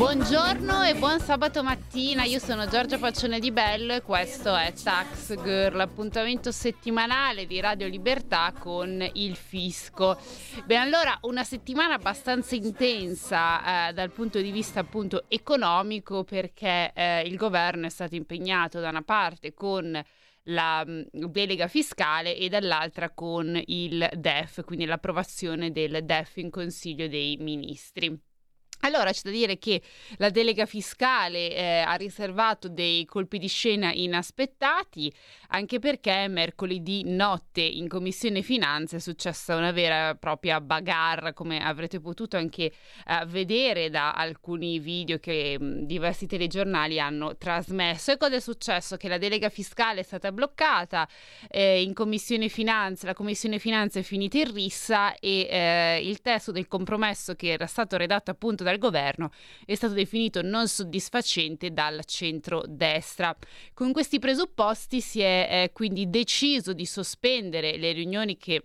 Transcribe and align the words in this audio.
Buongiorno 0.00 0.82
e 0.84 0.94
buon 0.94 1.20
sabato 1.20 1.62
mattina, 1.62 2.24
io 2.24 2.38
sono 2.38 2.66
Giorgia 2.66 2.96
Faccione 2.96 3.38
di 3.38 3.52
Bello 3.52 3.92
e 3.92 4.00
questo 4.00 4.56
è 4.56 4.72
Tax 4.72 5.34
Girl, 5.42 5.78
appuntamento 5.78 6.50
settimanale 6.52 7.44
di 7.44 7.60
Radio 7.60 7.86
Libertà 7.86 8.50
con 8.58 9.06
il 9.12 9.36
fisco. 9.36 10.18
Bene, 10.64 10.80
allora 10.80 11.18
una 11.24 11.44
settimana 11.44 11.96
abbastanza 11.96 12.54
intensa 12.54 13.90
eh, 13.90 13.92
dal 13.92 14.10
punto 14.10 14.40
di 14.40 14.50
vista 14.50 14.80
appunto 14.80 15.24
economico 15.28 16.24
perché 16.24 16.92
eh, 16.94 17.20
il 17.26 17.36
governo 17.36 17.84
è 17.84 17.90
stato 17.90 18.14
impegnato 18.14 18.80
da 18.80 18.88
una 18.88 19.02
parte 19.02 19.52
con 19.52 20.02
la 20.44 20.82
mm, 20.82 21.02
delega 21.12 21.68
fiscale 21.68 22.38
e 22.38 22.48
dall'altra 22.48 23.10
con 23.10 23.60
il 23.66 24.08
DEF, 24.16 24.64
quindi 24.64 24.86
l'approvazione 24.86 25.70
del 25.70 26.02
DEF 26.06 26.38
in 26.38 26.48
Consiglio 26.48 27.06
dei 27.06 27.36
Ministri. 27.36 28.28
Allora 28.80 29.12
c'è 29.12 29.20
da 29.24 29.30
dire 29.30 29.58
che 29.58 29.82
la 30.16 30.30
delega 30.30 30.64
fiscale 30.64 31.54
eh, 31.54 31.78
ha 31.80 31.94
riservato 31.94 32.68
dei 32.68 33.04
colpi 33.04 33.38
di 33.38 33.48
scena 33.48 33.92
inaspettati, 33.92 35.12
anche 35.48 35.78
perché 35.78 36.28
mercoledì 36.28 37.02
notte 37.04 37.60
in 37.60 37.88
Commissione 37.88 38.40
Finanze 38.42 38.96
è 38.96 39.00
successa 39.00 39.56
una 39.56 39.72
vera 39.72 40.10
e 40.10 40.16
propria 40.16 40.60
bagarre, 40.60 41.34
come 41.34 41.62
avrete 41.62 42.00
potuto 42.00 42.38
anche 42.38 42.64
eh, 42.64 43.26
vedere 43.26 43.90
da 43.90 44.12
alcuni 44.12 44.78
video 44.78 45.18
che 45.18 45.58
mh, 45.58 45.64
mm, 45.64 45.82
diversi 45.82 46.26
telegiornali 46.26 46.98
hanno 46.98 47.36
trasmesso. 47.36 48.12
E 48.12 48.16
cosa 48.16 48.36
è 48.36 48.40
successo? 48.40 48.96
Che 48.96 49.08
la 49.08 49.18
delega 49.18 49.50
fiscale 49.50 50.00
è 50.00 50.04
stata 50.04 50.32
bloccata 50.32 51.06
eh, 51.50 51.82
in 51.82 51.92
Commissione 51.92 52.48
Finanze, 52.48 53.04
la 53.06 53.14
Commissione 53.14 53.58
Finanze 53.58 54.00
è 54.00 54.02
finita 54.02 54.38
in 54.38 54.52
rissa 54.54 55.14
e 55.16 55.46
eh, 55.50 56.00
il 56.02 56.22
testo 56.22 56.50
del 56.50 56.66
compromesso 56.66 57.34
che 57.34 57.48
era 57.48 57.66
stato 57.66 57.96
redatto 57.98 58.30
appunto 58.30 58.64
da 58.64 58.69
dal 58.70 58.78
governo 58.78 59.30
è 59.66 59.74
stato 59.74 59.94
definito 59.94 60.42
non 60.42 60.68
soddisfacente 60.68 61.72
dal 61.72 62.04
centro-destra. 62.04 63.36
Con 63.74 63.92
questi 63.92 64.18
presupposti 64.18 65.00
si 65.00 65.20
è 65.20 65.48
eh, 65.50 65.72
quindi 65.72 66.08
deciso 66.08 66.72
di 66.72 66.86
sospendere 66.86 67.76
le 67.76 67.92
riunioni 67.92 68.36
che 68.36 68.62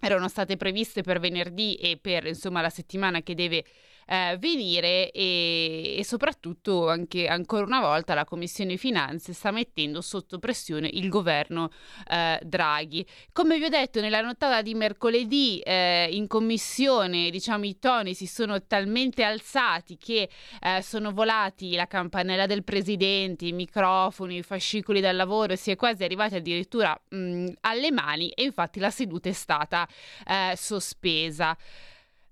erano 0.00 0.28
state 0.28 0.56
previste 0.56 1.02
per 1.02 1.20
venerdì 1.20 1.74
e 1.74 1.98
per 1.98 2.26
insomma 2.26 2.60
la 2.60 2.70
settimana 2.70 3.22
che 3.22 3.34
deve 3.34 3.64
eh, 4.10 4.36
venire 4.40 5.12
e, 5.12 5.94
e, 5.98 6.04
soprattutto 6.04 6.88
anche 6.88 7.28
ancora 7.28 7.64
una 7.64 7.80
volta 7.80 8.12
la 8.14 8.24
Commissione 8.24 8.76
Finanze 8.76 9.32
sta 9.32 9.52
mettendo 9.52 10.00
sotto 10.00 10.40
pressione 10.40 10.90
il 10.92 11.08
governo 11.08 11.70
eh, 12.08 12.40
Draghi. 12.42 13.06
Come 13.32 13.58
vi 13.58 13.64
ho 13.64 13.68
detto 13.68 14.00
nella 14.00 14.20
nottata 14.20 14.62
di 14.62 14.74
mercoledì 14.74 15.60
eh, 15.60 16.08
in 16.10 16.26
Commissione 16.26 17.30
diciamo 17.30 17.64
i 17.64 17.78
toni 17.78 18.14
si 18.14 18.26
sono 18.26 18.66
talmente 18.66 19.22
alzati 19.22 19.96
che 19.96 20.28
eh, 20.60 20.82
sono 20.82 21.12
volati 21.12 21.76
la 21.76 21.86
campanella 21.86 22.46
del 22.46 22.64
Presidente, 22.64 23.44
i 23.44 23.52
microfoni, 23.52 24.38
i 24.38 24.42
fascicoli 24.42 25.00
del 25.00 25.14
lavoro 25.14 25.54
si 25.54 25.70
è 25.70 25.76
quasi 25.76 26.02
arrivati 26.02 26.34
addirittura 26.34 27.00
mh, 27.10 27.46
alle 27.60 27.92
mani 27.92 28.30
e 28.30 28.42
infatti 28.42 28.80
la 28.80 28.90
seduta 28.90 29.28
è 29.28 29.32
stata 29.32 29.86
eh, 30.26 30.54
sospesa 30.56 31.56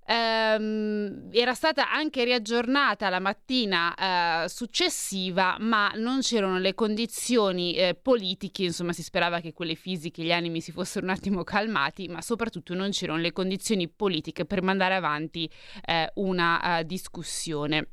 ehm, 0.09 1.29
era 1.31 1.53
stata 1.55 1.91
anche 1.91 2.25
riaggiornata 2.25 3.11
la 3.11 3.21
mattina 3.21 4.45
eh, 4.45 4.49
successiva, 4.49 5.57
ma 5.61 5.91
non 5.97 6.21
c'erano 6.21 6.59
le 6.59 6.75
condizioni 6.75 7.75
eh, 7.75 7.95
politiche, 7.95 8.65
insomma 8.65 8.93
si 8.93 9.03
sperava 9.03 9.41
che 9.41 9.53
quelle 9.53 9.75
fisiche, 9.75 10.23
gli 10.23 10.33
animi 10.33 10.61
si 10.61 10.73
fossero 10.73 11.05
un 11.05 11.13
attimo 11.13 11.45
calmati, 11.45 12.09
ma 12.09 12.23
soprattutto 12.23 12.75
non 12.75 12.91
c'erano 12.91 13.21
le 13.21 13.33
condizioni 13.33 13.89
politiche 13.89 14.47
per 14.47 14.63
mandare 14.63 14.95
avanti 14.95 15.51
eh, 15.85 16.11
una 16.15 16.79
uh, 16.81 16.83
discussione. 16.85 17.89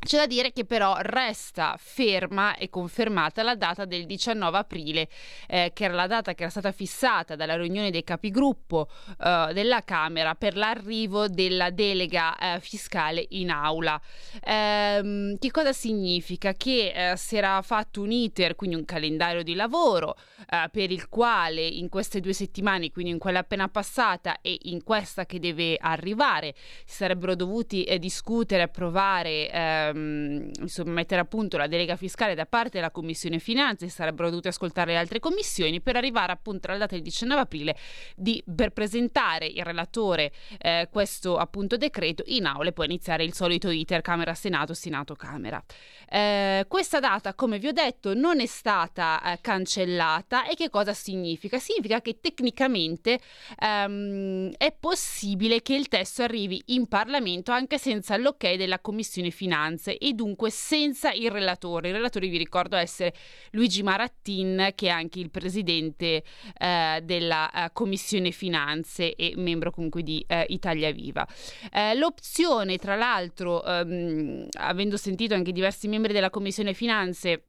C'è 0.00 0.16
da 0.16 0.26
dire 0.26 0.52
che 0.52 0.64
però 0.64 0.96
resta 1.00 1.74
ferma 1.76 2.56
e 2.56 2.70
confermata 2.70 3.42
la 3.42 3.56
data 3.56 3.84
del 3.84 4.06
19 4.06 4.56
aprile, 4.56 5.08
eh, 5.48 5.72
che 5.74 5.84
era 5.84 5.92
la 5.92 6.06
data 6.06 6.34
che 6.34 6.42
era 6.42 6.50
stata 6.50 6.70
fissata 6.70 7.34
dalla 7.34 7.56
riunione 7.56 7.90
dei 7.90 8.04
capigruppo 8.04 8.88
eh, 9.20 9.50
della 9.52 9.82
Camera 9.82 10.34
per 10.36 10.56
l'arrivo 10.56 11.26
della 11.28 11.70
delega 11.70 12.38
eh, 12.38 12.60
fiscale 12.60 13.26
in 13.30 13.50
aula. 13.50 14.00
Ehm, 14.44 15.36
che 15.36 15.50
cosa 15.50 15.72
significa? 15.72 16.54
Che 16.54 16.92
eh, 16.94 17.16
si 17.16 17.36
era 17.36 17.60
fatto 17.60 18.00
un 18.00 18.12
iter, 18.12 18.54
quindi 18.54 18.76
un 18.76 18.84
calendario 18.84 19.42
di 19.42 19.54
lavoro, 19.54 20.16
eh, 20.48 20.68
per 20.70 20.92
il 20.92 21.08
quale 21.08 21.66
in 21.66 21.88
queste 21.88 22.20
due 22.20 22.32
settimane, 22.32 22.92
quindi 22.92 23.10
in 23.10 23.18
quella 23.18 23.40
appena 23.40 23.68
passata 23.68 24.40
e 24.40 24.56
in 24.62 24.84
questa 24.84 25.26
che 25.26 25.40
deve 25.40 25.76
arrivare, 25.76 26.54
si 26.86 26.96
sarebbero 26.96 27.34
dovuti 27.34 27.82
eh, 27.82 27.98
discutere, 27.98 28.62
approvare 28.62 29.87
ehm, 29.88 30.50
insomma, 30.60 30.92
mettere 30.92 31.20
a 31.20 31.24
punto 31.24 31.56
la 31.56 31.66
delega 31.66 31.96
fiscale 31.96 32.34
da 32.34 32.46
parte 32.46 32.70
della 32.78 32.90
Commissione 32.90 33.38
Finanze, 33.38 33.88
sarebbero 33.88 34.30
dovute 34.30 34.48
ascoltare 34.48 34.92
le 34.92 34.98
altre 34.98 35.18
commissioni 35.20 35.80
per 35.80 35.96
arrivare 35.96 36.32
appunto 36.32 36.68
alla 36.68 36.78
data 36.78 36.94
del 36.94 37.02
19 37.02 37.40
aprile 37.40 37.76
di, 38.16 38.42
per 38.54 38.70
presentare 38.70 39.46
il 39.46 39.64
relatore 39.64 40.32
eh, 40.58 40.88
questo 40.90 41.36
appunto 41.36 41.76
decreto 41.76 42.22
in 42.26 42.46
aula 42.46 42.68
e 42.68 42.72
poi 42.72 42.86
iniziare 42.86 43.24
il 43.24 43.34
solito 43.34 43.70
iter 43.70 44.00
Camera-Senato, 44.00 44.74
Senato-Camera. 44.74 45.62
Eh, 46.10 46.64
questa 46.68 47.00
data, 47.00 47.34
come 47.34 47.58
vi 47.58 47.68
ho 47.68 47.72
detto, 47.72 48.14
non 48.14 48.40
è 48.40 48.46
stata 48.46 49.20
eh, 49.22 49.38
cancellata 49.40 50.46
e 50.46 50.54
che 50.54 50.70
cosa 50.70 50.94
significa? 50.94 51.58
Significa 51.58 52.00
che 52.00 52.18
tecnicamente 52.20 53.20
ehm, 53.58 54.52
è 54.56 54.72
possibile 54.78 55.62
che 55.62 55.74
il 55.74 55.88
testo 55.88 56.22
arrivi 56.22 56.62
in 56.66 56.86
Parlamento 56.86 57.52
anche 57.52 57.78
senza 57.78 58.16
l'ok 58.16 58.54
della 58.54 58.78
Commissione 58.80 59.30
Finanze 59.30 59.77
finanze 59.78 59.96
e 59.96 60.12
dunque 60.12 60.50
senza 60.50 61.12
il 61.12 61.30
relatore. 61.30 61.88
Il 61.88 61.94
relatore 61.94 62.28
vi 62.28 62.36
ricordo 62.36 62.76
essere 62.76 63.14
Luigi 63.52 63.82
Marattin 63.82 64.72
che 64.74 64.88
è 64.88 64.90
anche 64.90 65.20
il 65.20 65.30
presidente 65.30 66.22
eh, 66.58 67.00
della 67.02 67.50
eh, 67.50 67.70
Commissione 67.72 68.32
Finanze 68.32 69.14
e 69.14 69.32
membro 69.36 69.70
comunque 69.70 70.02
di 70.02 70.22
eh, 70.26 70.44
Italia 70.48 70.90
Viva. 70.90 71.26
Eh, 71.72 71.94
l'opzione 71.94 72.76
tra 72.76 72.96
l'altro, 72.96 73.64
ehm, 73.64 74.48
avendo 74.58 74.96
sentito 74.96 75.34
anche 75.34 75.52
diversi 75.52 75.88
membri 75.88 76.12
della 76.12 76.30
Commissione 76.30 76.74
Finanze, 76.74 77.47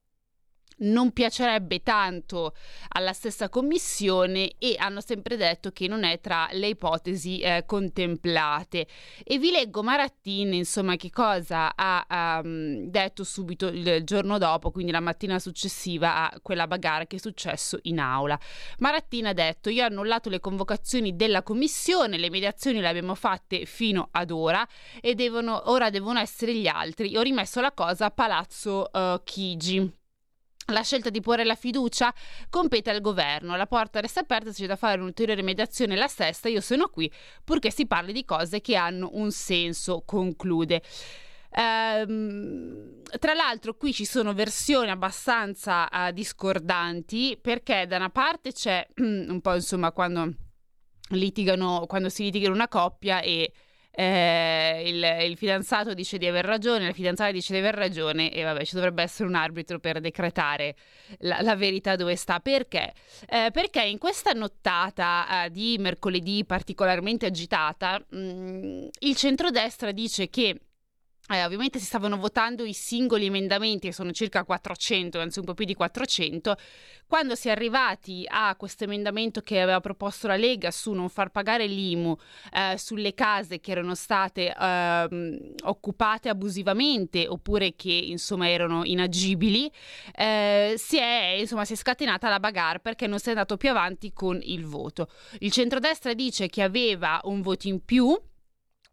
non 0.79 1.11
piacerebbe 1.11 1.81
tanto 1.81 2.53
alla 2.89 3.13
stessa 3.13 3.49
commissione 3.49 4.53
e 4.57 4.75
hanno 4.77 5.01
sempre 5.01 5.37
detto 5.37 5.71
che 5.71 5.87
non 5.87 6.03
è 6.03 6.19
tra 6.19 6.47
le 6.51 6.67
ipotesi 6.67 7.39
eh, 7.39 7.63
contemplate. 7.65 8.87
E 9.23 9.37
vi 9.37 9.51
leggo 9.51 9.83
Marattin, 9.83 10.53
insomma, 10.53 10.95
che 10.95 11.09
cosa 11.09 11.73
ha 11.75 12.41
um, 12.43 12.85
detto 12.85 13.23
subito 13.23 13.67
il 13.67 14.03
giorno 14.03 14.37
dopo, 14.37 14.71
quindi 14.71 14.91
la 14.91 14.99
mattina 14.99 15.39
successiva 15.39 16.29
a 16.29 16.39
quella 16.41 16.67
bagarre 16.67 17.07
che 17.07 17.17
è 17.17 17.19
successo 17.19 17.79
in 17.83 17.99
aula. 17.99 18.39
Marattin 18.79 19.27
ha 19.27 19.33
detto: 19.33 19.69
Io 19.69 19.83
ho 19.83 19.87
annullato 19.87 20.29
le 20.29 20.39
convocazioni 20.39 21.15
della 21.15 21.43
commissione, 21.43 22.17
le 22.17 22.29
mediazioni 22.29 22.79
le 22.79 22.87
abbiamo 22.87 23.15
fatte 23.15 23.65
fino 23.65 24.09
ad 24.11 24.31
ora 24.31 24.67
e 25.01 25.15
devono, 25.15 25.69
ora 25.71 25.89
devono 25.89 26.19
essere 26.19 26.55
gli 26.55 26.67
altri. 26.67 27.15
Ho 27.17 27.21
rimesso 27.21 27.61
la 27.61 27.71
cosa 27.71 28.05
a 28.05 28.11
Palazzo 28.11 28.89
uh, 28.91 29.21
Chigi. 29.23 29.98
La 30.69 30.83
scelta 30.83 31.09
di 31.09 31.21
porre 31.21 31.43
la 31.43 31.55
fiducia 31.55 32.13
compete 32.49 32.89
al 32.89 33.01
governo. 33.01 33.55
La 33.55 33.67
porta 33.67 33.99
resta 33.99 34.21
aperta 34.21 34.51
se 34.51 34.61
c'è 34.61 34.67
da 34.67 34.75
fare 34.75 34.99
un'ulteriore 34.99 35.41
mediazione 35.41 35.95
la 35.95 36.07
sesta. 36.07 36.47
Io 36.49 36.61
sono 36.61 36.87
qui 36.89 37.11
purché 37.43 37.71
si 37.71 37.85
parli 37.87 38.13
di 38.13 38.25
cose 38.25 38.61
che 38.61 38.75
hanno 38.75 39.09
un 39.13 39.31
senso, 39.31 40.03
conclude. 40.05 40.81
Ehm, 41.51 43.01
tra 43.19 43.33
l'altro 43.33 43.73
qui 43.73 43.91
ci 43.91 44.05
sono 44.05 44.33
versioni 44.33 44.91
abbastanza 44.91 45.89
uh, 45.91 46.11
discordanti 46.11 47.39
perché 47.41 47.87
da 47.87 47.95
una 47.95 48.11
parte 48.11 48.53
c'è 48.53 48.87
un 48.97 49.39
po' 49.41 49.55
insomma 49.55 49.91
quando 49.91 50.31
litigano 51.09 51.85
quando 51.87 52.09
si 52.09 52.21
litiga 52.21 52.45
in 52.45 52.53
una 52.53 52.67
coppia 52.67 53.21
e 53.21 53.51
eh, 53.99 54.81
il, 54.85 55.29
il, 55.29 55.35
fidanzato 55.35 55.93
dice 55.93 56.17
di 56.17 56.25
aver 56.25 56.45
ragione, 56.45 56.85
la 56.85 56.93
fidanzata 56.93 57.31
dice 57.31 57.51
di 57.51 57.59
aver 57.59 57.75
ragione 57.75 58.31
e 58.31 58.43
vabbè 58.43 58.63
ci 58.63 58.75
dovrebbe 58.75 59.03
essere 59.03 59.27
un 59.27 59.35
arbitro 59.35 59.77
per 59.79 59.99
decretare 59.99 60.75
la, 61.19 61.41
la 61.41 61.57
verità 61.57 61.97
dove 61.97 62.15
sta. 62.15 62.39
Perché? 62.39 62.93
Eh, 63.27 63.49
perché 63.51 63.81
in 63.81 63.97
questa 63.97 64.31
nottata 64.31 65.43
eh, 65.43 65.51
di 65.51 65.75
mercoledì 65.79 66.45
particolarmente 66.45 67.25
agitata 67.25 68.01
mh, 68.09 68.17
mm, 68.17 68.87
il 68.99 69.15
centrodestra 69.17 69.91
dice 69.91 70.29
che 70.29 70.55
eh, 71.29 71.45
ovviamente 71.45 71.79
si 71.79 71.85
stavano 71.85 72.17
votando 72.17 72.63
i 72.63 72.73
singoli 72.73 73.27
emendamenti, 73.27 73.87
che 73.87 73.93
sono 73.93 74.11
circa 74.11 74.43
400, 74.43 75.19
anzi 75.19 75.39
un 75.39 75.45
po' 75.45 75.53
più 75.53 75.65
di 75.65 75.75
400. 75.75 76.55
Quando 77.05 77.35
si 77.35 77.47
è 77.47 77.51
arrivati 77.51 78.25
a 78.27 78.55
questo 78.55 78.83
emendamento 78.83 79.41
che 79.41 79.61
aveva 79.61 79.79
proposto 79.79 80.27
la 80.27 80.35
Lega 80.35 80.69
su 80.69 80.91
non 80.93 81.09
far 81.09 81.29
pagare 81.29 81.65
l'IMU 81.65 82.15
eh, 82.53 82.77
sulle 82.77 83.13
case 83.13 83.59
che 83.59 83.71
erano 83.71 83.95
state 83.95 84.53
eh, 84.53 85.53
occupate 85.63 86.29
abusivamente 86.29 87.27
oppure 87.27 87.75
che 87.75 87.91
insomma 87.91 88.49
erano 88.49 88.83
inagibili, 88.83 89.71
eh, 90.15 90.75
si, 90.77 90.97
è, 90.97 91.37
insomma, 91.39 91.65
si 91.65 91.73
è 91.73 91.75
scatenata 91.75 92.29
la 92.29 92.39
bagarre 92.39 92.79
perché 92.79 93.07
non 93.07 93.19
si 93.19 93.27
è 93.27 93.29
andato 93.29 93.57
più 93.57 93.69
avanti 93.69 94.13
con 94.13 94.39
il 94.43 94.65
voto. 94.65 95.09
Il 95.39 95.51
centrodestra 95.51 96.13
dice 96.13 96.47
che 96.47 96.61
aveva 96.61 97.19
un 97.23 97.41
voto 97.41 97.67
in 97.67 97.83
più 97.83 98.15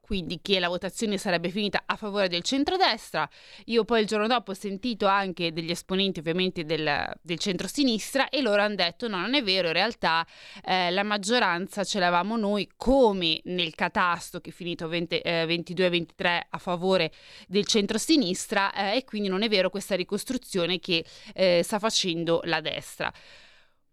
quindi 0.07 0.39
che 0.41 0.61
la 0.61 0.69
votazione 0.69 1.19
sarebbe 1.19 1.49
finita 1.49 1.83
a 1.85 1.97
favore 1.97 2.29
del 2.29 2.43
centrodestra. 2.43 3.29
Io 3.65 3.85
poi 3.85 4.03
il 4.03 4.07
giorno 4.07 4.29
dopo 4.29 4.53
ho 4.53 4.55
sentito 4.55 5.07
anche 5.07 5.53
degli 5.53 5.73
esponenti 5.73 6.21
ovviamente 6.21 6.65
del, 6.65 7.13
del 7.21 7.39
centro-sinistra 7.41 8.29
e 8.29 8.41
loro 8.41 8.63
hanno 8.63 8.77
detto 8.77 9.09
no, 9.09 9.19
non 9.19 9.35
è 9.35 9.43
vero, 9.43 9.67
in 9.67 9.73
realtà 9.73 10.25
eh, 10.65 10.93
la 10.93 11.03
maggioranza 11.03 11.83
ce 11.83 11.99
l'avamo 11.99 12.37
noi 12.37 12.71
come 12.77 13.41
nel 13.47 13.75
catasto 13.75 14.41
che 14.41 14.51
è 14.51 14.53
finito 14.53 14.87
20, 14.87 15.19
eh, 15.19 15.45
22-23 15.45 16.41
a 16.51 16.59
favore 16.59 17.11
del 17.49 17.67
centro-sinistra 17.67 18.73
eh, 18.73 18.99
e 18.99 19.05
quindi 19.05 19.29
non 19.29 19.43
è 19.43 19.49
vero 19.49 19.71
questa 19.71 19.97
ricostruzione 19.97 20.79
che 20.79 21.05
eh, 21.35 21.63
sta 21.65 21.81
facendo 21.81 22.43
la 22.45 22.61
destra. 22.61 23.13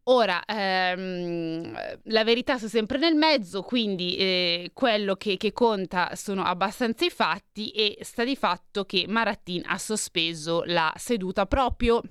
Ora, 0.07 0.43
ehm, 0.45 1.73
la 2.03 2.23
verità 2.25 2.57
sta 2.57 2.67
sempre 2.67 2.97
nel 2.97 3.15
mezzo, 3.15 3.61
quindi 3.61 4.17
eh, 4.17 4.71
quello 4.73 5.15
che, 5.15 5.37
che, 5.37 5.53
conta 5.53 6.15
sono 6.15 6.43
abbastanza 6.43 7.05
i 7.05 7.09
fatti 7.09 7.69
e 7.71 7.99
sta 8.01 8.25
di 8.25 8.35
fatto 8.35 8.83
che 8.83 9.05
Marattin 9.07 9.61
ha 9.65 9.77
sospeso 9.77 10.63
la 10.65 10.91
seduta 10.97 11.45
proprio 11.45 12.01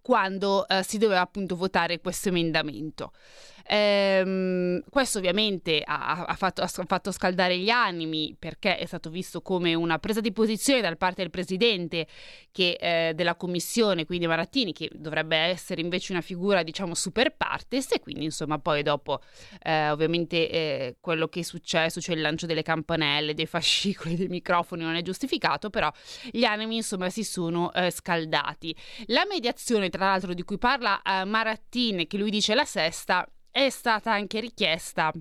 quando 0.00 0.68
eh, 0.68 0.84
si 0.84 0.98
doveva 0.98 1.20
appunto 1.20 1.56
votare 1.56 2.00
questo 2.00 2.28
emendamento. 2.28 3.12
Ehm, 3.72 4.82
questo 4.90 5.18
ovviamente 5.18 5.80
ha, 5.84 6.24
ha, 6.24 6.34
fatto, 6.34 6.60
ha, 6.60 6.66
fatto, 6.66 7.12
scaldare 7.12 7.56
gli 7.56 7.68
animi 7.68 8.34
perché 8.36 8.76
è 8.76 8.84
stato 8.84 9.10
visto 9.10 9.42
come 9.42 9.74
una 9.74 10.00
presa 10.00 10.20
di 10.20 10.32
posizione 10.32 10.80
da 10.80 10.94
parte 10.96 11.22
del 11.22 11.30
presidente 11.30 12.08
che, 12.50 12.76
eh, 12.80 13.12
della 13.14 13.36
commissione, 13.36 14.06
quindi 14.06 14.26
Marattini, 14.26 14.72
che 14.72 14.90
dovrebbe 14.92 15.36
essere 15.36 15.82
invece 15.82 16.10
una 16.10 16.20
figura 16.20 16.64
diciamo 16.64 16.96
super 16.96 17.36
partes 17.36 17.92
e 17.92 18.00
quindi 18.00 18.24
insomma 18.24 18.58
poi 18.58 18.82
dopo 18.82 19.20
eh, 19.62 19.90
ovviamente 19.90 20.50
eh, 20.50 20.96
quello 21.00 21.28
che 21.28 21.40
è 21.40 21.44
successo, 21.44 22.00
cioè 22.00 22.16
il 22.16 22.22
lancio 22.22 22.46
delle 22.46 22.62
campanelle, 22.62 23.34
dei 23.34 23.46
fascicoli, 23.46 24.16
dei 24.18 24.26
microfoni 24.26 24.82
non 24.82 24.96
è 24.96 25.02
giustificato, 25.02 25.70
però 25.70 25.92
gli 26.32 26.42
animi 26.42 26.74
insomma 26.74 27.08
si 27.08 27.22
sono 27.22 27.72
eh, 27.72 27.92
scaldati. 27.92 28.74
La 29.06 29.24
mediazione 29.28 29.90
tra 29.90 30.06
l'altro 30.06 30.34
di 30.34 30.42
cui 30.42 30.58
parla 30.58 31.00
eh, 31.02 31.24
Marattini, 31.24 32.08
che 32.08 32.18
lui 32.18 32.30
dice 32.30 32.54
la 32.56 32.64
sesta, 32.64 33.24
è 33.50 33.68
stata 33.70 34.12
anche 34.12 34.40
richiesta 34.40 35.12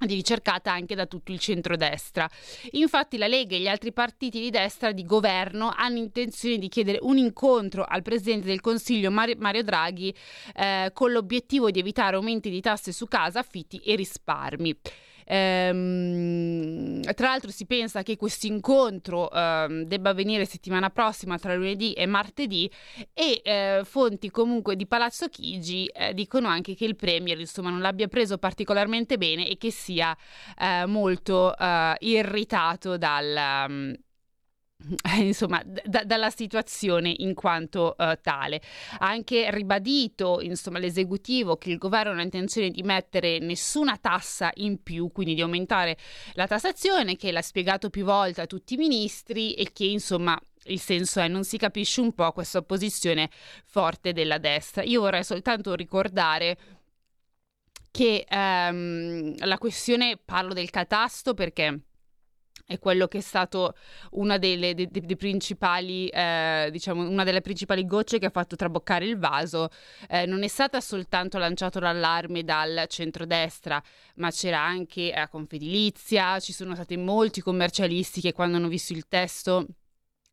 ricercata 0.00 0.72
anche 0.72 0.94
da 0.94 1.06
tutto 1.06 1.32
il 1.32 1.38
centrodestra. 1.38 2.28
Infatti 2.72 3.16
la 3.16 3.26
Lega 3.26 3.56
e 3.56 3.60
gli 3.60 3.68
altri 3.68 3.92
partiti 3.92 4.40
di 4.40 4.50
destra 4.50 4.92
di 4.92 5.04
governo 5.04 5.72
hanno 5.74 5.98
intenzione 5.98 6.58
di 6.58 6.68
chiedere 6.68 6.98
un 7.02 7.18
incontro 7.18 7.84
al 7.84 8.02
Presidente 8.02 8.46
del 8.46 8.60
Consiglio 8.60 9.10
Mario 9.10 9.62
Draghi 9.64 10.14
eh, 10.54 10.90
con 10.92 11.10
l'obiettivo 11.10 11.70
di 11.70 11.80
evitare 11.80 12.16
aumenti 12.16 12.50
di 12.50 12.60
tasse 12.60 12.92
su 12.92 13.06
casa, 13.06 13.40
affitti 13.40 13.78
e 13.78 13.96
risparmi. 13.96 14.78
Ehm, 15.30 17.02
tra 17.14 17.28
l'altro 17.28 17.50
si 17.50 17.66
pensa 17.66 18.02
che 18.02 18.16
questo 18.16 18.46
incontro 18.46 19.30
ehm, 19.30 19.82
debba 19.82 20.10
avvenire 20.10 20.46
settimana 20.46 20.88
prossima 20.88 21.38
tra 21.38 21.54
lunedì 21.54 21.92
e 21.92 22.06
martedì 22.06 22.70
e 23.12 23.42
eh, 23.44 23.80
fonti 23.84 24.30
comunque 24.30 24.74
di 24.74 24.86
Palazzo 24.86 25.28
Chigi 25.28 25.84
eh, 25.86 26.14
dicono 26.14 26.48
anche 26.48 26.74
che 26.74 26.86
il 26.86 26.96
Premier 26.96 27.38
insomma 27.38 27.68
non 27.68 27.80
l'abbia 27.80 28.08
preso 28.08 28.38
particolarmente 28.38 29.18
bene 29.18 29.46
e 29.48 29.58
che 29.58 29.70
sia 29.70 30.16
eh, 30.58 30.86
molto 30.86 31.54
eh, 31.56 31.94
irritato 32.00 32.96
dal... 32.96 34.06
Insomma, 35.18 35.62
d- 35.64 36.04
dalla 36.04 36.30
situazione 36.30 37.12
in 37.18 37.34
quanto 37.34 37.94
uh, 37.98 38.16
tale. 38.20 38.60
Ha 38.98 39.08
anche 39.08 39.50
ribadito, 39.50 40.40
insomma, 40.40 40.78
l'esecutivo 40.78 41.56
che 41.56 41.70
il 41.70 41.78
governo 41.78 42.10
non 42.12 42.20
ha 42.20 42.24
intenzione 42.24 42.70
di 42.70 42.82
mettere 42.82 43.38
nessuna 43.38 43.96
tassa 43.96 44.50
in 44.54 44.82
più, 44.82 45.10
quindi 45.12 45.34
di 45.34 45.40
aumentare 45.42 45.96
la 46.34 46.46
tassazione, 46.46 47.16
che 47.16 47.32
l'ha 47.32 47.42
spiegato 47.42 47.90
più 47.90 48.04
volte 48.04 48.42
a 48.42 48.46
tutti 48.46 48.74
i 48.74 48.76
ministri 48.76 49.54
e 49.54 49.72
che, 49.72 49.84
insomma, 49.84 50.38
il 50.64 50.80
senso 50.80 51.20
è 51.20 51.28
non 51.28 51.44
si 51.44 51.56
capisce 51.56 52.00
un 52.00 52.12
po' 52.12 52.30
questa 52.32 52.58
opposizione 52.58 53.30
forte 53.64 54.12
della 54.12 54.38
destra. 54.38 54.82
Io 54.82 55.00
vorrei 55.00 55.24
soltanto 55.24 55.74
ricordare 55.74 56.56
che 57.90 58.26
um, 58.30 59.34
la 59.44 59.58
questione, 59.58 60.18
parlo 60.22 60.52
del 60.52 60.70
catasto 60.70 61.34
perché 61.34 61.80
è 62.68 62.78
quello 62.78 63.08
che 63.08 63.18
è 63.18 63.20
stato 63.22 63.74
una 64.12 64.36
delle, 64.36 64.74
de, 64.74 64.88
de, 64.90 65.00
de 65.00 65.16
principali, 65.16 66.06
eh, 66.08 66.68
diciamo, 66.70 67.08
una 67.08 67.24
delle 67.24 67.40
principali 67.40 67.86
gocce 67.86 68.18
che 68.18 68.26
ha 68.26 68.30
fatto 68.30 68.56
traboccare 68.56 69.06
il 69.06 69.16
vaso. 69.18 69.70
Eh, 70.06 70.26
non 70.26 70.42
è 70.42 70.48
stata 70.48 70.78
soltanto 70.82 71.38
lanciato 71.38 71.80
l'allarme 71.80 72.44
dal 72.44 72.84
centrodestra, 72.88 73.82
ma 74.16 74.30
c'era 74.30 74.60
anche 74.60 75.10
la 75.14 75.28
Confedilizia, 75.28 76.38
ci 76.40 76.52
sono 76.52 76.74
stati 76.74 76.98
molti 76.98 77.40
commercialisti 77.40 78.20
che 78.20 78.32
quando 78.32 78.58
hanno 78.58 78.68
visto 78.68 78.92
il 78.92 79.08
testo 79.08 79.66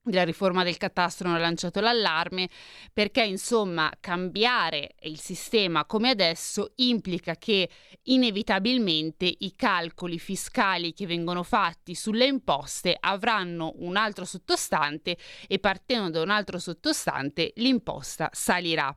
della 0.05 0.23
riforma 0.23 0.63
del 0.63 0.77
catastro 0.77 1.27
hanno 1.27 1.39
lanciato 1.39 1.79
l'allarme 1.79 2.47
perché 2.93 3.23
insomma 3.23 3.91
cambiare 3.99 4.95
il 5.01 5.19
sistema 5.19 5.85
come 5.85 6.09
adesso 6.09 6.71
implica 6.75 7.35
che 7.35 7.69
inevitabilmente 8.03 9.25
i 9.25 9.53
calcoli 9.55 10.19
fiscali 10.19 10.93
che 10.93 11.07
vengono 11.07 11.43
fatti 11.43 11.95
sulle 11.95 12.25
imposte 12.25 12.95
avranno 12.99 13.73
un 13.77 13.97
altro 13.97 14.25
sottostante 14.25 15.17
e 15.47 15.59
partendo 15.59 16.09
da 16.09 16.21
un 16.21 16.29
altro 16.29 16.59
sottostante 16.59 17.51
l'imposta 17.55 18.29
salirà. 18.31 18.95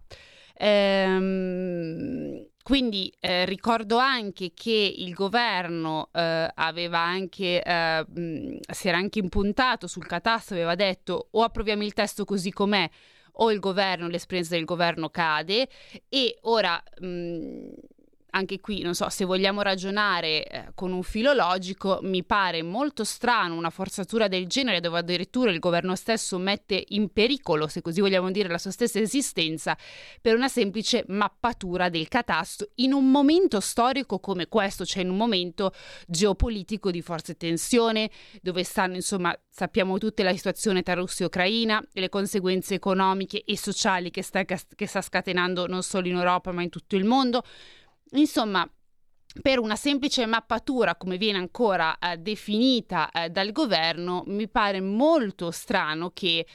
Ehm, 0.60 2.17
quindi 2.68 3.10
eh, 3.20 3.46
ricordo 3.46 3.96
anche 3.96 4.52
che 4.52 4.94
il 4.98 5.14
governo 5.14 6.10
eh, 6.12 6.50
aveva 6.54 6.98
anche, 6.98 7.62
eh, 7.62 8.04
mh, 8.06 8.58
si 8.70 8.88
era 8.88 8.98
anche 8.98 9.20
impuntato 9.20 9.86
sul 9.86 10.04
catasto, 10.04 10.52
aveva 10.52 10.74
detto 10.74 11.28
o 11.30 11.44
approviamo 11.44 11.82
il 11.82 11.94
testo 11.94 12.26
così 12.26 12.52
com'è 12.52 12.86
o 13.36 13.50
il 13.52 13.58
governo, 13.58 14.06
l'esperienza 14.08 14.54
del 14.54 14.66
governo 14.66 15.08
cade 15.08 15.66
e 16.10 16.36
ora 16.42 16.78
mh, 17.00 17.70
anche 18.38 18.60
qui, 18.60 18.80
non 18.80 18.94
so, 18.94 19.08
se 19.08 19.24
vogliamo 19.24 19.62
ragionare 19.62 20.46
eh, 20.46 20.64
con 20.74 20.92
un 20.92 21.02
filo 21.02 21.32
logico, 21.32 21.98
mi 22.02 22.24
pare 22.24 22.62
molto 22.62 23.04
strano 23.04 23.54
una 23.54 23.70
forzatura 23.70 24.28
del 24.28 24.46
genere 24.46 24.80
dove 24.80 24.98
addirittura 24.98 25.50
il 25.50 25.58
governo 25.58 25.94
stesso 25.94 26.38
mette 26.38 26.82
in 26.88 27.12
pericolo, 27.12 27.66
se 27.66 27.82
così 27.82 28.00
vogliamo 28.00 28.30
dire, 28.30 28.48
la 28.48 28.58
sua 28.58 28.70
stessa 28.70 28.98
esistenza 28.98 29.76
per 30.20 30.34
una 30.34 30.48
semplice 30.48 31.04
mappatura 31.08 31.88
del 31.88 32.08
catasto 32.08 32.70
in 32.76 32.92
un 32.92 33.10
momento 33.10 33.60
storico 33.60 34.18
come 34.20 34.46
questo, 34.48 34.84
cioè 34.84 35.02
in 35.02 35.10
un 35.10 35.16
momento 35.16 35.72
geopolitico 36.06 36.90
di 36.90 37.02
forte 37.02 37.36
tensione, 37.36 38.10
dove 38.40 38.64
stanno, 38.64 38.94
insomma, 38.94 39.36
sappiamo 39.50 39.98
tutte 39.98 40.22
la 40.22 40.34
situazione 40.34 40.82
tra 40.82 40.94
Russia 40.94 41.24
e 41.24 41.28
Ucraina 41.28 41.84
e 41.92 42.00
le 42.00 42.08
conseguenze 42.08 42.74
economiche 42.74 43.42
e 43.44 43.58
sociali 43.58 44.10
che 44.10 44.22
sta, 44.22 44.44
che 44.44 44.86
sta 44.86 45.02
scatenando 45.02 45.66
non 45.66 45.82
solo 45.82 46.06
in 46.06 46.16
Europa 46.16 46.52
ma 46.52 46.62
in 46.62 46.70
tutto 46.70 46.96
il 46.96 47.04
mondo. 47.04 47.42
Insomma, 48.12 48.68
per 49.42 49.58
una 49.58 49.76
semplice 49.76 50.24
mappatura, 50.26 50.96
come 50.96 51.16
viene 51.16 51.38
ancora 51.38 51.98
eh, 51.98 52.16
definita 52.16 53.10
eh, 53.10 53.30
dal 53.30 53.52
governo, 53.52 54.22
mi 54.26 54.48
pare 54.48 54.80
molto 54.80 55.50
strano 55.50 56.10
che 56.10 56.46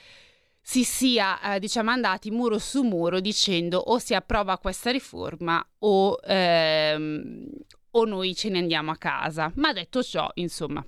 si 0.66 0.84
sia 0.84 1.56
eh, 1.56 1.60
diciamo 1.60 1.92
andati 1.92 2.32
muro 2.32 2.58
su 2.58 2.84
muro 2.84 3.20
dicendo 3.20 3.78
o 3.78 3.98
si 4.00 4.16
approva 4.16 4.58
questa 4.58 4.92
riforma 4.92 5.66
o, 5.80 6.18
ehm, 6.24 7.50
o 7.92 8.06
noi 8.06 8.34
ce 8.34 8.50
ne 8.50 8.60
andiamo 8.60 8.92
a 8.92 8.98
casa. 8.98 9.52
Ma 9.56 9.74
detto 9.74 10.02
ciò, 10.02 10.30
insomma, 10.36 10.84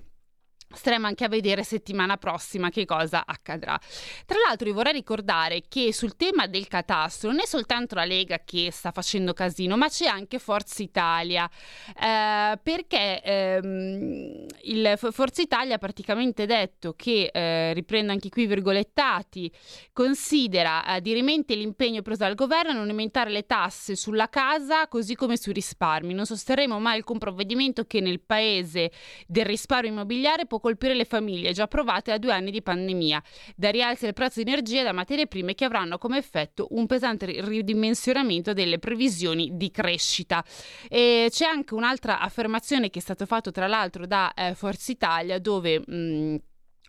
Staremo 0.68 1.06
anche 1.06 1.24
a 1.24 1.28
vedere 1.28 1.62
settimana 1.62 2.16
prossima 2.16 2.70
che 2.70 2.84
cosa 2.84 3.24
accadrà. 3.24 3.78
Tra 4.26 4.38
l'altro, 4.46 4.66
vi 4.66 4.72
vorrei 4.72 4.92
ricordare 4.92 5.62
che 5.68 5.92
sul 5.92 6.16
tema 6.16 6.46
del 6.46 6.68
catastro 6.68 7.30
non 7.30 7.40
è 7.40 7.46
soltanto 7.46 7.94
la 7.94 8.04
Lega 8.04 8.40
che 8.44 8.70
sta 8.70 8.90
facendo 8.90 9.32
casino, 9.32 9.76
ma 9.76 9.88
c'è 9.88 10.06
anche 10.06 10.38
Forza 10.38 10.82
Italia. 10.82 11.48
Eh, 11.88 12.58
perché 12.62 13.22
ehm, 13.22 14.46
il 14.62 14.94
Forza 14.96 15.40
Italia 15.40 15.76
ha 15.76 15.78
praticamente 15.78 16.46
detto 16.46 16.94
che, 16.94 17.30
eh, 17.32 17.72
riprendo 17.72 18.12
anche 18.12 18.28
qui 18.28 18.42
i 18.42 18.46
virgolettati, 18.46 19.50
considera 19.92 20.96
eh, 20.96 21.00
dirimente 21.00 21.54
l'impegno 21.54 22.02
preso 22.02 22.24
dal 22.24 22.34
governo 22.34 22.72
a 22.72 22.74
non 22.74 22.88
aumentare 22.88 23.30
le 23.30 23.46
tasse 23.46 23.96
sulla 23.96 24.28
casa 24.28 24.88
così 24.88 25.14
come 25.14 25.36
sui 25.36 25.52
risparmi. 25.52 26.12
Non 26.12 26.26
sosterremo 26.26 26.78
mai 26.78 26.96
alcun 26.96 27.18
provvedimento 27.18 27.84
che 27.84 28.00
nel 28.00 28.20
paese 28.20 28.90
del 29.26 29.44
risparmio 29.44 29.90
immobiliare 29.90 30.46
può 30.46 30.55
colpire 30.60 30.94
le 30.94 31.04
famiglie 31.04 31.52
già 31.52 31.66
provate 31.66 32.10
da 32.10 32.18
due 32.18 32.32
anni 32.32 32.50
di 32.50 32.62
pandemia, 32.62 33.22
da 33.54 33.70
rialzi 33.70 34.04
del 34.04 34.14
prezzo 34.14 34.42
di 34.42 34.50
energia 34.50 34.80
e 34.80 34.84
da 34.84 34.92
materie 34.92 35.26
prime 35.26 35.54
che 35.54 35.64
avranno 35.64 35.98
come 35.98 36.18
effetto 36.18 36.68
un 36.70 36.86
pesante 36.86 37.26
ridimensionamento 37.26 38.52
delle 38.52 38.78
previsioni 38.78 39.56
di 39.56 39.70
crescita. 39.70 40.44
E 40.88 41.28
c'è 41.30 41.46
anche 41.46 41.74
un'altra 41.74 42.20
affermazione 42.20 42.90
che 42.90 42.98
è 42.98 43.02
stata 43.02 43.26
fatta 43.26 43.50
tra 43.50 43.66
l'altro 43.66 44.06
da 44.06 44.32
eh, 44.34 44.54
Forza 44.54 44.92
Italia 44.92 45.38
dove... 45.38 45.82
Mh, 45.86 46.36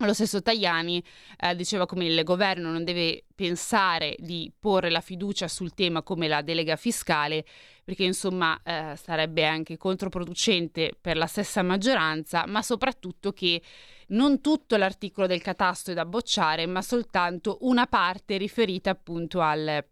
lo 0.02 0.14
stesso 0.14 0.44
Tajani 0.44 1.04
eh, 1.40 1.56
diceva 1.56 1.88
come 1.88 2.06
il 2.06 2.24
governo 2.24 2.70
non 2.70 2.84
deve 2.84 3.26
pensare 3.34 4.16
di 4.20 4.52
porre 4.60 4.92
la 4.92 5.02
fiducia 5.02 5.48
sul 5.48 5.74
tema 5.74 6.04
come 6.04 6.28
la 6.28 6.44
delega 6.44 6.76
fiscale, 6.76 7.44
perché 7.88 8.03
insomma 8.03 8.60
eh, 8.63 8.98
sarebbe 9.01 9.46
anche 9.46 9.77
controproducente 9.77 10.91
per 11.00 11.15
la 11.15 11.25
stessa 11.25 11.63
maggioranza, 11.63 12.46
ma 12.46 12.62
soprattutto 12.62 13.32
che 13.32 13.62
non 14.08 14.41
tutto 14.41 14.75
l'articolo 14.75 15.25
del 15.25 15.41
catasto 15.41 15.91
è 15.91 15.94
da 15.94 16.03
bocciare, 16.03 16.65
ma 16.65 16.82
soltanto 16.82 17.60
una 17.62 17.88
parte 17.88 18.36
riferita 18.36 18.89
appunto 18.89 19.39
al 19.39 19.86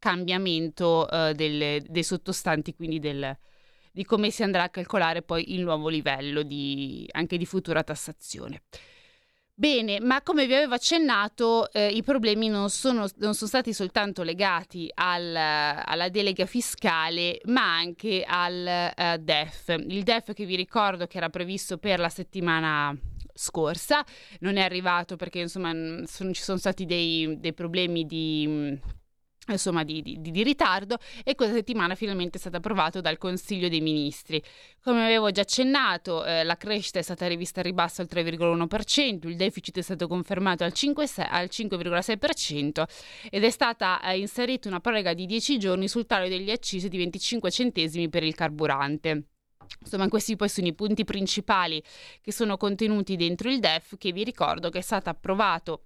cambiamento 0.00 1.08
eh, 1.08 1.32
del, 1.34 1.82
dei 1.82 2.02
sottostanti, 2.02 2.74
quindi 2.74 2.98
del, 2.98 3.38
di 3.92 4.04
come 4.04 4.30
si 4.30 4.42
andrà 4.42 4.64
a 4.64 4.68
calcolare 4.68 5.22
poi 5.22 5.54
il 5.54 5.62
nuovo 5.62 5.88
livello 5.88 6.42
di, 6.42 7.06
anche 7.12 7.36
di 7.38 7.46
futura 7.46 7.84
tassazione. 7.84 8.62
Bene, 9.60 10.00
ma 10.00 10.22
come 10.22 10.46
vi 10.46 10.54
avevo 10.54 10.72
accennato, 10.72 11.70
eh, 11.72 11.88
i 11.88 12.02
problemi 12.02 12.48
non 12.48 12.70
sono, 12.70 13.06
non 13.16 13.34
sono, 13.34 13.46
stati 13.46 13.74
soltanto 13.74 14.22
legati 14.22 14.90
al, 14.94 15.36
alla 15.36 16.08
delega 16.08 16.46
fiscale, 16.46 17.42
ma 17.44 17.76
anche 17.76 18.24
al 18.26 18.92
uh, 18.96 19.22
DEF. 19.22 19.68
Il 19.86 20.02
DEF 20.02 20.32
che 20.32 20.46
vi 20.46 20.56
ricordo 20.56 21.06
che 21.06 21.18
era 21.18 21.28
previsto 21.28 21.76
per 21.76 22.00
la 22.00 22.08
settimana 22.08 22.96
scorsa, 23.34 24.02
non 24.38 24.56
è 24.56 24.62
arrivato 24.62 25.16
perché 25.16 25.40
insomma 25.40 25.72
sono, 26.06 26.32
ci 26.32 26.40
sono 26.40 26.56
stati 26.56 26.86
dei, 26.86 27.36
dei 27.38 27.52
problemi 27.52 28.06
di 28.06 28.80
insomma 29.52 29.84
di, 29.84 30.02
di, 30.02 30.20
di, 30.20 30.42
ritardo 30.42 30.96
e 31.24 31.34
questa 31.34 31.54
settimana 31.54 31.94
finalmente 31.94 32.36
è 32.36 32.40
stato 32.40 32.56
approvato 32.56 33.00
dal 33.00 33.18
Consiglio 33.18 33.68
dei 33.68 33.80
Ministri. 33.80 34.42
Come 34.82 35.04
avevo 35.04 35.30
già 35.30 35.42
accennato, 35.42 36.24
eh, 36.24 36.44
la 36.44 36.56
crescita 36.56 36.98
è 36.98 37.02
stata 37.02 37.26
rivista 37.26 37.60
a 37.60 37.62
ribasso 37.62 38.02
al 38.02 38.08
3,1%, 38.10 39.28
il 39.28 39.36
deficit 39.36 39.78
è 39.78 39.82
stato 39.82 40.06
confermato 40.08 40.64
al, 40.64 40.72
5, 40.72 41.06
al 41.28 41.48
5,6% 41.50 42.82
ed 43.30 43.44
è 43.44 43.50
stata 43.50 44.00
eh, 44.02 44.18
inserita 44.18 44.68
una 44.68 44.80
proroga 44.80 45.14
di 45.14 45.26
10 45.26 45.58
giorni 45.58 45.88
sul 45.88 46.06
taglio 46.06 46.28
degli 46.28 46.50
accisi 46.50 46.88
di 46.88 46.96
25 46.96 47.50
centesimi 47.50 48.08
per 48.08 48.22
il 48.22 48.34
carburante. 48.34 49.24
Insomma, 49.80 50.08
questi 50.08 50.36
poi 50.36 50.48
sono 50.48 50.66
i 50.66 50.74
punti 50.74 51.04
principali 51.04 51.82
che 52.20 52.32
sono 52.32 52.56
contenuti 52.56 53.16
dentro 53.16 53.48
il 53.48 53.60
DEF 53.60 53.96
che 53.96 54.12
vi 54.12 54.24
ricordo 54.24 54.68
che 54.68 54.78
è 54.78 54.82
stato 54.82 55.10
approvato 55.10 55.84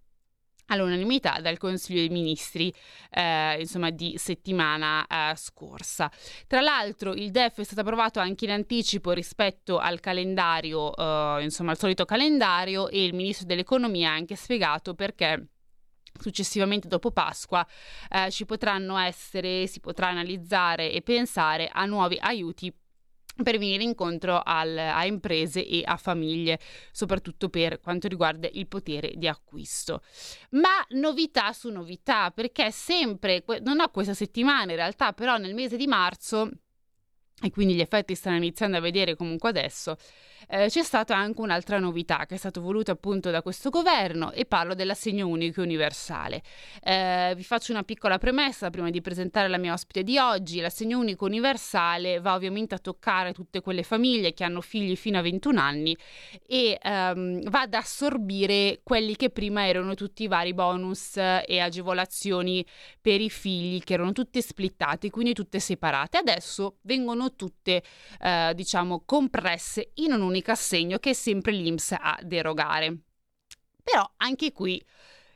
all'unanimità 0.66 1.38
dal 1.40 1.58
Consiglio 1.58 2.00
dei 2.00 2.08
Ministri 2.08 2.72
eh, 3.10 3.56
insomma 3.60 3.90
di 3.90 4.14
settimana 4.16 5.06
eh, 5.06 5.36
scorsa. 5.36 6.10
Tra 6.46 6.60
l'altro 6.60 7.12
il 7.12 7.30
DEF 7.30 7.60
è 7.60 7.64
stato 7.64 7.80
approvato 7.80 8.20
anche 8.20 8.44
in 8.44 8.50
anticipo 8.50 9.12
rispetto 9.12 9.78
al 9.78 10.00
calendario, 10.00 10.94
eh, 10.96 11.42
insomma 11.42 11.72
al 11.72 11.78
solito 11.78 12.04
calendario 12.04 12.88
e 12.88 13.04
il 13.04 13.14
Ministro 13.14 13.46
dell'Economia 13.46 14.10
ha 14.10 14.14
anche 14.14 14.36
spiegato 14.36 14.94
perché 14.94 15.48
Successivamente 16.16 16.86
dopo 16.86 17.10
Pasqua 17.10 17.66
eh, 18.08 18.30
ci 18.30 18.44
potranno 18.44 18.96
essere, 18.98 19.66
si 19.66 19.80
potrà 19.80 20.08
analizzare 20.08 20.92
e 20.92 21.02
pensare 21.02 21.68
a 21.70 21.84
nuovi 21.86 22.16
aiuti 22.20 22.72
per 23.42 23.58
venire 23.58 23.82
incontro 23.82 24.40
al, 24.44 24.76
a 24.76 25.04
imprese 25.04 25.66
e 25.66 25.82
a 25.84 25.96
famiglie, 25.96 26.60
soprattutto 26.92 27.48
per 27.48 27.80
quanto 27.80 28.06
riguarda 28.08 28.48
il 28.52 28.66
potere 28.68 29.12
di 29.16 29.26
acquisto. 29.26 30.02
Ma 30.50 30.84
novità 30.90 31.52
su 31.52 31.70
novità, 31.70 32.30
perché 32.30 32.70
sempre, 32.70 33.44
non 33.62 33.80
ho 33.80 33.88
questa 33.88 34.14
settimana 34.14 34.70
in 34.70 34.76
realtà, 34.76 35.12
però 35.12 35.36
nel 35.36 35.54
mese 35.54 35.76
di 35.76 35.86
marzo, 35.86 36.50
e 37.42 37.50
quindi 37.50 37.74
gli 37.74 37.80
effetti 37.80 38.14
stanno 38.14 38.36
iniziando 38.36 38.76
a 38.76 38.80
vedere 38.80 39.16
comunque 39.16 39.48
adesso, 39.48 39.96
eh, 40.48 40.66
c'è 40.68 40.82
stata 40.82 41.16
anche 41.16 41.40
un'altra 41.40 41.78
novità 41.78 42.26
che 42.26 42.34
è 42.34 42.38
stata 42.38 42.60
voluta 42.60 42.92
appunto 42.92 43.30
da 43.30 43.42
questo 43.42 43.70
governo 43.70 44.32
e 44.32 44.44
parlo 44.44 44.74
dell'assegno 44.74 45.26
unico 45.26 45.62
universale. 45.62 46.42
Eh, 46.82 47.32
vi 47.36 47.44
faccio 47.44 47.72
una 47.72 47.82
piccola 47.82 48.18
premessa 48.18 48.70
prima 48.70 48.90
di 48.90 49.00
presentare 49.00 49.48
la 49.48 49.58
mia 49.58 49.72
ospite 49.72 50.02
di 50.02 50.18
oggi. 50.18 50.60
L'assegno 50.60 50.98
unico 50.98 51.24
universale 51.24 52.20
va 52.20 52.34
ovviamente 52.34 52.74
a 52.74 52.78
toccare 52.78 53.32
tutte 53.32 53.60
quelle 53.60 53.82
famiglie 53.82 54.34
che 54.34 54.44
hanno 54.44 54.60
figli 54.60 54.96
fino 54.96 55.18
a 55.18 55.22
21 55.22 55.60
anni 55.60 55.96
e 56.46 56.78
ehm, 56.80 57.48
va 57.50 57.62
ad 57.62 57.74
assorbire 57.74 58.80
quelli 58.82 59.16
che 59.16 59.30
prima 59.30 59.66
erano 59.66 59.94
tutti 59.94 60.24
i 60.24 60.28
vari 60.28 60.54
bonus 60.54 61.16
e 61.16 61.58
agevolazioni 61.58 62.64
per 63.00 63.20
i 63.20 63.30
figli 63.30 63.82
che 63.82 63.94
erano 63.94 64.12
tutte 64.12 64.40
splittati, 64.40 65.10
quindi 65.10 65.32
tutte 65.32 65.60
separate. 65.60 66.18
Adesso 66.18 66.78
vengono 66.82 67.34
tutte 67.34 67.82
eh, 68.20 68.52
diciamo 68.54 69.02
compresse 69.04 69.90
in 69.94 70.12
un 70.12 70.33
unico 70.34 70.50
assegno 70.50 70.98
che 70.98 71.10
è 71.10 71.12
sempre 71.12 71.52
l'INPS 71.52 71.92
a 71.92 72.18
derogare. 72.22 72.96
Però 73.82 74.08
anche 74.16 74.52
qui 74.52 74.82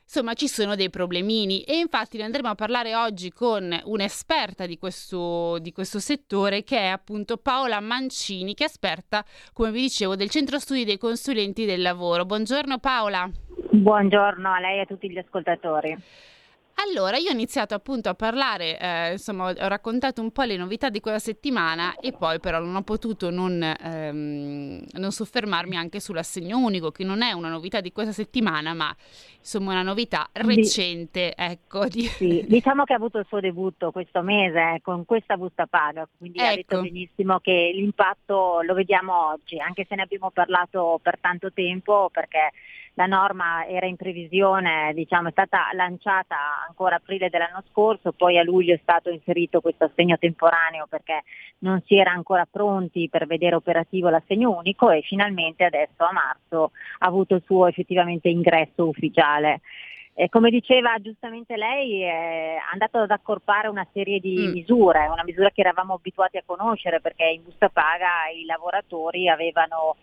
insomma 0.03 0.33
ci 0.33 0.49
sono 0.49 0.75
dei 0.75 0.89
problemini 0.89 1.63
e 1.63 1.77
infatti 1.77 2.17
ne 2.17 2.25
andremo 2.25 2.49
a 2.49 2.55
parlare 2.55 2.95
oggi 2.95 3.31
con 3.31 3.79
un'esperta 3.85 4.65
di 4.65 4.79
questo, 4.79 5.59
di 5.61 5.71
questo 5.71 5.99
settore 5.99 6.65
che 6.65 6.79
è 6.79 6.87
appunto 6.87 7.37
Paola 7.37 7.79
Mancini 7.81 8.55
che 8.55 8.65
è 8.65 8.67
esperta 8.67 9.23
come 9.53 9.71
vi 9.71 9.83
dicevo 9.83 10.17
del 10.17 10.31
centro 10.31 10.59
studi 10.59 10.85
dei 10.85 10.99
consulenti 10.99 11.67
del 11.67 11.83
lavoro. 11.83 12.25
Buongiorno 12.25 12.79
Paola. 12.79 13.31
Buongiorno 13.71 14.51
a 14.51 14.61
lei 14.61 14.79
e 14.79 14.81
a 14.81 14.87
tutti 14.87 15.11
gli 15.11 15.19
ascoltatori. 15.19 15.97
Allora, 16.81 17.17
io 17.17 17.31
ho 17.31 17.33
iniziato 17.33 17.75
appunto 17.75 18.09
a 18.09 18.15
parlare, 18.15 18.79
eh, 18.79 19.13
insomma, 19.13 19.49
ho 19.49 19.67
raccontato 19.67 20.23
un 20.23 20.31
po' 20.31 20.43
le 20.43 20.57
novità 20.57 20.91
di 20.91 21.01
quella 21.01 21.19
settimana 21.19 21.97
e 21.97 22.13
poi 22.13 22.39
però 22.39 22.61
non 22.61 22.77
ho 22.77 22.83
potuto 22.83 23.31
non, 23.31 23.61
ehm, 23.61 24.85
non 24.93 25.11
soffermarmi 25.11 25.77
anche 25.77 25.99
sull'assegno 25.99 26.57
unico, 26.57 26.93
che 26.93 27.03
non 27.03 27.23
è 27.23 27.33
una 27.33 27.49
novità 27.49 27.81
di 27.81 27.91
questa 27.91 28.13
settimana, 28.13 28.75
ma 28.75 28.95
insomma 29.39 29.73
una 29.73 29.83
novità 29.83 30.29
recente, 30.33 31.35
ecco. 31.35 31.89
Di... 31.89 32.03
Sì, 32.03 32.45
diciamo 32.47 32.85
che 32.85 32.93
ha 32.93 32.97
avuto 32.97 33.19
il 33.19 33.27
suo 33.27 33.41
debutto 33.41 33.91
questo 33.91 34.23
mese 34.23 34.75
eh, 34.77 34.81
con 34.81 35.05
questa 35.05 35.37
busta 35.37 35.67
paga, 35.67 36.09
quindi 36.17 36.39
ecco. 36.39 36.47
ha 36.47 36.55
detto 36.55 36.75
ecco. 36.75 36.83
benissimo 36.83 37.41
che 37.41 37.73
l'impatto 37.75 38.61
lo 38.63 38.75
vediamo 38.75 39.31
oggi, 39.31 39.59
anche 39.59 39.85
se 39.89 39.97
ne 39.97 40.03
abbiamo 40.03 40.31
parlato 40.31 41.01
per 41.03 41.19
tanto 41.19 41.53
tempo, 41.53 42.09
perché 42.13 42.53
la 42.99 43.07
norma 43.07 43.65
era 43.65 43.87
in 43.87 43.95
previsione, 43.95 44.93
diciamo, 44.93 45.29
è 45.29 45.31
stata 45.31 45.69
lanciata 45.73 46.37
ancora 46.67 46.97
aprile 46.97 47.29
dell'anno 47.31 47.63
scorso, 47.71 48.11
poi 48.11 48.39
a 48.39 48.43
luglio 48.43 48.75
è 48.75 48.81
stato 48.83 49.09
inserito 49.09 49.61
questo 49.61 49.85
assegno 49.85 50.19
temporaneo 50.19 50.89
perché 50.89 51.23
non 51.59 51.81
si 51.87 51.97
era 51.97 52.11
ancora 52.11 52.45
pronti 52.51 53.09
per 53.09 53.29
vedere 53.29 53.55
operativo 53.55 54.09
l'assegno 54.09 54.51
unico 54.51 54.91
e 54.91 55.03
finalmente 55.03 55.63
adesso 55.63 56.03
a 56.03 56.11
marzo 56.11 56.73
ha 56.99 57.07
avuto 57.07 57.37
il 57.37 57.43
suo 57.47 57.69
effettivamente 57.69 58.31
ingresso 58.31 58.89
ufficiale. 58.89 59.61
Eh, 60.15 60.29
come 60.29 60.51
diceva 60.51 60.97
giustamente 61.01 61.57
lei, 61.57 62.03
è 62.03 62.57
andato 62.73 62.99
ad 62.99 63.13
accorpare 63.13 63.69
una 63.69 63.87
serie 63.93 64.19
di 64.19 64.49
mm. 64.49 64.51
misure, 64.51 65.07
una 65.07 65.23
misura 65.23 65.51
che 65.51 65.61
eravamo 65.61 65.95
abituati 65.95 66.37
a 66.37 66.43
conoscere 66.45 67.01
perché 67.01 67.27
in 67.27 67.45
busta 67.45 67.69
paga 67.69 68.27
i 68.35 68.45
lavoratori 68.45 69.29
avevano 69.29 69.95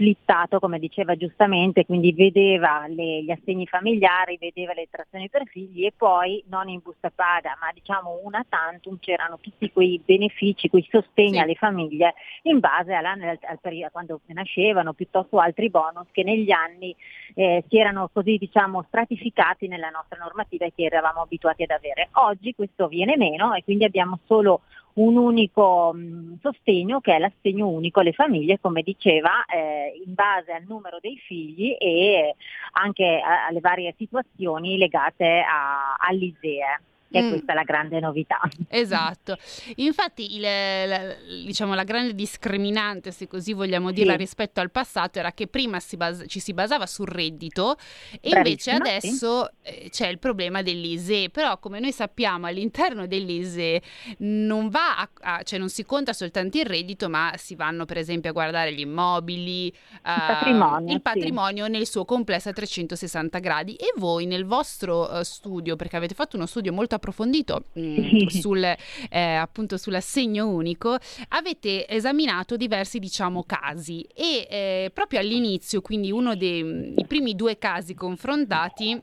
splittato, 0.00 0.58
come 0.58 0.78
diceva 0.78 1.14
giustamente, 1.14 1.84
quindi 1.84 2.12
vedeva 2.12 2.86
le, 2.88 3.22
gli 3.22 3.30
assegni 3.30 3.66
familiari, 3.66 4.38
vedeva 4.40 4.72
le 4.72 4.88
trazioni 4.90 5.28
per 5.28 5.46
figli 5.46 5.84
e 5.84 5.92
poi 5.94 6.42
non 6.48 6.70
in 6.70 6.80
busta 6.82 7.12
paga, 7.14 7.56
ma 7.60 7.70
diciamo 7.74 8.20
una 8.24 8.42
tantum 8.48 8.96
c'erano 8.98 9.38
tutti 9.38 9.70
quei 9.70 10.00
benefici, 10.02 10.70
quei 10.70 10.88
sostegni 10.90 11.34
sì. 11.34 11.38
alle 11.38 11.54
famiglie 11.54 12.14
in 12.44 12.60
base 12.60 12.94
alla, 12.94 13.12
al, 13.12 13.58
periodo 13.60 13.92
quando 13.92 14.20
nascevano, 14.28 14.94
piuttosto 14.94 15.38
altri 15.38 15.68
bonus 15.68 16.06
che 16.12 16.24
negli 16.24 16.50
anni 16.50 16.96
eh, 17.34 17.62
si 17.68 17.78
erano 17.78 18.08
così 18.10 18.38
diciamo 18.38 18.82
stratificati 18.88 19.68
nella 19.68 19.90
nostra 19.90 20.18
normativa 20.18 20.64
e 20.64 20.72
che 20.74 20.84
eravamo 20.84 21.20
abituati 21.20 21.64
ad 21.64 21.70
avere. 21.70 22.08
Oggi 22.12 22.54
questo 22.54 22.88
viene 22.88 23.18
meno 23.18 23.52
e 23.52 23.62
quindi 23.62 23.84
abbiamo 23.84 24.18
solo 24.24 24.62
un 25.00 25.16
unico 25.16 25.92
mh, 25.92 26.40
sostegno 26.40 27.00
che 27.00 27.16
è 27.16 27.18
l'assegno 27.18 27.68
unico 27.68 28.00
alle 28.00 28.12
famiglie, 28.12 28.60
come 28.60 28.82
diceva, 28.82 29.44
eh, 29.46 30.00
in 30.04 30.14
base 30.14 30.52
al 30.52 30.64
numero 30.66 30.98
dei 31.00 31.16
figli 31.16 31.74
e 31.78 32.34
anche 32.72 33.20
a, 33.22 33.46
alle 33.46 33.60
varie 33.60 33.94
situazioni 33.96 34.76
legate 34.76 35.40
a, 35.40 35.96
all'ISEE 35.98 36.80
e 37.10 37.22
mm. 37.22 37.28
questa 37.28 37.52
è 37.52 37.54
la 37.54 37.64
grande 37.64 38.00
novità. 38.00 38.38
Esatto, 38.72 39.36
infatti 39.76 40.36
il, 40.36 40.42
la, 40.42 41.14
diciamo, 41.44 41.74
la 41.74 41.84
grande 41.84 42.14
discriminante, 42.14 43.10
se 43.10 43.26
così 43.26 43.52
vogliamo 43.52 43.90
dirla, 43.90 44.12
sì. 44.12 44.18
rispetto 44.18 44.60
al 44.60 44.70
passato 44.70 45.18
era 45.18 45.32
che 45.32 45.48
prima 45.48 45.80
si 45.80 45.96
bas- 45.96 46.24
ci 46.28 46.40
si 46.40 46.54
basava 46.54 46.86
sul 46.86 47.08
reddito 47.08 47.76
e 48.20 48.30
Bravissima, 48.30 48.36
invece 48.36 48.70
adesso 48.70 49.50
sì. 49.62 49.70
eh, 49.70 49.88
c'è 49.90 50.08
il 50.08 50.18
problema 50.18 50.62
dell'ISE, 50.62 51.30
però 51.30 51.58
come 51.58 51.80
noi 51.80 51.92
sappiamo 51.92 52.46
all'interno 52.46 53.06
dell'ISE 53.06 53.82
non 54.18 54.68
va 54.68 54.98
a, 54.98 55.10
a, 55.20 55.42
cioè 55.42 55.58
non 55.58 55.68
si 55.68 55.84
conta 55.84 56.12
soltanto 56.12 56.58
il 56.58 56.64
reddito, 56.64 57.08
ma 57.08 57.32
si 57.36 57.54
vanno 57.54 57.84
per 57.84 57.98
esempio 57.98 58.30
a 58.30 58.32
guardare 58.32 58.72
gli 58.72 58.80
immobili, 58.80 59.66
il 59.66 59.74
patrimonio, 60.02 60.94
il 60.94 61.02
patrimonio 61.02 61.64
sì. 61.64 61.70
nel 61.70 61.86
suo 61.86 62.04
complesso 62.04 62.48
a 62.50 62.52
360 62.52 63.38
gradi 63.40 63.74
e 63.74 63.92
voi 63.96 64.26
nel 64.26 64.44
vostro 64.44 65.10
uh, 65.10 65.22
studio, 65.22 65.76
perché 65.76 65.96
avete 65.96 66.14
fatto 66.14 66.36
uno 66.36 66.46
studio 66.46 66.72
molto 66.72 66.94
approfondito 67.00 67.64
mh, 67.72 67.80
mm, 67.80 68.26
sul, 68.28 68.62
eh, 68.62 69.20
appunto 69.34 69.76
sull'assegno 69.76 70.46
unico, 70.46 70.96
avete 71.28 71.88
esaminato 71.88 72.56
diversi 72.56 72.98
diciamo 72.98 73.42
casi 73.44 74.02
e 74.14 74.46
eh, 74.48 74.90
proprio 74.92 75.18
all'inizio, 75.20 75.80
quindi 75.80 76.12
uno 76.12 76.36
dei 76.36 76.94
primi 77.08 77.34
due 77.34 77.58
casi 77.58 77.94
confrontati 77.94 79.00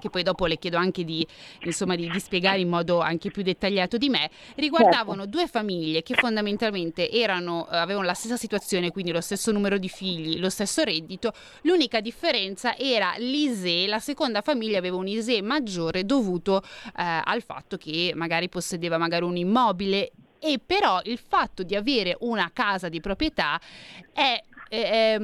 che 0.00 0.10
poi 0.10 0.24
dopo 0.24 0.46
le 0.46 0.58
chiedo 0.58 0.76
anche 0.76 1.04
di, 1.04 1.24
insomma, 1.64 1.94
di, 1.94 2.10
di 2.10 2.18
spiegare 2.18 2.58
in 2.58 2.68
modo 2.68 2.98
anche 2.98 3.30
più 3.30 3.42
dettagliato 3.42 3.96
di 3.96 4.08
me, 4.08 4.28
riguardavano 4.56 5.22
certo. 5.22 5.30
due 5.30 5.46
famiglie 5.46 6.02
che 6.02 6.14
fondamentalmente 6.14 7.08
erano, 7.10 7.68
eh, 7.70 7.76
avevano 7.76 8.06
la 8.06 8.14
stessa 8.14 8.36
situazione, 8.36 8.90
quindi 8.90 9.12
lo 9.12 9.20
stesso 9.20 9.52
numero 9.52 9.78
di 9.78 9.88
figli, 9.88 10.40
lo 10.40 10.50
stesso 10.50 10.82
reddito, 10.82 11.32
l'unica 11.62 12.00
differenza 12.00 12.76
era 12.76 13.14
l'ISE, 13.18 13.86
la 13.86 14.00
seconda 14.00 14.40
famiglia 14.40 14.78
aveva 14.78 14.96
un 14.96 15.06
ISE 15.06 15.42
maggiore 15.42 16.04
dovuto 16.04 16.62
eh, 16.62 17.20
al 17.24 17.42
fatto 17.42 17.76
che 17.76 18.12
magari 18.16 18.48
possedeva 18.48 18.98
magari 18.98 19.24
un 19.24 19.36
immobile 19.36 20.10
e 20.40 20.58
però 20.64 21.00
il 21.04 21.18
fatto 21.18 21.62
di 21.62 21.76
avere 21.76 22.16
una 22.20 22.50
casa 22.52 22.88
di 22.88 23.00
proprietà 23.00 23.60
è 24.12 24.42
è, 24.70 25.18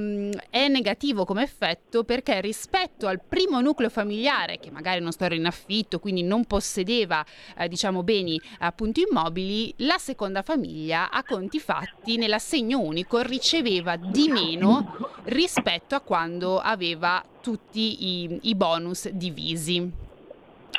è, 0.50 0.68
negativo 0.68 1.24
come 1.24 1.44
effetto 1.44 2.02
perché 2.02 2.40
rispetto 2.40 3.06
al 3.06 3.20
primo 3.22 3.60
nucleo 3.60 3.88
familiare 3.88 4.58
che 4.58 4.72
magari 4.72 5.00
non 5.00 5.12
stava 5.12 5.36
in 5.36 5.46
affitto, 5.46 6.00
quindi 6.00 6.24
non 6.24 6.44
possedeva 6.44 7.24
eh, 7.56 7.68
diciamo 7.68 8.02
beni 8.02 8.40
appunto 8.58 9.00
immobili, 9.00 9.72
la 9.78 9.98
seconda 9.98 10.42
famiglia 10.42 11.10
a 11.10 11.22
conti 11.22 11.60
fatti 11.60 12.16
nell'assegno 12.16 12.80
unico 12.80 13.20
riceveva 13.20 13.94
di 13.94 14.28
meno 14.28 15.14
rispetto 15.26 15.94
a 15.94 16.00
quando 16.00 16.58
aveva 16.58 17.24
tutti 17.40 18.24
i, 18.24 18.38
i 18.42 18.54
bonus 18.56 19.08
divisi. 19.10 20.05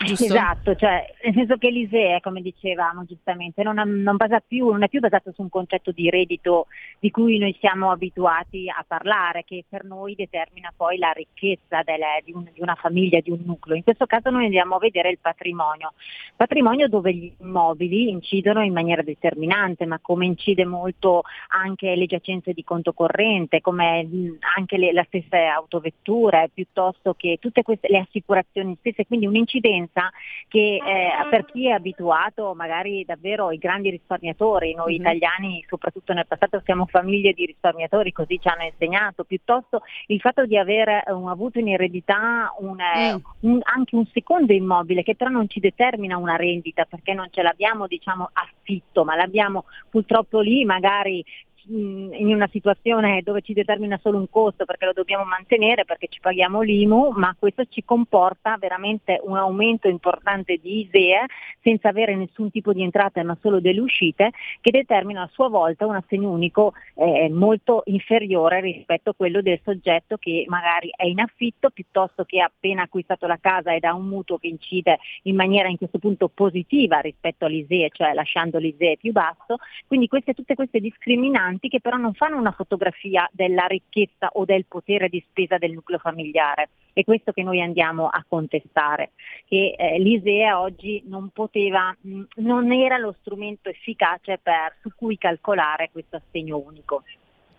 Giusto. 0.06 0.26
Esatto, 0.26 0.76
cioè, 0.76 1.12
nel 1.24 1.34
senso 1.34 1.58
che 1.58 1.72
l'ISEE, 1.72 2.20
come 2.22 2.42
dicevamo 2.42 3.04
giustamente, 3.06 3.64
non, 3.64 3.76
non, 3.76 4.18
più, 4.48 4.70
non, 4.70 4.84
è 4.84 4.90
più 4.90 5.00
basato 5.00 5.32
su 5.34 5.42
un 5.42 5.50
concetto 5.50 5.92
di 5.92 6.10
reddito 6.12 6.68
di 7.00 7.10
cui 7.10 7.40
noi 7.40 7.56
siamo 7.60 7.90
abituati 7.90 8.70
a 8.70 8.86
parlare, 8.88 9.44
che 9.44 9.64
per 9.68 9.86
noi 9.86 10.14
determina 10.14 10.72
poi 10.76 10.98
la 11.00 11.12
ricchezza 11.12 11.82
delle, 11.84 12.22
di, 12.24 12.32
un, 12.32 12.48
di, 12.54 12.62
una 12.62 12.76
famiglia, 12.76 13.20
di 13.22 13.32
un 13.32 13.40
nucleo. 13.44 13.76
In 13.76 13.84
questo 13.84 14.06
caso 14.06 14.30
noi 14.30 14.46
andiamo 14.46 14.76
a 14.76 14.80
vedere 14.80 15.10
il 15.10 15.18
patrimonio, 15.20 15.94
patrimonio 16.36 16.88
dove 16.88 17.14
gli 17.14 17.32
immobili 17.40 18.10
incidono 18.12 18.62
in 18.62 18.74
maniera 18.74 19.02
determinante, 19.02 19.88
ma 19.88 19.98
come 20.00 20.28
incide 20.28 20.64
molto 20.64 21.24
anche 21.50 21.96
le 21.96 22.06
giacenze 22.06 22.54
di 22.54 22.64
conto 22.64 22.94
corrente, 22.94 23.62
come 23.62 24.38
anche 24.56 24.78
le, 24.78 24.94
la 24.94 25.06
stessa 25.08 25.54
autovetture, 25.56 26.52
piuttosto 26.54 27.16
che 27.16 27.40
tutte 27.42 27.64
queste, 27.64 27.88
le 27.90 28.00
assicurazioni 28.00 28.78
stesse, 28.80 29.08
quindi 29.08 29.26
un'incidenza 29.26 29.86
differenza 29.88 30.12
che 30.48 30.76
eh, 30.76 31.30
per 31.30 31.46
chi 31.46 31.68
è 31.68 31.72
abituato 31.72 32.54
magari 32.56 33.04
davvero 33.06 33.48
ai 33.48 33.58
grandi 33.58 33.90
risparmiatori, 33.90 34.74
noi 34.74 34.94
mm-hmm. 34.94 35.02
italiani 35.02 35.66
soprattutto 35.68 36.14
nel 36.14 36.28
passato 36.28 36.62
siamo 36.64 36.86
famiglie 36.86 37.34
di 37.34 37.46
risparmiatori, 37.46 38.12
così 38.12 38.40
ci 38.40 38.48
hanno 38.48 38.64
insegnato, 38.64 39.24
piuttosto 39.24 39.82
il 40.08 40.20
fatto 40.20 40.46
di 40.46 40.58
aver 40.58 41.04
um, 41.08 41.28
avuto 41.28 41.60
in 41.60 41.70
eredità 41.70 42.54
un, 42.60 42.80
eh, 42.80 43.14
mm. 43.16 43.50
un, 43.52 43.60
anche 43.64 43.96
un 43.96 44.06
secondo 44.14 44.54
immobile 44.54 45.04
che 45.04 45.16
però 45.16 45.30
non 45.30 45.50
ci 45.50 45.60
determina 45.60 46.18
una 46.18 46.36
rendita 46.36 46.86
perché 46.86 47.14
non 47.14 47.28
ce 47.32 47.42
l'abbiamo 47.42 47.88
diciamo 47.88 48.30
affitto, 48.32 49.04
ma 49.04 49.16
l'abbiamo 49.16 49.66
purtroppo 49.90 50.40
lì 50.40 50.64
magari 50.66 51.24
in 51.70 52.34
una 52.34 52.48
situazione 52.52 53.22
dove 53.24 53.42
ci 53.42 53.54
determina 53.54 54.00
solo 54.02 54.18
un 54.18 54.30
costo 54.30 54.66
perché 54.66 54.86
lo 54.86 54.94
dobbiamo 54.94 55.26
mantenere 55.26 55.86
perché 55.86 56.08
ci 56.08 56.20
paghiamo 56.20 56.62
l'IMU, 56.62 57.12
ma 57.16 57.36
questo 57.38 57.66
ci 57.66 57.84
comporta 57.84 58.58
veramente 58.58 59.20
un 59.24 59.38
aumento 59.38 59.88
importante 59.88 60.58
di 60.62 60.82
ISEE 60.82 61.26
senza 61.62 61.90
avere 61.90 62.16
nessun 62.16 62.52
tipo 62.52 62.74
di 62.74 62.84
entrate 62.84 63.24
ma 63.24 63.38
solo 63.42 63.60
delle 63.60 63.82
uscite 63.82 64.32
che 64.62 64.72
determina 64.72 65.24
a 65.24 65.30
sua 65.32 65.50
volta 65.50 65.86
un 65.86 65.96
assegno 65.96 66.30
unico 66.30 66.74
eh, 66.96 67.30
molto 67.30 67.84
inferiore 67.86 68.62
rispetto 68.62 69.10
a 69.10 69.16
quello 69.16 69.42
del 69.42 69.60
soggetto 69.64 70.18
che 70.18 70.46
magari 70.48 70.90
è 70.96 71.06
in 71.06 71.20
affitto 71.20 71.70
piuttosto 71.70 72.24
che 72.24 72.40
ha 72.40 72.46
appena 72.46 72.84
acquistato 72.84 73.28
la 73.28 73.40
casa 73.42 73.74
ed 73.74 73.84
ha 73.84 73.94
un 73.94 74.08
mutuo 74.08 74.38
che 74.38 74.48
incide 74.48 75.00
in 75.24 75.36
maniera 75.36 75.68
in 75.68 75.78
questo 75.78 76.00
punto 76.00 76.30
positiva 76.30 77.00
rispetto 77.00 77.46
all'ISEE, 77.46 77.90
cioè 77.92 78.14
lasciando 78.14 78.58
l'ISEE 78.58 78.98
più 78.98 79.12
basso. 79.12 79.58
Quindi 79.86 80.08
queste, 80.08 80.34
tutte 80.34 80.56
queste 80.56 80.80
discriminanti 80.80 81.57
importanti 81.58 81.70
che 81.70 81.82
però 81.82 81.98
non 81.98 82.14
fanno 82.14 82.38
una 82.38 82.52
fotografia 82.52 83.28
della 83.32 83.66
ricchezza 83.66 84.30
o 84.34 84.46
del 84.46 84.66
potere 84.66 85.10
di 85.10 85.24
spesa 85.28 85.58
del 85.58 85.74
nucleo 85.74 85.98
familiare. 85.98 86.70
È 86.94 87.04
questo 87.04 87.32
che 87.32 87.44
noi 87.44 87.62
andiamo 87.62 88.08
a 88.08 88.24
contestare, 88.28 89.12
che 89.48 89.76
eh, 89.78 90.00
l'ISEA 90.00 90.60
oggi 90.60 91.04
non 91.06 91.30
poteva, 91.30 91.96
mh, 92.00 92.22
non 92.38 92.72
era 92.72 92.98
lo 92.98 93.16
strumento 93.20 93.70
efficace 93.70 94.40
per, 94.42 94.78
su 94.82 94.90
cui 94.96 95.18
calcolare 95.18 95.90
questo 95.92 96.16
assegno 96.16 96.58
unico. 96.58 97.04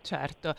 Certo, 0.09 0.55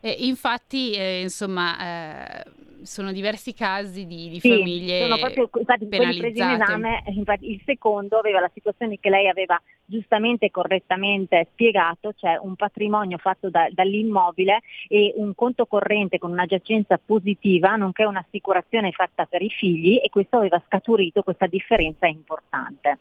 e 0.00 0.14
infatti 0.20 0.92
eh, 0.92 1.22
insomma 1.22 2.38
eh, 2.38 2.44
sono 2.84 3.10
diversi 3.10 3.52
casi 3.52 4.06
di, 4.06 4.28
di 4.28 4.38
sì, 4.38 4.50
famiglie 4.50 5.00
sono 5.00 5.18
proprio, 5.18 5.50
infatti, 5.58 5.86
presi 5.86 6.18
in 6.18 6.24
esame, 6.24 7.02
infatti, 7.06 7.50
il 7.50 7.60
secondo 7.64 8.18
aveva 8.18 8.38
la 8.38 8.50
situazione 8.54 9.00
che 9.00 9.10
lei 9.10 9.28
aveva 9.28 9.60
giustamente 9.84 10.46
e 10.46 10.50
correttamente 10.52 11.48
spiegato, 11.50 12.12
cioè 12.14 12.38
un 12.40 12.54
patrimonio 12.54 13.18
fatto 13.18 13.50
da, 13.50 13.66
dall'immobile 13.72 14.60
e 14.86 15.12
un 15.16 15.34
conto 15.34 15.66
corrente 15.66 16.18
con 16.18 16.30
una 16.30 16.46
giacenza 16.46 16.96
positiva, 17.04 17.74
nonché 17.74 18.04
un'assicurazione 18.04 18.92
fatta 18.92 19.26
per 19.26 19.42
i 19.42 19.50
figli 19.50 20.00
e 20.00 20.08
questo 20.08 20.36
aveva 20.36 20.62
scaturito 20.66 21.22
questa 21.22 21.46
differenza 21.48 22.06
importante. 22.06 22.98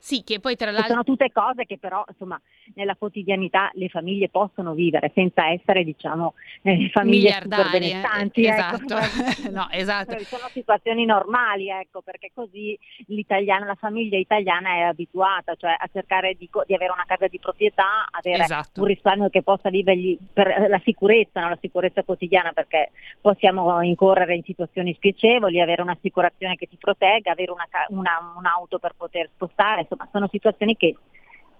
Sì, 0.00 0.24
che 0.24 0.40
poi 0.40 0.56
tra 0.56 0.70
l'altro... 0.70 0.88
sono 0.88 1.04
tutte 1.04 1.30
cose 1.30 1.66
che 1.66 1.76
però 1.78 2.02
insomma 2.08 2.40
nella 2.74 2.96
quotidianità 2.96 3.70
le 3.74 3.88
famiglie 3.90 4.30
possono 4.30 4.72
vivere 4.72 5.12
senza 5.14 5.50
essere 5.50 5.84
diciamo 5.84 6.32
eh, 6.62 6.88
famiglie 6.90 7.32
super 7.42 7.70
benestanti. 7.70 8.46
Esatto, 8.46 8.96
ecco. 8.96 9.50
no, 9.52 9.68
esatto. 9.70 10.18
Sono 10.20 10.48
situazioni 10.52 11.04
normali, 11.04 11.68
ecco, 11.68 12.00
perché 12.00 12.30
così 12.34 12.76
l'italiano, 13.08 13.66
la 13.66 13.74
famiglia 13.74 14.16
italiana 14.16 14.70
è 14.76 14.80
abituata 14.80 15.54
cioè, 15.54 15.76
a 15.78 15.88
cercare 15.92 16.34
di, 16.34 16.48
di, 16.66 16.74
avere 16.74 16.92
una 16.92 17.04
casa 17.06 17.28
di 17.28 17.38
proprietà, 17.38 18.08
avere 18.10 18.44
esatto. 18.44 18.80
un 18.80 18.86
risparmio 18.86 19.28
che 19.28 19.42
possa 19.42 19.68
vivergli 19.68 20.16
per 20.32 20.66
la 20.66 20.80
sicurezza, 20.82 21.40
no? 21.40 21.50
la 21.50 21.58
sicurezza 21.60 22.02
quotidiana 22.02 22.52
perché 22.52 22.90
possiamo 23.20 23.82
incorrere 23.82 24.34
in 24.34 24.44
situazioni 24.44 24.94
spiacevoli, 24.94 25.60
avere 25.60 25.82
un'assicurazione 25.82 26.56
che 26.56 26.68
ti 26.68 26.76
protegga, 26.76 27.32
avere 27.32 27.52
una, 27.52 27.68
una, 27.88 28.32
un'auto 28.36 28.78
per 28.78 28.94
poter 28.96 29.28
spostare 29.34 29.86
insomma 29.90 30.08
sono 30.12 30.28
situazioni 30.30 30.76
che, 30.76 30.96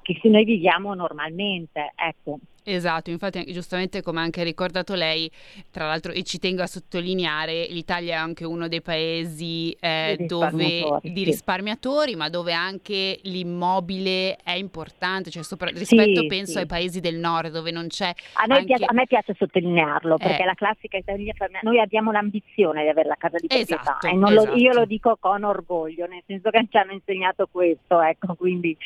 che 0.03 0.21
noi 0.29 0.45
viviamo 0.45 0.95
normalmente. 0.95 1.93
Ecco. 1.95 2.39
Esatto, 2.63 3.11
infatti 3.11 3.51
giustamente 3.53 4.03
come 4.03 4.21
ha 4.21 4.23
anche 4.23 4.43
ricordato 4.43 4.95
lei, 4.95 5.31
tra 5.71 5.87
l'altro 5.87 6.13
e 6.13 6.23
ci 6.23 6.39
tengo 6.39 6.63
a 6.63 6.67
sottolineare, 6.67 7.67
l'Italia 7.71 8.15
è 8.15 8.19
anche 8.19 8.45
uno 8.45 8.69
dei 8.69 8.83
paesi 8.83 9.75
eh, 9.81 10.17
di, 10.19 10.27
dove, 10.27 10.99
di 11.03 11.25
risparmiatori, 11.25 12.17
ma 12.17 12.29
dove 12.29 12.53
anche 12.53 13.19
l'immobile 13.23 14.37
è 14.45 14.53
importante, 14.53 15.31
cioè 15.31 15.43
sopra, 15.43 15.71
rispetto 15.71 16.21
sì, 16.21 16.27
penso 16.27 16.53
sì. 16.53 16.59
ai 16.59 16.67
paesi 16.67 17.01
del 17.01 17.17
nord 17.17 17.51
dove 17.51 17.71
non 17.71 17.87
c'è... 17.89 18.13
A, 18.35 18.45
anche... 18.47 18.65
piace, 18.65 18.85
a 18.85 18.93
me 18.93 19.07
piace 19.07 19.35
sottolinearlo 19.37 20.19
perché 20.19 20.43
eh. 20.43 20.47
la 20.47 20.55
classica 20.55 20.99
Italia, 20.99 21.33
noi 21.63 21.81
abbiamo 21.81 22.13
l'ambizione 22.13 22.83
di 22.83 22.89
avere 22.89 23.09
la 23.09 23.17
casa 23.19 23.39
di 23.39 23.47
proprietà 23.47 23.81
esatto, 23.81 24.07
e 24.07 24.15
esatto. 24.15 24.33
lo, 24.33 24.57
io 24.57 24.73
lo 24.73 24.85
dico 24.85 25.17
con 25.19 25.45
orgoglio, 25.45 26.07
nel 26.07 26.23
senso 26.27 26.51
che 26.51 26.67
ci 26.71 26.77
hanno 26.77 26.93
insegnato 26.93 27.49
questo, 27.51 28.01
ecco, 28.03 28.35
quindi 28.35 28.77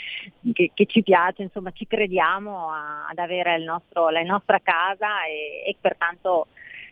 che, 0.52 0.70
che 0.72 0.86
ci 0.86 1.02
piace, 1.02 1.42
insomma 1.42 1.72
ci 1.72 1.86
crediamo 1.86 2.70
a, 2.70 3.06
ad 3.08 3.18
avere 3.18 3.63
nostro, 3.64 4.10
la 4.10 4.22
nostra 4.22 4.60
casa 4.60 5.24
e, 5.26 5.64
e 5.66 5.76
pertanto 5.80 6.46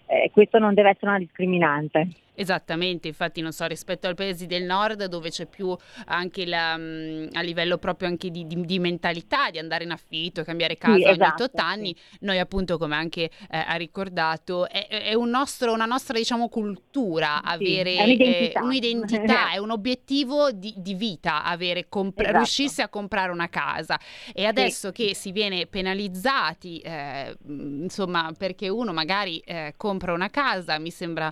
eh, 0.06 0.30
questo 0.32 0.58
non 0.58 0.74
deve 0.74 0.90
essere 0.90 1.08
una 1.08 1.18
discriminante. 1.18 2.08
Esattamente, 2.34 3.08
infatti 3.08 3.42
non 3.42 3.52
so, 3.52 3.66
rispetto 3.66 4.06
ai 4.06 4.14
paesi 4.14 4.46
del 4.46 4.62
nord 4.62 5.04
dove 5.04 5.28
c'è 5.28 5.44
più 5.44 5.76
anche 6.06 6.46
la, 6.46 6.74
um, 6.78 7.28
a 7.32 7.42
livello 7.42 7.76
proprio 7.76 8.08
anche 8.08 8.30
di, 8.30 8.46
di, 8.46 8.58
di, 8.64 8.78
mentalità 8.78 9.50
di 9.50 9.58
andare 9.58 9.84
in 9.84 9.90
affitto, 9.90 10.42
cambiare 10.42 10.78
casa 10.78 10.96
sì, 10.96 11.02
ogni 11.02 11.12
esatto, 11.12 11.44
8 11.44 11.60
anni, 11.60 11.94
sì. 11.94 12.16
noi 12.20 12.38
appunto 12.38 12.78
come 12.78 12.94
anche 12.96 13.24
eh, 13.50 13.64
ha 13.66 13.74
ricordato 13.74 14.66
è, 14.66 14.86
è 14.86 15.12
un 15.12 15.28
nostro, 15.28 15.74
una 15.74 15.84
nostra 15.84 16.16
diciamo 16.16 16.48
cultura 16.48 17.42
avere 17.42 17.96
sì, 17.96 18.02
un'identità, 18.02 18.60
eh, 18.60 18.62
un'identità 18.62 19.50
è 19.52 19.58
un 19.58 19.70
obiettivo 19.70 20.52
di, 20.52 20.72
di 20.78 20.94
vita 20.94 21.44
avere, 21.44 21.90
compra- 21.90 22.22
esatto. 22.22 22.38
riuscirsi 22.38 22.80
a 22.80 22.88
comprare 22.88 23.30
una 23.30 23.50
casa 23.50 24.00
e 24.32 24.46
adesso 24.46 24.90
che 24.90 25.14
si 25.14 25.32
viene 25.32 25.66
penalizzati 25.66 26.78
eh, 26.78 27.36
insomma 27.46 28.32
perché 28.36 28.70
uno 28.70 28.94
magari 28.94 29.38
eh, 29.40 29.74
compra 29.76 30.14
una 30.14 30.30
casa 30.30 30.78
mi 30.78 30.90
sembra 30.90 31.30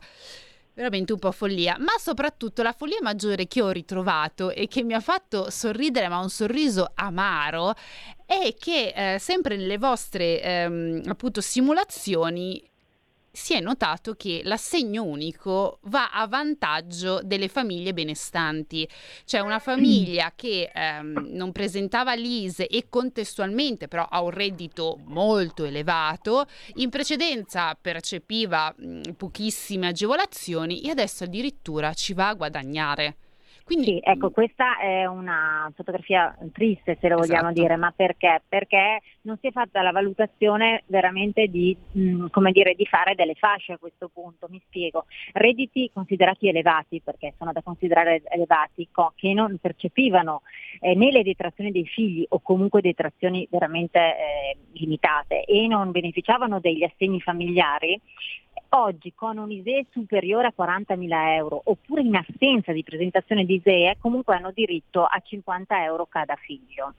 veramente 0.80 1.12
un 1.12 1.18
po' 1.18 1.30
follia, 1.30 1.76
ma 1.78 1.92
soprattutto 1.98 2.62
la 2.62 2.72
follia 2.72 2.98
maggiore 3.02 3.46
che 3.46 3.60
ho 3.60 3.68
ritrovato 3.68 4.50
e 4.50 4.66
che 4.66 4.82
mi 4.82 4.94
ha 4.94 5.00
fatto 5.00 5.50
sorridere, 5.50 6.08
ma 6.08 6.18
un 6.18 6.30
sorriso 6.30 6.92
amaro, 6.94 7.74
è 8.24 8.54
che 8.58 8.92
eh, 8.94 9.18
sempre 9.18 9.56
nelle 9.56 9.76
vostre 9.76 10.40
ehm, 10.40 11.02
appunto 11.06 11.40
simulazioni 11.42 12.69
si 13.32 13.54
è 13.54 13.60
notato 13.60 14.14
che 14.14 14.40
l'assegno 14.44 15.04
unico 15.04 15.78
va 15.82 16.10
a 16.10 16.26
vantaggio 16.26 17.20
delle 17.22 17.48
famiglie 17.48 17.92
benestanti, 17.92 18.88
cioè 19.24 19.40
una 19.40 19.58
famiglia 19.58 20.32
che 20.36 20.70
ehm, 20.72 21.28
non 21.30 21.52
presentava 21.52 22.14
l'ISE 22.14 22.66
e 22.66 22.86
contestualmente 22.88 23.88
però 23.88 24.06
ha 24.08 24.20
un 24.20 24.30
reddito 24.30 24.98
molto 25.04 25.64
elevato, 25.64 26.46
in 26.74 26.90
precedenza 26.90 27.76
percepiva 27.80 28.74
mh, 28.76 29.12
pochissime 29.16 29.88
agevolazioni 29.88 30.82
e 30.82 30.90
adesso 30.90 31.24
addirittura 31.24 31.94
ci 31.94 32.12
va 32.12 32.28
a 32.28 32.34
guadagnare. 32.34 33.16
Quindi, 33.70 34.00
sì, 34.02 34.02
ecco, 34.02 34.30
questa 34.30 34.80
è 34.80 35.06
una 35.06 35.70
fotografia 35.76 36.36
triste 36.52 36.98
se 37.00 37.06
lo 37.06 37.18
vogliamo 37.18 37.50
esatto. 37.50 37.60
dire, 37.60 37.76
ma 37.76 37.92
perché? 37.94 38.42
Perché 38.48 39.00
non 39.20 39.38
si 39.40 39.46
è 39.46 39.52
fatta 39.52 39.80
la 39.80 39.92
valutazione 39.92 40.82
veramente 40.86 41.46
di, 41.46 41.76
mh, 41.92 42.02
mm, 42.02 42.26
come 42.30 42.50
dire, 42.50 42.74
di 42.74 42.84
fare 42.84 43.14
delle 43.14 43.36
fasce 43.36 43.74
a 43.74 43.78
questo 43.78 44.10
punto, 44.12 44.48
mi 44.50 44.60
spiego. 44.66 45.04
Redditi 45.34 45.88
considerati 45.94 46.48
elevati, 46.48 47.00
perché 47.00 47.34
sono 47.38 47.52
da 47.52 47.62
considerare 47.62 48.22
elevati, 48.24 48.88
che 49.14 49.32
non 49.34 49.56
percepivano 49.60 50.42
eh, 50.80 50.96
né 50.96 51.12
le 51.12 51.22
detrazioni 51.22 51.70
dei 51.70 51.86
figli 51.86 52.26
o 52.28 52.40
comunque 52.40 52.80
detrazioni 52.80 53.46
veramente 53.48 54.00
eh, 54.00 54.56
limitate 54.72 55.44
e 55.44 55.68
non 55.68 55.92
beneficiavano 55.92 56.58
degli 56.58 56.82
assegni 56.82 57.20
familiari, 57.20 58.00
oggi 58.70 59.12
con 59.14 59.38
un 59.38 59.50
ISEE 59.50 59.86
superiore 59.90 60.48
a 60.48 60.54
40.000 60.56 61.34
euro 61.34 61.60
oppure 61.64 62.02
in 62.02 62.14
assenza 62.14 62.72
di 62.72 62.82
presentazione 62.82 63.44
di 63.44 63.54
ISEE 63.54 63.96
comunque 63.98 64.34
hanno 64.34 64.50
diritto 64.52 65.04
a 65.04 65.20
50 65.22 65.84
euro 65.84 66.06
cada 66.06 66.36
figlio. 66.36 66.94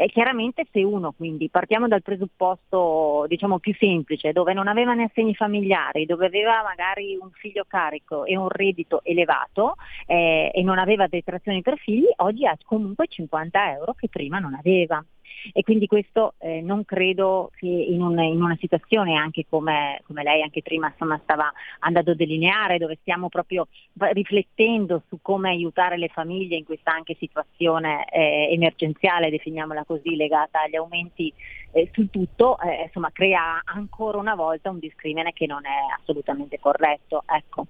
E 0.00 0.06
chiaramente 0.10 0.64
se 0.70 0.84
uno, 0.84 1.10
quindi 1.10 1.48
partiamo 1.48 1.88
dal 1.88 2.02
presupposto 2.02 3.24
diciamo 3.26 3.58
più 3.58 3.74
semplice, 3.74 4.30
dove 4.30 4.52
non 4.52 4.68
aveva 4.68 4.94
né 4.94 5.04
assegni 5.04 5.34
familiari, 5.34 6.06
dove 6.06 6.26
aveva 6.26 6.62
magari 6.62 7.18
un 7.20 7.30
figlio 7.32 7.64
carico 7.66 8.24
e 8.24 8.36
un 8.36 8.48
reddito 8.48 9.00
elevato 9.02 9.74
eh, 10.06 10.52
e 10.54 10.62
non 10.62 10.78
aveva 10.78 11.08
detrazioni 11.08 11.62
per 11.62 11.78
figli, 11.78 12.06
oggi 12.18 12.46
ha 12.46 12.56
comunque 12.64 13.08
50 13.08 13.72
euro 13.72 13.94
che 13.94 14.08
prima 14.08 14.38
non 14.38 14.54
aveva 14.54 15.04
e 15.52 15.62
quindi 15.62 15.86
questo 15.86 16.34
eh, 16.38 16.60
non 16.60 16.84
credo 16.84 17.50
che 17.56 17.66
in, 17.66 18.02
un, 18.02 18.18
in, 18.18 18.42
una 18.42 18.56
situazione 18.58 19.16
anche 19.16 19.46
come, 19.48 20.00
come 20.06 20.22
lei 20.22 20.42
anche 20.42 20.62
prima 20.62 20.88
insomma, 20.88 21.18
stava 21.22 21.50
andando 21.80 22.12
a 22.12 22.14
delineare, 22.14 22.78
dove 22.78 22.98
stiamo 23.00 23.28
proprio 23.28 23.68
riflettendo 23.94 25.02
su 25.08 25.18
come 25.22 25.50
aiutare 25.50 25.96
le 25.96 26.08
famiglie 26.08 26.56
in 26.56 26.64
questa 26.64 26.92
anche 26.92 27.16
situazione 27.18 28.06
eh, 28.10 28.48
emergenziale, 28.52 29.30
definiamola 29.30 29.84
così, 29.84 30.16
legata 30.16 30.62
agli 30.62 30.76
aumenti 30.76 31.32
eh, 31.72 31.90
sul 31.92 32.10
tutto, 32.10 32.58
eh, 32.60 32.84
insomma, 32.84 33.10
crea 33.12 33.62
ancora 33.64 34.18
una 34.18 34.34
volta 34.34 34.70
un 34.70 34.78
discrimine 34.78 35.32
che 35.32 35.46
non 35.46 35.64
è 35.66 36.00
assolutamente 36.00 36.58
corretto. 36.58 37.22
Ecco. 37.26 37.66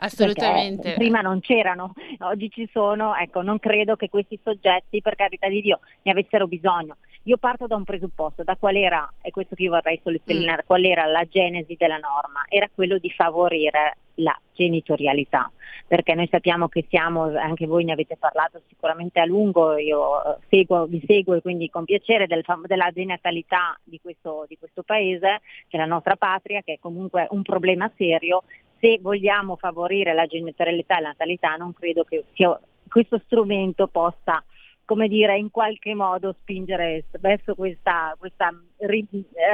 Assolutamente. 0.00 0.82
Perché 0.82 0.98
prima 0.98 1.20
non 1.20 1.40
c'erano, 1.40 1.92
oggi 2.20 2.50
ci 2.50 2.68
sono, 2.72 3.14
ecco, 3.16 3.42
non 3.42 3.58
credo 3.58 3.96
che 3.96 4.08
questi 4.08 4.38
soggetti, 4.42 5.00
per 5.02 5.14
carità 5.14 5.48
di 5.48 5.60
Dio, 5.60 5.80
ne 6.02 6.12
avessero 6.12 6.46
bisogno. 6.46 6.96
Io 7.24 7.36
parto 7.36 7.66
da 7.66 7.76
un 7.76 7.84
presupposto, 7.84 8.42
da 8.42 8.56
qual 8.56 8.76
era, 8.76 9.12
e 9.20 9.30
questo 9.30 9.54
che 9.54 9.64
io 9.64 9.70
vorrei 9.70 10.00
sottolineare, 10.02 10.62
mm. 10.62 10.66
qual 10.66 10.84
era 10.84 11.04
la 11.04 11.26
genesi 11.28 11.76
della 11.78 11.98
norma? 11.98 12.44
Era 12.48 12.68
quello 12.74 12.96
di 12.96 13.10
favorire 13.10 13.98
la 14.14 14.38
genitorialità, 14.54 15.50
perché 15.86 16.14
noi 16.14 16.28
sappiamo 16.30 16.68
che 16.68 16.86
siamo, 16.88 17.24
anche 17.36 17.66
voi 17.66 17.84
ne 17.84 17.92
avete 17.92 18.16
parlato 18.16 18.62
sicuramente 18.68 19.20
a 19.20 19.26
lungo, 19.26 19.76
io 19.76 20.24
eh, 20.24 20.38
seguo, 20.48 20.86
vi 20.86 21.02
seguo 21.06 21.34
e 21.34 21.42
quindi 21.42 21.68
con 21.68 21.84
piacere 21.84 22.26
del, 22.26 22.42
della 22.66 22.90
denatalità 22.92 23.78
di 23.84 24.00
questo, 24.02 24.46
di 24.48 24.56
questo 24.58 24.82
paese, 24.82 25.40
che 25.68 25.76
è 25.76 25.80
la 25.80 25.86
nostra 25.86 26.16
patria, 26.16 26.62
che 26.62 26.74
è 26.74 26.78
comunque 26.78 27.26
un 27.30 27.42
problema 27.42 27.90
serio 27.96 28.42
se 28.80 28.98
vogliamo 29.00 29.56
favorire 29.56 30.14
la 30.14 30.26
genitorialità 30.26 30.98
e 30.98 31.00
la 31.02 31.08
natalità 31.08 31.54
non 31.56 31.72
credo 31.72 32.04
che 32.04 32.24
sia, 32.32 32.58
questo 32.88 33.20
strumento 33.24 33.86
possa 33.86 34.42
come 34.90 35.06
dire, 35.06 35.38
in 35.38 35.52
qualche 35.52 35.94
modo 35.94 36.34
spingere 36.40 37.04
verso 37.20 37.54
questa, 37.54 38.16
questa 38.18 38.50
ri, 38.78 39.06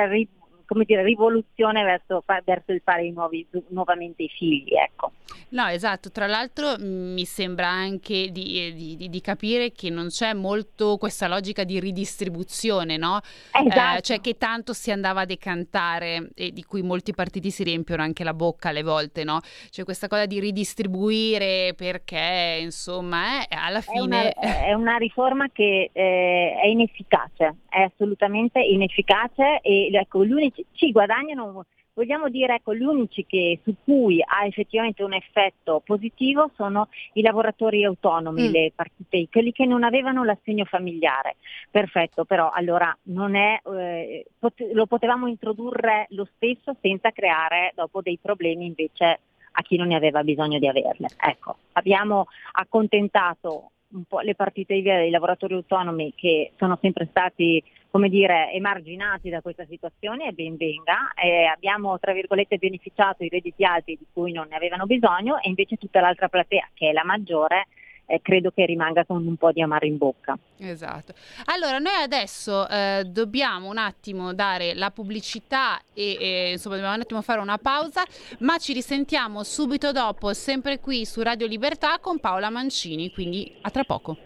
ri, 0.09 0.27
come 0.67 0.85
dire, 0.85 1.03
rivoluzione 1.03 1.83
verso, 1.83 2.23
verso 2.45 2.73
il 2.73 2.81
fare 2.85 3.11
nuovi, 3.11 3.47
nuovamente 3.69 4.25
i 4.25 4.29
figli. 4.29 4.75
Ecco. 4.75 5.13
No, 5.51 5.67
esatto. 5.69 6.11
Tra 6.11 6.27
l'altro 6.27 6.75
mi 6.79 7.25
sembra 7.25 7.69
anche 7.69 8.31
di, 8.31 8.97
di, 8.97 9.09
di, 9.09 9.21
capire 9.21 9.73
che 9.73 9.91
non 9.91 10.09
c'è 10.09 10.33
molto 10.33 10.97
questa 10.99 11.29
logica 11.29 11.65
di 11.65 11.79
ridistribuzione, 11.79 12.97
no? 12.97 13.21
Esatto. 13.53 13.99
Eh, 13.99 14.01
cioè 14.03 14.21
che 14.21 14.37
tanto 14.37 14.73
si 14.73 14.91
andava 14.91 15.23
a 15.23 15.25
decantare 15.25 16.31
e 16.35 16.53
di 16.53 16.65
cui 16.65 16.83
molti 16.83 17.15
partiti 17.15 17.51
si 17.51 17.63
riempiono 17.63 18.03
anche 18.03 18.25
la 18.25 18.35
bocca 18.35 18.71
alle 18.71 18.83
volte, 18.83 19.25
no? 19.25 19.41
Cioè 19.71 19.85
questa 19.85 20.09
cosa 20.09 20.27
di 20.27 20.41
ridistribuire 20.41 21.75
perché, 21.77 22.59
insomma, 22.61 23.47
eh, 23.47 23.57
alla 23.57 23.81
fine... 23.81 24.33
È 24.33 24.45
una, 24.45 24.65
è 24.65 24.73
una 24.73 24.97
riforma 24.97 25.49
che 25.53 25.91
eh, 25.93 26.59
è 26.61 26.67
inefficace, 26.67 27.55
è 27.69 27.83
assolutamente 27.83 28.61
inefficace 28.61 29.61
e 29.63 29.91
ecco, 29.93 30.25
gli 30.25 30.33
unici 30.57 30.67
ci 30.73 30.93
guadagnano, 30.93 31.65
vogliamo 31.93 32.29
dire, 32.29 32.57
ecco, 32.57 32.75
gli 32.75 32.83
unici 32.83 33.25
che, 33.27 33.61
su 33.63 33.75
cui 33.85 34.23
ha 34.23 34.45
effettivamente 34.47 35.03
un 35.03 35.15
effetto 35.15 35.83
positivo 35.85 36.51
sono 36.55 36.89
i 37.15 37.23
lavoratori 37.23 37.85
autonomi, 37.85 38.49
mm. 38.49 38.53
le 38.53 38.73
partite, 38.75 39.29
quelli 39.31 39.53
che 39.53 39.67
non 39.67 39.83
avevano 39.83 40.25
l'assegno 40.25 40.65
familiare. 40.65 41.37
Perfetto, 41.71 42.25
però 42.25 42.51
allora 42.51 42.97
non 43.05 43.35
è, 43.35 43.61
eh, 43.65 44.27
pot- 44.39 44.73
lo 44.73 44.87
potevamo 44.87 45.27
introdurre 45.27 46.07
lo 46.11 46.29
stesso 46.37 46.77
senza 46.81 47.11
creare 47.11 47.73
dopo 47.75 48.01
dei 48.01 48.19
problemi 48.21 48.67
invece 48.67 49.21
a 49.59 49.63
chi 49.63 49.77
non 49.77 49.89
ne 49.89 49.97
aveva 49.97 50.23
bisogno 50.23 50.59
di 50.59 50.69
averle. 50.69 51.09
Ecco, 51.19 51.57
abbiamo 51.73 52.27
accontentato 52.53 53.71
le 54.23 54.35
partite 54.35 54.75
IVA 54.75 54.97
dei 54.97 55.11
lavoratori 55.11 55.55
autonomi 55.55 56.13
che 56.17 56.53
sono 56.57 56.79
sempre 56.81 57.07
stati 57.11 57.63
come 57.97 58.11
dire, 58.11 58.51
emarginati 58.53 59.31
da 59.31 59.41
questa 59.41 59.65
situazione 59.65 60.29
e 60.29 60.33
ben 60.33 60.57
venga. 60.57 61.13
Eh, 61.15 61.45
abbiamo 61.45 61.99
tra 61.99 62.13
virgolette 62.13 62.59
beneficiato 62.59 63.25
i 63.25 63.31
redditi 63.31 63.65
alti 63.65 63.97
di 63.99 64.07
cui 64.13 64.33
non 64.33 64.49
ne 64.51 64.57
avevano 64.57 64.85
bisogno 64.85 65.41
e 65.41 65.49
invece 65.49 65.77
tutta 65.77 66.01
l'altra 66.01 66.29
platea, 66.29 66.69
che 66.75 66.91
è 66.91 66.93
la 66.93 67.05
maggiore, 67.05 67.69
eh, 68.07 68.21
credo 68.23 68.51
che 68.51 68.65
rimanga 68.65 69.05
con 69.05 69.27
un 69.27 69.37
po' 69.37 69.53
di 69.53 69.61
amaro 69.61 69.87
in 69.87 69.97
bocca. 69.97 70.39
Esatto. 70.59 71.13
Allora, 71.47 71.79
noi 71.79 72.01
adesso 72.01 72.69
eh, 72.69 73.05
dobbiamo 73.07 73.69
un 73.69 73.79
attimo 73.79 74.33
dare 74.33 74.75
la 74.75 74.91
pubblicità 74.91 75.81
e, 75.93 76.17
e, 76.19 76.51
insomma 76.53 76.77
dobbiamo 76.77 76.97
un 76.97 77.03
attimo 77.03 77.23
fare 77.23 77.41
una 77.41 77.59
pausa, 77.59 78.05
ma 78.41 78.59
ci 78.59 78.73
risentiamo 78.73 79.43
subito 79.43 79.93
dopo, 79.93 80.33
sempre 80.33 80.81
qui 80.81 81.05
su 81.05 81.23
Radio 81.23 81.47
Libertà 81.47 81.99
con 81.99 82.19
Paola 82.19 82.51
Mancini, 82.51 83.13
quindi 83.13 83.53
a 83.63 83.71
tra 83.71 83.85
poco. 83.85 84.26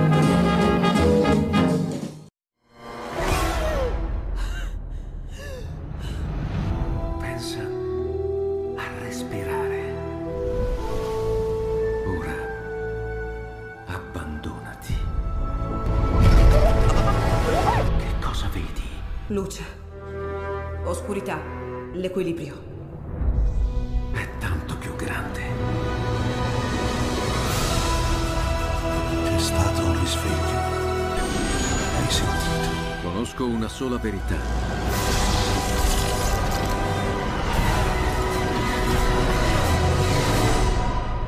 Luce. 19.31 19.63
Oscurità. 20.83 21.39
L'equilibrio. 21.93 22.53
È 24.11 24.27
tanto 24.39 24.75
più 24.75 24.93
grande. 24.97 25.39
C'è 29.23 29.39
stato 29.39 29.85
un 29.85 29.99
risveglio. 30.01 30.59
Hai 31.97 32.09
sentito? 32.09 32.69
Conosco 33.03 33.45
una 33.45 33.69
sola 33.69 33.97
verità. 33.99 34.35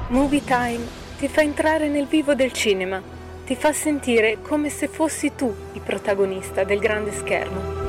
Movie 0.10 0.44
Time 0.44 0.86
ti 1.20 1.30
fa 1.30 1.40
entrare 1.40 1.88
nel 1.88 2.08
vivo 2.08 2.36
del 2.36 2.52
cinema, 2.52 3.02
ti 3.46 3.56
fa 3.56 3.72
sentire 3.72 4.40
come 4.42 4.70
se 4.70 4.90
fossi 4.90 5.36
tu 5.36 5.56
il 5.72 5.80
protagonista 5.80 6.66
del 6.66 6.80
grande 6.80 7.14
schermo. 7.14 7.83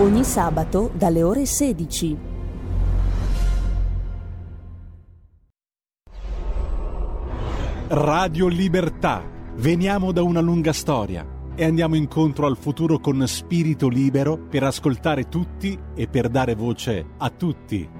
Ogni 0.00 0.24
sabato 0.24 0.90
dalle 0.94 1.22
ore 1.22 1.44
16. 1.44 2.16
Radio 7.88 8.46
Libertà. 8.46 9.22
Veniamo 9.56 10.10
da 10.12 10.22
una 10.22 10.40
lunga 10.40 10.72
storia 10.72 11.26
e 11.54 11.64
andiamo 11.66 11.96
incontro 11.96 12.46
al 12.46 12.56
futuro 12.56 12.98
con 12.98 13.22
spirito 13.26 13.88
libero 13.88 14.38
per 14.38 14.62
ascoltare 14.62 15.28
tutti 15.28 15.78
e 15.94 16.08
per 16.08 16.30
dare 16.30 16.54
voce 16.54 17.04
a 17.18 17.28
tutti. 17.28 17.99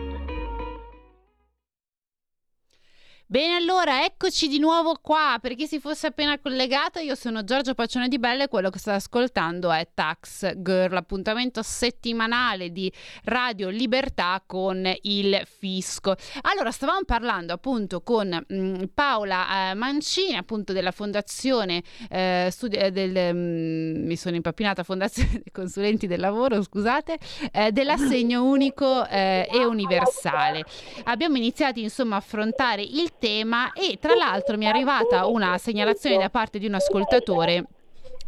Bene, 3.31 3.55
allora 3.55 4.03
eccoci 4.03 4.49
di 4.49 4.59
nuovo 4.59 4.99
qua. 5.01 5.37
Per 5.41 5.55
chi 5.55 5.65
si 5.65 5.79
fosse 5.79 6.07
appena 6.07 6.37
collegato, 6.37 6.99
io 6.99 7.15
sono 7.15 7.45
Giorgio 7.45 7.73
Paccione 7.73 8.09
di 8.09 8.19
Belle 8.19 8.43
e 8.43 8.47
quello 8.49 8.69
che 8.69 8.77
state 8.77 8.97
ascoltando 8.97 9.71
è 9.71 9.87
Tax 9.93 10.57
Girl, 10.57 10.93
appuntamento 10.97 11.63
settimanale 11.63 12.73
di 12.73 12.91
Radio 13.23 13.69
Libertà 13.69 14.43
con 14.45 14.85
il 15.03 15.41
fisco. 15.45 16.13
Allora, 16.41 16.71
stavamo 16.71 17.05
parlando 17.05 17.53
appunto 17.53 18.01
con 18.01 18.27
mh, 18.27 18.53
mm, 18.53 18.83
Paola 18.93 19.69
eh, 19.69 19.75
Mancini, 19.75 20.35
appunto 20.35 20.73
della 20.73 20.91
fondazione 20.91 21.83
eh, 22.09 22.49
studi- 22.51 22.75
eh, 22.75 22.91
del 22.91 23.33
mh, 23.33 23.37
mm, 23.37 24.07
mi 24.07 24.17
sono 24.17 24.35
impappinata 24.35 24.83
fondazione 24.83 25.39
dei 25.41 25.53
consulenti 25.53 26.05
del 26.05 26.19
lavoro, 26.19 26.61
scusate, 26.61 27.17
eh, 27.53 27.71
dell'assegno 27.71 28.43
unico 28.43 29.07
eh, 29.07 29.47
e 29.49 29.63
universale. 29.63 30.65
Abbiamo 31.05 31.37
iniziato 31.37 31.79
insomma 31.79 32.15
a 32.15 32.17
affrontare 32.17 32.81
il 32.81 33.19
tema 33.21 33.71
e 33.73 33.99
tra 34.01 34.15
l'altro 34.15 34.57
mi 34.57 34.65
è 34.65 34.69
arrivata 34.69 35.27
una 35.27 35.59
segnalazione 35.59 36.17
da 36.17 36.31
parte 36.31 36.57
di 36.57 36.65
un 36.65 36.73
ascoltatore 36.73 37.65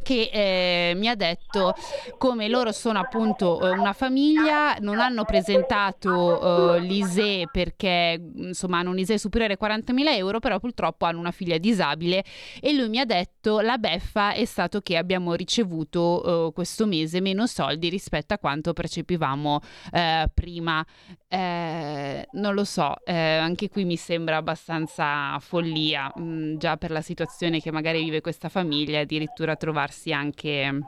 che 0.03 0.29
eh, 0.31 0.93
mi 0.95 1.07
ha 1.07 1.15
detto 1.15 1.73
come 2.19 2.47
loro 2.47 2.71
sono 2.71 2.99
appunto 2.99 3.59
eh, 3.59 3.71
una 3.71 3.93
famiglia, 3.93 4.75
non 4.79 4.99
hanno 4.99 5.25
presentato 5.25 6.75
eh, 6.75 6.79
l'ISE 6.81 7.47
perché 7.51 8.21
insomma 8.35 8.79
hanno 8.79 8.91
un 8.91 8.99
ISE 8.99 9.17
superiore 9.17 9.57
a 9.59 9.65
40.000 9.65 10.15
euro, 10.15 10.39
però 10.39 10.59
purtroppo 10.59 11.05
hanno 11.05 11.19
una 11.19 11.31
figlia 11.31 11.57
disabile 11.57 12.23
e 12.61 12.73
lui 12.73 12.89
mi 12.89 12.99
ha 12.99 13.05
detto 13.05 13.61
la 13.61 13.77
beffa 13.77 14.33
è 14.33 14.45
stato 14.45 14.81
che 14.81 14.97
abbiamo 14.97 15.33
ricevuto 15.33 16.49
eh, 16.49 16.53
questo 16.53 16.85
mese 16.85 17.21
meno 17.21 17.47
soldi 17.47 17.89
rispetto 17.89 18.35
a 18.35 18.37
quanto 18.37 18.73
percepivamo 18.73 19.59
eh, 19.91 20.29
prima. 20.33 20.85
Eh, 21.27 22.27
non 22.33 22.53
lo 22.53 22.63
so, 22.63 22.93
anche 23.05 23.67
qui 23.67 23.85
mi 23.85 23.97
sembra 23.97 24.37
abbastanza 24.37 25.39
follia, 25.39 26.11
mh, 26.15 26.21
mm, 26.21 26.57
già 26.57 26.77
per 26.77 26.91
la 26.91 27.01
situazione 27.01 27.59
che 27.59 27.71
magari 27.71 28.03
vive 28.03 28.21
questa 28.21 28.49
famiglia, 28.49 28.99
addirittura 28.99 29.55
trovarsi 29.55 29.92
trovarsi 29.93 30.11
anche 30.11 30.81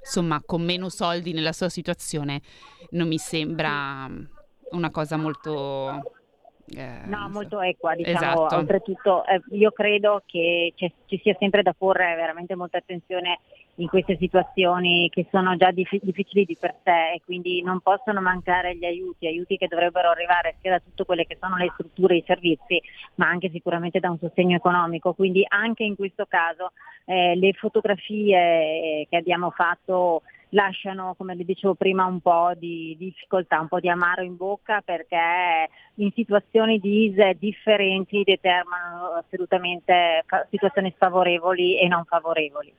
insomma 0.00 0.40
con 0.44 0.62
meno 0.62 0.88
soldi 0.88 1.32
nella 1.32 1.52
sua 1.52 1.68
situazione 1.68 2.40
non 2.90 3.08
mi 3.08 3.18
sembra 3.18 4.08
una 4.70 4.90
cosa 4.90 5.16
molto 5.16 6.12
eh, 6.66 7.00
no, 7.04 7.28
molto 7.28 7.60
equa, 7.60 7.94
diciamo, 7.94 8.16
esatto. 8.16 8.56
oltretutto 8.56 9.26
eh, 9.26 9.40
io 9.50 9.70
credo 9.70 10.22
che 10.24 10.72
ci 10.76 11.20
sia 11.22 11.36
sempre 11.38 11.62
da 11.62 11.74
porre 11.76 12.14
veramente 12.14 12.54
molta 12.54 12.78
attenzione 12.78 13.40
in 13.76 13.88
queste 13.88 14.16
situazioni 14.18 15.08
che 15.10 15.26
sono 15.30 15.56
già 15.56 15.70
dif- 15.72 16.02
difficili 16.02 16.44
di 16.44 16.56
per 16.58 16.76
sé 16.82 17.14
e 17.14 17.20
quindi 17.24 17.60
non 17.62 17.80
possono 17.80 18.20
mancare 18.20 18.76
gli 18.76 18.84
aiuti, 18.84 19.26
aiuti 19.26 19.56
che 19.56 19.66
dovrebbero 19.66 20.10
arrivare 20.10 20.56
sia 20.60 20.70
da 20.70 20.80
tutte 20.80 21.04
quelle 21.04 21.26
che 21.26 21.36
sono 21.40 21.56
le 21.56 21.70
strutture 21.74 22.14
e 22.14 22.18
i 22.18 22.24
servizi, 22.26 22.80
ma 23.16 23.28
anche 23.28 23.50
sicuramente 23.50 23.98
da 24.00 24.10
un 24.10 24.18
sostegno 24.18 24.56
economico. 24.56 25.12
Quindi 25.12 25.44
anche 25.46 25.82
in 25.82 25.96
questo 25.96 26.26
caso 26.26 26.72
eh, 27.06 27.34
le 27.34 27.52
fotografie 27.52 28.38
eh, 28.38 29.06
che 29.10 29.16
abbiamo 29.16 29.50
fatto 29.50 30.22
lasciano, 30.54 31.14
come 31.16 31.34
vi 31.34 31.44
dicevo 31.44 31.74
prima, 31.74 32.06
un 32.06 32.20
po' 32.20 32.52
di 32.56 32.96
difficoltà, 32.98 33.60
un 33.60 33.68
po' 33.68 33.80
di 33.80 33.88
amaro 33.88 34.22
in 34.22 34.36
bocca 34.36 34.80
perché 34.80 35.68
in 35.96 36.10
situazioni 36.12 36.78
di 36.78 37.10
ISE 37.10 37.36
differenti 37.38 38.22
determinano 38.24 39.08
assolutamente 39.18 40.24
situazioni 40.50 40.92
sfavorevoli 40.94 41.78
e 41.78 41.88
non 41.88 42.04
favorevoli. 42.04 42.72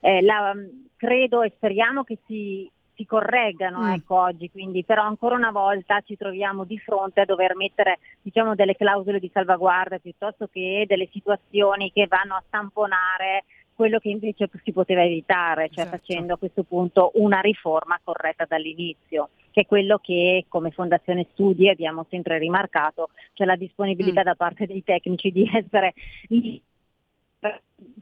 Eh, 0.00 0.22
la, 0.22 0.54
credo 0.96 1.42
e 1.42 1.52
speriamo 1.56 2.04
che 2.04 2.18
si, 2.26 2.70
si 2.94 3.06
correggano 3.06 3.80
mm. 3.80 3.92
ecco, 3.92 4.20
oggi, 4.20 4.50
quindi, 4.50 4.84
però 4.84 5.02
ancora 5.02 5.34
una 5.34 5.50
volta 5.50 6.00
ci 6.02 6.16
troviamo 6.16 6.64
di 6.64 6.78
fronte 6.78 7.20
a 7.20 7.24
dover 7.24 7.56
mettere 7.56 7.98
diciamo, 8.20 8.54
delle 8.54 8.76
clausole 8.76 9.18
di 9.18 9.30
salvaguardia 9.32 9.98
piuttosto 9.98 10.48
che 10.52 10.84
delle 10.86 11.08
situazioni 11.10 11.90
che 11.92 12.06
vanno 12.06 12.34
a 12.34 12.44
tamponare 12.48 13.44
quello 13.80 13.98
che 13.98 14.10
invece 14.10 14.46
si 14.62 14.72
poteva 14.72 15.02
evitare, 15.02 15.70
cioè 15.70 15.86
esatto. 15.86 15.96
facendo 15.96 16.34
a 16.34 16.36
questo 16.36 16.64
punto 16.64 17.12
una 17.14 17.40
riforma 17.40 17.98
corretta 18.04 18.44
dall'inizio, 18.46 19.30
che 19.50 19.62
è 19.62 19.66
quello 19.66 19.96
che 19.96 20.44
come 20.48 20.70
Fondazione 20.70 21.26
Studi 21.32 21.66
abbiamo 21.66 22.04
sempre 22.10 22.36
rimarcato, 22.36 23.08
cioè 23.32 23.46
la 23.46 23.56
disponibilità 23.56 24.20
mm. 24.20 24.24
da 24.24 24.34
parte 24.34 24.66
dei 24.66 24.84
tecnici 24.84 25.32
di 25.32 25.50
essere 25.50 25.94
lì 26.28 26.60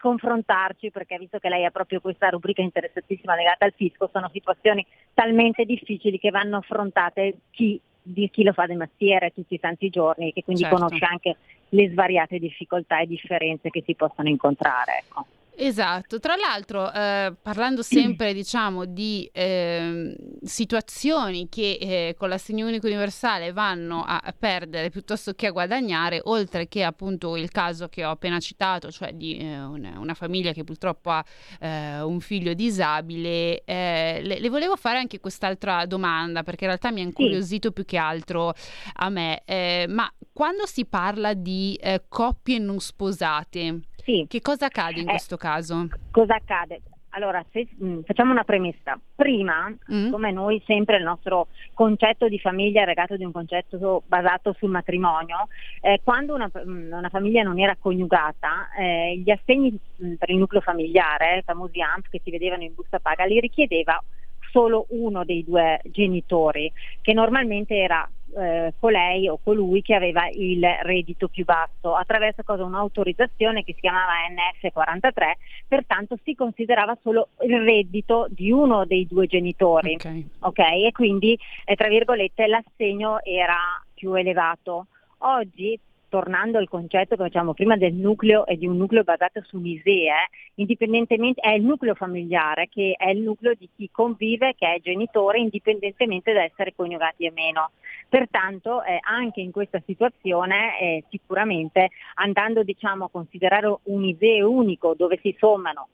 confrontarci 0.01 0.91
perché 0.91 1.17
visto 1.17 1.39
che 1.39 1.49
lei 1.49 1.65
ha 1.65 1.71
proprio 1.71 2.01
questa 2.01 2.29
rubrica 2.29 2.61
interessantissima 2.61 3.37
legata 3.37 3.65
al 3.65 3.73
fisco, 3.73 4.11
sono 4.13 4.29
situazioni 4.33 4.85
talmente 5.15 5.65
difficili 5.65 6.19
che 6.19 6.31
vanno 6.31 6.57
affrontate 6.57 7.37
chi, 7.53 7.81
di 8.03 8.29
chi 8.31 8.43
lo 8.43 8.53
fa 8.53 8.67
di 8.67 8.75
mestiere 8.75 9.33
tutti 9.33 9.55
i 9.55 9.61
tanti 9.61 9.91
giorni 9.91 10.31
e 10.31 10.33
che 10.33 10.43
quindi 10.43 10.63
certo. 10.63 10.77
conosce 10.77 11.05
anche 11.05 11.37
le 11.69 11.89
svariate 11.89 12.41
difficoltà 12.41 12.99
e 12.99 13.07
differenze 13.07 13.71
che 13.71 13.85
si 13.87 13.95
possono 13.95 14.29
incontrare. 14.29 15.05
Ecco. 15.05 15.27
Esatto, 15.61 16.21
tra 16.21 16.37
l'altro 16.37 16.93
eh, 16.93 17.35
parlando 17.43 17.83
sempre 17.83 18.33
diciamo 18.33 18.85
di 18.85 19.29
eh, 19.33 20.17
situazioni 20.45 21.49
che 21.49 21.79
eh, 21.81 22.15
con 22.17 22.29
l'assegno 22.29 22.65
unico 22.65 22.87
universale 22.87 23.53
vanno 23.53 24.05
a, 24.07 24.23
perdere 24.39 24.89
piuttosto 24.89 25.33
che 25.33 25.49
a 25.49 25.51
guadagnare, 25.51 26.21
oltre 26.27 26.69
che 26.69 26.85
appunto 26.85 27.37
il 27.37 27.51
caso 27.51 27.89
che 27.89 28.05
ho 28.05 28.11
appena 28.11 28.39
citato, 28.39 28.93
cioè 28.93 29.13
di 29.13 29.39
eh, 29.39 29.61
una, 29.61 29.99
una, 29.99 30.15
famiglia 30.15 30.53
che 30.53 30.63
purtroppo 30.63 31.11
ha 31.11 31.25
eh, 31.59 32.03
un 32.03 32.21
figlio 32.21 32.55
disabile, 32.55 33.65
eh, 33.65 34.21
le, 34.23 34.39
le, 34.39 34.49
volevo 34.49 34.77
fare 34.77 34.99
anche 34.99 35.19
quest'altra 35.19 35.87
domanda 35.87 36.45
perché 36.45 36.65
in 36.65 36.71
realtà 36.71 36.93
mi 36.93 37.01
ha 37.01 37.05
incuriosito 37.05 37.69
sì. 37.69 37.75
più 37.75 37.85
che 37.85 37.97
altro 37.97 38.55
a 38.95 39.09
me, 39.09 39.43
ma 39.89 40.09
quando 40.33 40.67
si 40.67 40.85
parla 40.85 41.35
di 41.35 41.77
coppie 42.09 42.59
non 42.59 42.79
sposate, 42.79 43.81
sì. 44.09 44.25
Che 44.27 44.41
cosa 44.41 44.67
accade 44.67 45.01
in 45.01 45.09
eh, 45.09 45.11
questo 45.11 45.37
caso? 45.37 45.89
Cosa 46.11 46.37
accade? 46.37 46.81
Allora, 47.11 47.45
se, 47.51 47.67
mh, 47.77 47.87
mm, 47.87 48.01
facciamo 48.03 48.33
una 48.33 48.45
premessa. 48.45 48.99
Prima, 49.15 49.69
mm. 49.93 50.11
come 50.11 50.31
noi 50.31 50.63
sempre 50.67 50.97
il 50.97 51.03
nostro 51.03 51.49
concetto 51.75 52.29
di 52.29 52.39
famiglia 52.39 52.83
è 52.83 52.87
legato 52.87 53.17
di 53.17 53.25
un 53.25 53.33
concetto 53.33 54.03
basato 54.07 54.55
sul 54.57 54.71
matrimonio, 54.71 55.49
eh, 55.81 56.01
quando 56.03 56.35
una, 56.35 56.51
mm, 56.51 56.93
una, 56.93 57.09
famiglia 57.09 57.43
non 57.43 57.59
era 57.59 57.77
coniugata, 57.79 58.71
eh, 58.79 59.19
gli 59.19 59.31
assegni 59.31 59.71
mh, 59.73 60.07
mm, 60.07 60.15
per 60.15 60.31
il 60.31 60.39
nucleo 60.39 60.61
familiare, 60.61 61.39
i 61.39 61.43
famosi 61.43 61.81
AMP 61.81 62.09
che 62.09 62.21
si 62.23 62.31
vedevano 62.31 62.63
in 62.63 62.75
busta 62.75 62.99
paga, 62.99 63.25
li 63.25 63.41
richiedeva 63.41 64.01
solo 64.51 64.87
uno 64.91 65.25
dei 65.25 65.45
due 65.45 65.81
genitori, 65.85 66.73
che 67.01 67.13
normalmente 67.13 67.77
era 67.77 68.09
eh, 68.37 68.75
colei 68.79 69.29
o 69.29 69.39
colui 69.43 69.83
che 69.83 69.95
aveva 69.95 70.29
il 70.29 70.65
reddito 70.83 71.29
più 71.29 71.45
basso 71.45 71.95
attraverso 71.95 72.43
cosa, 72.45 72.65
un'autorizzazione 72.65 73.65
che 73.65 73.75
si 73.75 73.81
chiamava 73.81 74.13
NF43, 74.31 75.33
pertanto 75.67 76.19
si 76.23 76.35
considerava 76.35 76.97
solo 77.03 77.29
il 77.43 77.61
reddito 77.61 78.27
di 78.31 78.51
uno 78.51 78.85
dei 78.85 79.07
due 79.07 79.27
genitori 79.27 79.95
okay. 79.95 80.29
Okay? 80.41 80.87
e 80.87 80.93
quindi 80.93 81.39
eh, 81.65 81.75
tra 81.75 81.89
virgolette 81.89 82.47
l'assegno 82.47 83.23
era 83.23 83.57
più 83.95 84.15
elevato. 84.15 84.87
Oggi 85.19 85.79
tornando 86.09 86.59
al 86.59 86.69
concetto 86.69 87.17
che 87.17 87.23
facciamo 87.25 87.55
prima 87.55 87.77
del 87.77 87.95
nucleo 87.95 88.47
e 88.47 88.57
di 88.57 88.67
un 88.67 88.77
nucleo 88.77 89.03
basato 89.03 89.43
su 89.45 89.59
misee, 89.59 90.13
indipendentemente 90.55 91.41
è 91.41 91.53
il 91.53 91.63
nucleo 91.63 91.95
familiare 91.95 92.69
che 92.69 92.95
è 92.97 93.11
il 93.11 93.21
nucleo 93.21 93.55
di 93.55 93.69
chi 93.75 93.89
convive, 93.93 94.55
che 94.57 94.75
è 94.75 94.81
genitore, 94.81 95.39
indipendentemente 95.39 96.33
da 96.33 96.43
essere 96.43 96.75
coniugati 96.75 97.27
o 97.27 97.33
meno. 97.35 97.71
Pertanto 98.09 98.83
eh, 98.83 98.99
anche 99.03 99.41
in 99.41 99.51
questa 99.51 99.83
situazione 99.85 100.81
eh, 100.81 101.05
sicuramente 101.11 101.91
andando 102.15 102.63
diciamo, 102.63 103.05
a 103.05 103.11
considerare 103.11 103.77
un 103.85 104.05
ISEE 104.05 104.43
unico 104.43 104.95
dove 104.97 105.19
si 105.23 105.35
sommano 105.39 105.89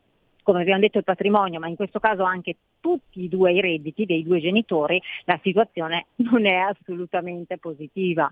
come 0.44 0.60
abbiamo 0.60 0.80
detto 0.80 0.98
il 0.98 1.04
patrimonio, 1.04 1.58
ma 1.58 1.68
in 1.68 1.74
questo 1.74 1.98
caso 1.98 2.22
anche 2.22 2.56
tutti 2.78 3.24
e 3.24 3.28
due 3.28 3.52
i 3.54 3.60
redditi 3.60 4.04
dei 4.04 4.22
due 4.22 4.40
genitori, 4.40 5.00
la 5.24 5.40
situazione 5.42 6.08
non 6.16 6.46
è 6.46 6.56
assolutamente 6.56 7.58
positiva. 7.58 8.30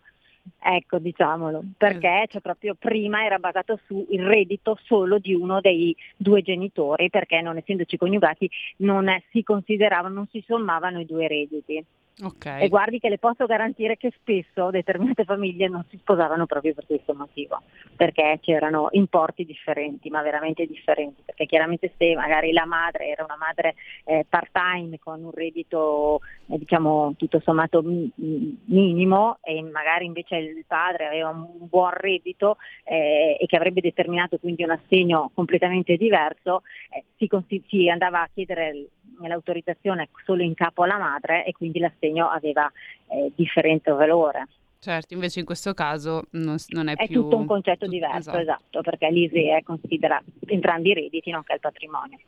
Ecco, 0.64 0.98
diciamolo, 0.98 1.62
perché 1.76 2.26
cioè, 2.28 2.40
proprio 2.40 2.74
prima 2.74 3.24
era 3.24 3.38
basato 3.38 3.78
sul 3.86 4.06
reddito 4.08 4.78
solo 4.82 5.18
di 5.18 5.34
uno 5.34 5.60
dei 5.60 5.94
due 6.16 6.42
genitori, 6.42 7.10
perché 7.10 7.40
non 7.40 7.56
essendoci 7.56 7.96
coniugati 7.96 8.50
non 8.78 9.08
si 9.30 9.42
consideravano, 9.42 10.14
non 10.14 10.28
si 10.30 10.42
sommavano 10.46 11.00
i 11.00 11.06
due 11.06 11.28
redditi. 11.28 11.84
Okay. 12.20 12.64
E 12.64 12.68
guardi 12.68 12.98
che 12.98 13.08
le 13.08 13.18
posso 13.18 13.46
garantire 13.46 13.96
che 13.96 14.12
spesso 14.14 14.70
determinate 14.70 15.24
famiglie 15.24 15.68
non 15.68 15.84
si 15.88 15.96
sposavano 15.96 16.44
proprio 16.46 16.74
per 16.74 16.84
questo 16.86 17.14
motivo, 17.14 17.62
perché 17.96 18.38
c'erano 18.42 18.88
importi 18.92 19.44
differenti, 19.44 20.10
ma 20.10 20.20
veramente 20.20 20.66
differenti, 20.66 21.22
perché 21.24 21.46
chiaramente 21.46 21.92
se 21.96 22.14
magari 22.14 22.52
la 22.52 22.66
madre 22.66 23.08
era 23.08 23.24
una 23.24 23.36
madre 23.36 23.74
eh, 24.04 24.26
part-time 24.28 24.98
con 24.98 25.24
un 25.24 25.30
reddito 25.32 26.20
eh, 26.48 26.58
diciamo 26.58 27.14
tutto 27.16 27.40
sommato 27.40 27.82
minimo 27.82 29.38
e 29.42 29.62
magari 29.62 30.04
invece 30.04 30.36
il 30.36 30.64
padre 30.66 31.06
aveva 31.06 31.30
un 31.30 31.66
buon 31.68 31.92
reddito 31.94 32.56
eh, 32.84 33.38
e 33.40 33.46
che 33.46 33.56
avrebbe 33.56 33.80
determinato 33.80 34.38
quindi 34.38 34.62
un 34.64 34.70
assegno 34.70 35.30
completamente 35.34 35.96
diverso, 35.96 36.62
eh, 36.90 37.04
si, 37.16 37.62
si 37.68 37.88
andava 37.88 38.20
a 38.20 38.28
chiedere 38.32 38.88
l'autorizzazione 39.20 40.08
solo 40.24 40.42
in 40.42 40.54
capo 40.54 40.82
alla 40.82 40.98
madre 40.98 41.44
e 41.44 41.52
quindi 41.52 41.78
l'assegno 41.78 42.28
aveva 42.28 42.70
eh, 43.08 43.32
differente 43.34 43.90
valore. 43.90 44.48
Certo, 44.78 45.14
invece 45.14 45.38
in 45.38 45.44
questo 45.44 45.74
caso 45.74 46.24
non, 46.30 46.56
non 46.68 46.88
è, 46.88 46.96
è 46.96 47.06
più... 47.06 47.20
È 47.20 47.22
tutto 47.22 47.36
un 47.36 47.46
concetto 47.46 47.86
diverso, 47.86 48.30
esatto, 48.30 48.38
esatto 48.38 48.80
perché 48.80 49.10
l'ISEE 49.10 49.62
considera 49.62 50.20
entrambi 50.46 50.90
i 50.90 50.94
redditi, 50.94 51.30
nonché 51.30 51.54
il 51.54 51.60
patrimonio. 51.60 52.18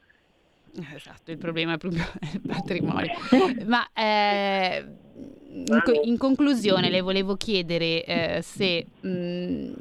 Esatto, 0.95 1.31
il 1.31 1.39
problema 1.39 1.75
è 1.75 1.79
proprio 1.79 2.05
il 2.33 2.41
patrimonio. 2.47 3.13
Ma 3.67 3.89
eh, 3.93 4.85
in, 5.53 5.83
in, 6.05 6.17
conclusione 6.17 6.91
le 6.91 7.01
volevo 7.01 7.37
chiedere 7.37 8.05
eh, 8.05 8.43
se 8.43 8.87
mh, 9.01 9.73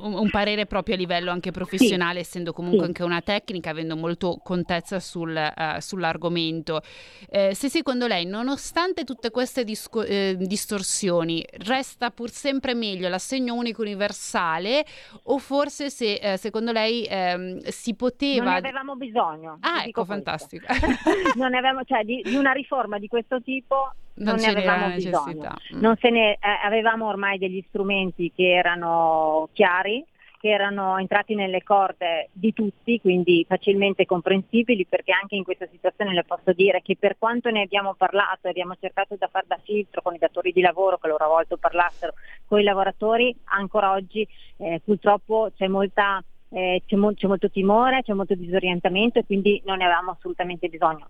un 0.00 0.30
parere 0.30 0.66
proprio 0.66 0.94
a 0.94 0.98
livello 0.98 1.30
anche 1.30 1.50
professionale, 1.50 2.22
sì. 2.22 2.28
essendo 2.28 2.52
comunque 2.52 2.80
sì. 2.80 2.86
anche 2.86 3.02
una 3.02 3.20
tecnica, 3.20 3.70
avendo 3.70 3.96
molto 3.96 4.40
contezza 4.42 5.00
sul, 5.00 5.34
uh, 5.34 5.80
sull'argomento. 5.80 6.80
Eh, 7.28 7.54
se 7.54 7.68
secondo 7.68 8.06
lei, 8.06 8.24
nonostante 8.24 9.04
tutte 9.04 9.30
queste 9.30 9.64
disco- 9.64 10.02
eh, 10.02 10.36
distorsioni, 10.38 11.44
resta 11.64 12.10
pur 12.10 12.30
sempre 12.30 12.74
meglio 12.74 13.08
l'assegno 13.08 13.54
unico 13.54 13.82
universale 13.82 14.84
o 15.24 15.38
forse 15.38 15.90
se 15.90 16.14
eh, 16.14 16.36
secondo 16.36 16.72
lei 16.72 17.06
ehm, 17.08 17.58
si 17.68 17.94
poteva... 17.94 18.44
Non 18.44 18.52
ne 18.52 18.58
avevamo 18.58 18.94
bisogno. 18.96 19.58
Ah, 19.60 19.84
ecco, 19.84 20.04
fantastico. 20.04 20.66
non 21.36 21.54
avevamo, 21.54 21.84
cioè, 21.84 22.04
di, 22.04 22.22
di 22.24 22.36
una 22.36 22.52
riforma 22.52 22.98
di 22.98 23.08
questo 23.08 23.40
tipo 23.40 23.92
non, 24.14 24.34
non 24.34 24.44
ne 24.44 24.46
avevamo 24.46 24.94
bisogno. 24.94 25.54
Mm. 25.74 25.80
Non 25.80 25.96
se 25.96 26.10
ne, 26.10 26.32
eh, 26.32 26.38
avevamo 26.64 27.06
ormai 27.06 27.38
degli 27.38 27.64
strumenti 27.68 28.32
che 28.34 28.50
erano 28.50 29.48
chiari, 29.52 30.04
che 30.38 30.48
erano 30.48 30.98
entrati 30.98 31.36
nelle 31.36 31.62
corde 31.62 32.28
di 32.32 32.52
tutti, 32.52 33.00
quindi 33.00 33.44
facilmente 33.48 34.06
comprensibili, 34.06 34.86
perché 34.86 35.12
anche 35.12 35.36
in 35.36 35.44
questa 35.44 35.68
situazione 35.70 36.12
le 36.12 36.24
posso 36.24 36.52
dire 36.52 36.82
che 36.82 36.96
per 36.98 37.16
quanto 37.16 37.48
ne 37.50 37.62
abbiamo 37.62 37.94
parlato 37.94 38.46
e 38.46 38.50
abbiamo 38.50 38.74
cercato 38.78 39.14
da 39.16 39.28
far 39.28 39.44
da 39.46 39.58
filtro 39.62 40.02
con 40.02 40.14
i 40.14 40.18
datori 40.18 40.50
di 40.52 40.60
lavoro 40.60 40.98
che 40.98 41.06
loro 41.06 41.24
a 41.24 41.28
volte 41.28 41.56
parlassero 41.56 42.14
con 42.46 42.58
i 42.58 42.64
lavoratori, 42.64 43.34
ancora 43.44 43.92
oggi 43.92 44.26
eh, 44.56 44.80
purtroppo 44.84 45.52
c'è 45.56 45.68
molta 45.68 46.22
eh, 46.48 46.82
c'è, 46.86 46.96
mo- 46.96 47.14
c'è, 47.14 47.28
molto 47.28 47.48
timore, 47.48 48.02
c'è 48.02 48.12
molto 48.12 48.34
disorientamento 48.34 49.20
e 49.20 49.24
quindi 49.24 49.62
non 49.64 49.78
ne 49.78 49.84
avevamo 49.84 50.10
assolutamente 50.10 50.68
bisogno 50.68 51.08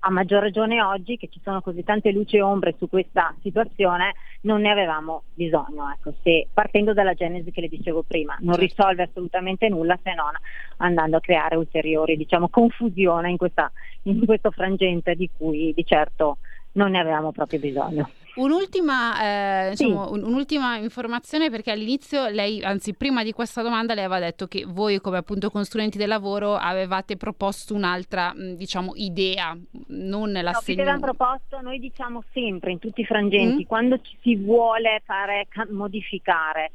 a 0.00 0.10
maggior 0.10 0.40
ragione 0.40 0.82
oggi 0.82 1.16
che 1.16 1.28
ci 1.28 1.40
sono 1.42 1.60
così 1.60 1.82
tante 1.84 2.10
luci 2.10 2.36
e 2.36 2.42
ombre 2.42 2.74
su 2.78 2.88
questa 2.88 3.34
situazione 3.42 4.14
non 4.42 4.62
ne 4.62 4.70
avevamo 4.70 5.24
bisogno, 5.34 5.90
ecco, 5.90 6.14
se, 6.22 6.48
partendo 6.52 6.94
dalla 6.94 7.12
genesi 7.12 7.50
che 7.50 7.60
le 7.60 7.68
dicevo 7.68 8.02
prima, 8.02 8.36
non 8.40 8.54
certo. 8.54 8.60
risolve 8.60 9.02
assolutamente 9.02 9.68
nulla 9.68 9.98
se 10.02 10.14
non 10.14 10.32
andando 10.78 11.18
a 11.18 11.20
creare 11.20 11.56
ulteriori 11.56 12.16
diciamo, 12.16 12.48
confusione 12.48 13.30
in, 13.30 13.36
questa, 13.36 13.70
in 14.02 14.24
questo 14.24 14.50
frangente 14.50 15.14
di 15.14 15.28
cui 15.36 15.72
di 15.74 15.84
certo 15.84 16.38
non 16.72 16.90
ne 16.92 17.00
avevamo 17.00 17.32
proprio 17.32 17.58
bisogno. 17.58 18.10
Un'ultima, 18.36 19.66
eh, 19.66 19.70
diciamo, 19.70 20.06
sì. 20.06 20.20
un'ultima, 20.20 20.76
informazione 20.76 21.50
perché 21.50 21.72
all'inizio 21.72 22.28
lei, 22.28 22.62
anzi 22.62 22.94
prima 22.94 23.24
di 23.24 23.32
questa 23.32 23.60
domanda, 23.60 23.92
lei 23.92 24.04
aveva 24.04 24.20
detto 24.20 24.46
che 24.46 24.64
voi 24.66 25.00
come 25.00 25.18
appunto 25.18 25.50
consulenti 25.50 25.98
del 25.98 26.08
lavoro 26.08 26.54
avevate 26.54 27.16
proposto 27.16 27.74
un'altra 27.74 28.32
diciamo, 28.36 28.92
idea, 28.94 29.56
non 29.88 30.30
l'assegno. 30.30 30.84
No, 30.84 30.90
avevamo 30.90 31.12
proposto, 31.12 31.60
noi 31.60 31.80
diciamo 31.80 32.22
sempre 32.32 32.70
in 32.70 32.78
tutti 32.78 33.00
i 33.00 33.04
frangenti, 33.04 33.64
mm. 33.64 33.66
quando 33.66 34.00
ci 34.00 34.16
si 34.20 34.36
vuole 34.36 35.02
fare 35.04 35.48
modificare 35.70 36.70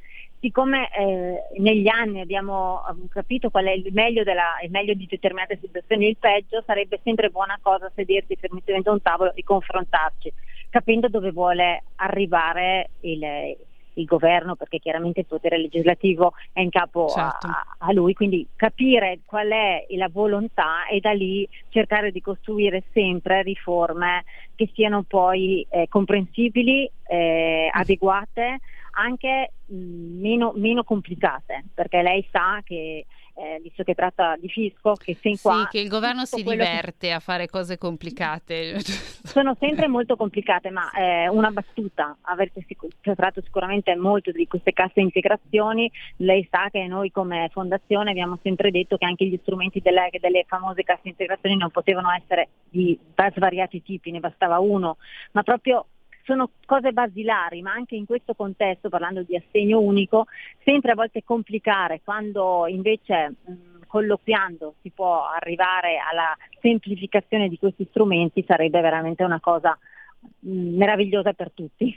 siccome 0.45 0.89
eh, 0.95 1.47
negli 1.57 1.87
anni 1.87 2.21
abbiamo 2.21 2.83
capito 3.09 3.49
qual 3.49 3.65
è 3.65 3.71
il 3.71 3.87
meglio, 3.93 4.21
della, 4.21 4.59
il 4.63 4.69
meglio, 4.69 4.93
di 4.93 5.07
determinate 5.09 5.57
situazioni 5.59 6.05
e 6.05 6.09
il 6.09 6.17
peggio, 6.17 6.61
sarebbe 6.67 6.99
sempre 7.03 7.31
buona 7.31 7.57
cosa 7.59 7.91
sedersi 7.95 8.35
fermamente 8.35 8.89
a 8.89 8.91
un 8.91 9.01
tavolo 9.01 9.33
e 9.33 9.43
confrontarci, 9.43 10.31
capendo 10.69 11.09
dove 11.09 11.31
vuole 11.31 11.85
arrivare 11.95 12.91
il, 12.99 13.23
il 13.93 14.05
governo, 14.05 14.55
perché 14.55 14.77
chiaramente 14.77 15.21
il 15.21 15.25
potere 15.25 15.57
legislativo 15.57 16.33
è 16.53 16.61
in 16.61 16.69
capo 16.69 17.07
certo. 17.07 17.47
a, 17.47 17.65
a, 17.79 17.91
lui, 17.91 18.13
quindi 18.13 18.45
capire 18.55 19.21
qual 19.25 19.47
è 19.47 19.83
la 19.95 20.09
volontà 20.11 20.85
e 20.85 20.99
da 20.99 21.11
lì 21.11 21.49
cercare 21.69 22.11
di 22.11 22.21
costruire 22.21 22.83
sempre 22.93 23.41
riforme 23.41 24.25
che 24.53 24.69
siano 24.75 25.01
poi 25.01 25.65
eh, 25.71 25.87
comprensibili, 25.89 26.87
eh, 27.07 27.67
adeguate 27.73 28.59
anche 28.95 29.51
mh, 29.65 29.75
meno, 29.75 30.53
meno 30.55 30.83
complicate, 30.83 31.65
perché 31.73 32.01
lei 32.01 32.27
sa 32.31 32.61
che 32.63 33.05
eh, 33.37 33.59
visto 33.61 33.83
che 33.83 33.93
tratta 33.93 34.37
di 34.37 34.47
fisco, 34.47 34.93
che 34.93 35.13
fin 35.13 35.37
qua... 35.41 35.67
Sì, 35.69 35.77
che 35.77 35.79
il 35.83 35.89
governo 35.89 36.25
si 36.25 36.41
diverte 36.41 37.07
che... 37.07 37.11
a 37.11 37.19
fare 37.19 37.47
cose 37.47 37.77
complicate. 37.77 38.79
Sono 39.23 39.55
sempre 39.59 39.87
molto 39.87 40.15
complicate, 40.15 40.69
ma 40.69 40.89
eh, 40.91 41.27
una 41.27 41.51
battuta, 41.51 42.17
avete 42.21 42.63
sic- 42.65 42.87
trattato 43.01 43.41
sicuramente 43.41 43.93
molto 43.95 44.31
di 44.31 44.47
queste 44.47 44.71
casse 44.71 45.01
integrazioni, 45.01 45.91
lei 46.17 46.47
sa 46.49 46.69
che 46.71 46.87
noi 46.87 47.11
come 47.11 47.49
fondazione 47.51 48.11
abbiamo 48.11 48.39
sempre 48.41 48.71
detto 48.71 48.95
che 48.95 49.05
anche 49.05 49.25
gli 49.25 49.37
strumenti 49.41 49.81
delle, 49.81 50.09
delle 50.19 50.45
famose 50.47 50.83
casse 50.83 51.09
integrazioni 51.09 51.57
non 51.57 51.71
potevano 51.71 52.11
essere 52.11 52.49
di 52.69 52.97
svariati 53.35 53.81
tipi, 53.81 54.11
ne 54.11 54.19
bastava 54.19 54.59
uno, 54.59 54.97
ma 55.31 55.43
proprio 55.43 55.87
sono 56.25 56.49
cose 56.65 56.91
basilari, 56.91 57.61
ma 57.61 57.71
anche 57.71 57.95
in 57.95 58.05
questo 58.05 58.33
contesto, 58.33 58.89
parlando 58.89 59.21
di 59.21 59.35
assegno 59.35 59.79
unico, 59.79 60.25
sempre 60.63 60.91
a 60.91 60.95
volte 60.95 61.23
complicare 61.23 62.01
quando 62.03 62.65
invece 62.67 63.35
mh, 63.45 63.53
colloquiando 63.87 64.75
si 64.81 64.89
può 64.89 65.25
arrivare 65.27 65.97
alla 65.97 66.35
semplificazione 66.59 67.47
di 67.47 67.57
questi 67.57 67.85
strumenti 67.89 68.43
sarebbe 68.45 68.81
veramente 68.81 69.23
una 69.23 69.39
cosa 69.39 69.77
meravigliosa 70.39 71.33
per 71.33 71.51
tutti, 71.53 71.95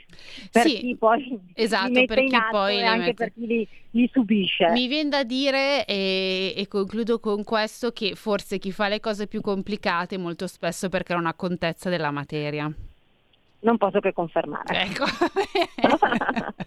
per 0.51 0.61
sì, 0.61 0.77
chi 0.77 0.95
poi 0.95 1.39
esatto, 1.55 1.99
li 1.99 2.05
per 2.05 2.23
chi 2.23 2.37
poi 2.51 2.77
e 2.77 2.83
anche 2.83 3.05
mette... 3.07 3.13
per 3.15 3.33
chi 3.33 3.47
li, 3.47 3.67
li, 3.91 4.09
subisce. 4.13 4.69
Mi 4.69 4.87
viene 4.87 5.09
da 5.09 5.23
dire, 5.23 5.83
e, 5.85 6.53
e, 6.55 6.67
concludo 6.67 7.19
con 7.19 7.43
questo, 7.43 7.89
che 7.89 8.13
forse 8.13 8.59
chi 8.59 8.71
fa 8.71 8.87
le 8.87 8.99
cose 8.99 9.25
più 9.25 9.41
complicate 9.41 10.19
molto 10.19 10.45
spesso 10.45 10.89
perché 10.89 11.15
non 11.15 11.25
ha 11.25 11.33
contezza 11.33 11.89
della 11.89 12.11
materia 12.11 12.71
non 13.61 13.77
posso 13.77 13.99
che 13.99 14.13
confermare. 14.13 14.81
Ecco. 14.83 15.05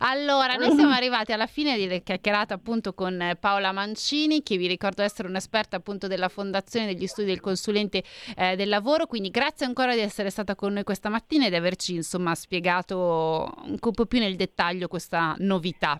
allora, 0.00 0.54
noi 0.54 0.72
siamo 0.72 0.92
arrivati 0.92 1.32
alla 1.32 1.46
fine 1.46 1.76
di 1.76 2.02
chiacchierata 2.02 2.54
appunto 2.54 2.92
con 2.92 3.36
Paola 3.40 3.72
Mancini, 3.72 4.42
che 4.42 4.56
vi 4.56 4.66
ricordo 4.66 5.02
essere 5.02 5.28
un'esperta 5.28 5.76
appunto 5.76 6.06
della 6.06 6.28
Fondazione 6.28 6.86
degli 6.86 7.06
Studi 7.06 7.28
del 7.28 7.40
Consulente 7.40 8.02
eh, 8.36 8.56
del 8.56 8.68
Lavoro, 8.68 9.06
quindi 9.06 9.30
grazie 9.30 9.66
ancora 9.66 9.94
di 9.94 10.00
essere 10.00 10.30
stata 10.30 10.54
con 10.54 10.72
noi 10.74 10.84
questa 10.84 11.08
mattina 11.08 11.46
e 11.46 11.50
di 11.50 11.56
averci 11.56 11.94
insomma 11.94 12.34
spiegato 12.34 13.54
un 13.64 13.78
po' 13.78 14.06
più 14.06 14.18
nel 14.18 14.36
dettaglio 14.36 14.88
questa 14.88 15.34
novità. 15.38 15.98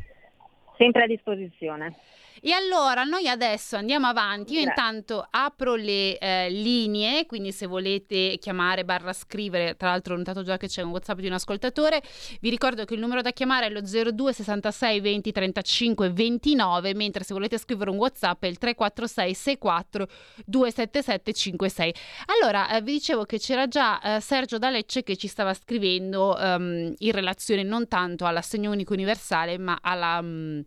Sempre 0.76 1.04
a 1.04 1.06
disposizione. 1.06 1.94
E 2.40 2.52
allora 2.52 3.04
noi 3.04 3.28
adesso 3.28 3.76
andiamo 3.76 4.06
avanti. 4.06 4.54
Io 4.54 4.62
Grazie. 4.62 4.82
intanto 4.82 5.26
apro 5.30 5.74
le 5.74 6.18
eh, 6.18 6.50
linee, 6.50 7.26
quindi 7.26 7.52
se 7.52 7.66
volete 7.66 8.36
chiamare 8.38 8.84
barra 8.84 9.12
scrivere, 9.12 9.76
tra 9.76 9.90
l'altro 9.90 10.14
ho 10.14 10.16
notato 10.16 10.42
già 10.42 10.56
che 10.56 10.68
c'è 10.68 10.82
un 10.82 10.90
WhatsApp 10.90 11.18
di 11.18 11.26
un 11.26 11.32
ascoltatore. 11.32 12.02
Vi 12.40 12.50
ricordo 12.50 12.84
che 12.84 12.94
il 12.94 13.00
numero 13.00 13.22
da 13.22 13.30
chiamare 13.30 13.66
è 13.66 13.70
lo 13.70 13.80
02 13.80 14.32
66 14.32 15.00
20 15.00 15.32
35 15.32 16.10
29, 16.10 16.94
mentre 16.94 17.24
se 17.24 17.32
volete 17.32 17.58
scrivere 17.58 17.90
un 17.90 17.96
WhatsApp 17.96 18.42
è 18.44 18.46
il 18.46 18.58
346 18.58 19.34
64 19.34 20.08
277 20.44 21.32
56. 21.32 21.94
Allora, 22.26 22.70
eh, 22.70 22.82
vi 22.82 22.92
dicevo 22.92 23.24
che 23.24 23.38
c'era 23.38 23.66
già 23.68 24.00
eh, 24.00 24.20
Sergio 24.20 24.58
D'Alecce 24.58 25.02
che 25.02 25.16
ci 25.16 25.28
stava 25.28 25.54
scrivendo 25.54 26.36
um, 26.38 26.92
in 26.96 27.12
relazione 27.12 27.62
non 27.62 27.88
tanto 27.88 28.26
all'assegno 28.26 28.70
unico 28.70 28.92
universale, 28.92 29.58
ma 29.58 29.78
alla 29.80 30.18
um, 30.20 30.64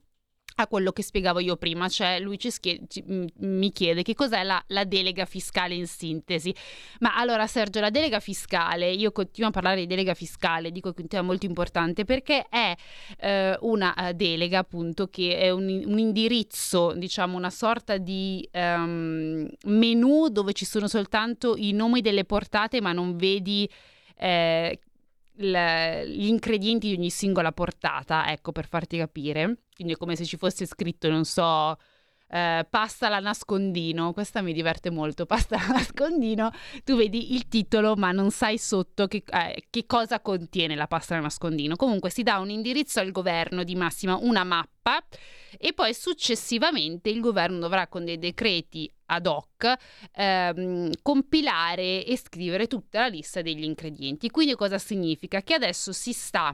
a 0.61 0.67
quello 0.67 0.91
che 0.91 1.03
spiegavo 1.03 1.39
io 1.39 1.55
prima, 1.55 1.87
cioè 1.87 2.19
lui 2.19 2.37
ci 2.37 2.51
schie- 2.51 2.81
ci, 2.87 3.03
mi 3.05 3.71
chiede 3.71 4.01
che 4.01 4.13
cos'è 4.13 4.43
la, 4.43 4.61
la, 4.67 4.83
delega 4.83 5.25
fiscale 5.25 5.73
in 5.73 5.87
sintesi. 5.87 6.53
Ma 6.99 7.15
allora 7.15 7.47
Sergio, 7.47 7.79
la 7.79 7.89
delega 7.89 8.19
fiscale, 8.19 8.91
io 8.91 9.11
continuo 9.11 9.49
a 9.49 9.53
parlare 9.53 9.79
di 9.79 9.87
delega 9.87 10.13
fiscale, 10.13 10.71
dico 10.71 10.93
che 10.93 11.05
è 11.07 11.21
molto 11.21 11.45
importante 11.45 12.03
perché 12.03 12.45
è 12.49 12.75
eh, 13.19 13.57
una 13.61 13.93
uh, 13.97 14.11
delega 14.11 14.59
appunto 14.59 15.07
che 15.07 15.37
è 15.37 15.49
un, 15.49 15.83
un, 15.85 15.97
indirizzo, 15.97 16.93
diciamo 16.93 17.37
una 17.37 17.49
sorta 17.49 17.97
di 17.97 18.47
um, 18.53 19.47
menu 19.63 20.27
dove 20.27 20.51
ci 20.53 20.65
sono 20.65 20.87
soltanto 20.87 21.55
i 21.55 21.71
nomi 21.71 22.01
delle 22.01 22.25
portate 22.25 22.81
ma 22.81 22.91
non 22.91 23.15
vedi 23.15 23.69
eh, 24.17 24.79
gli 25.35 26.27
ingredienti 26.27 26.89
di 26.89 26.95
ogni 26.95 27.09
singola 27.09 27.53
portata, 27.53 28.29
ecco 28.29 28.51
per 28.51 28.67
farti 28.67 28.97
capire. 28.97 29.59
Quindi 29.79 29.95
è 29.95 29.97
come 29.97 30.17
se 30.17 30.25
ci 30.25 30.35
fosse 30.35 30.65
scritto, 30.65 31.09
non 31.09 31.23
so, 31.23 31.77
eh, 32.27 32.67
pasta 32.69 33.07
alla 33.07 33.21
nascondino, 33.21 34.11
questa 34.11 34.41
mi 34.41 34.51
diverte 34.51 34.89
molto, 34.89 35.23
pasta 35.25 35.55
alla 35.55 35.75
nascondino, 35.75 36.51
tu 36.83 36.97
vedi 36.97 37.33
il 37.33 37.47
titolo 37.47 37.95
ma 37.95 38.11
non 38.11 38.29
sai 38.29 38.57
sotto 38.57 39.07
che, 39.07 39.23
eh, 39.25 39.67
che 39.69 39.85
cosa 39.85 40.19
contiene 40.19 40.75
la 40.75 40.85
pasta 40.87 41.13
alla 41.13 41.23
nascondino. 41.23 41.77
Comunque 41.77 42.09
si 42.09 42.23
dà 42.23 42.39
un 42.39 42.49
indirizzo 42.49 42.99
al 42.99 43.11
governo 43.11 43.63
di 43.63 43.73
massima, 43.75 44.17
una 44.17 44.43
mappa 44.43 45.01
e 45.57 45.71
poi 45.71 45.93
successivamente 45.93 47.09
il 47.09 47.21
governo 47.21 47.57
dovrà 47.59 47.87
con 47.87 48.03
dei 48.03 48.19
decreti 48.19 48.91
ad 49.05 49.27
hoc 49.27 49.75
ehm, 50.11 50.91
compilare 51.01 52.03
e 52.03 52.17
scrivere 52.17 52.67
tutta 52.67 52.99
la 52.99 53.07
lista 53.07 53.41
degli 53.41 53.63
ingredienti. 53.63 54.29
Quindi 54.29 54.55
cosa 54.55 54.77
significa? 54.77 55.41
Che 55.41 55.53
adesso 55.53 55.93
si 55.93 56.11
sta 56.11 56.53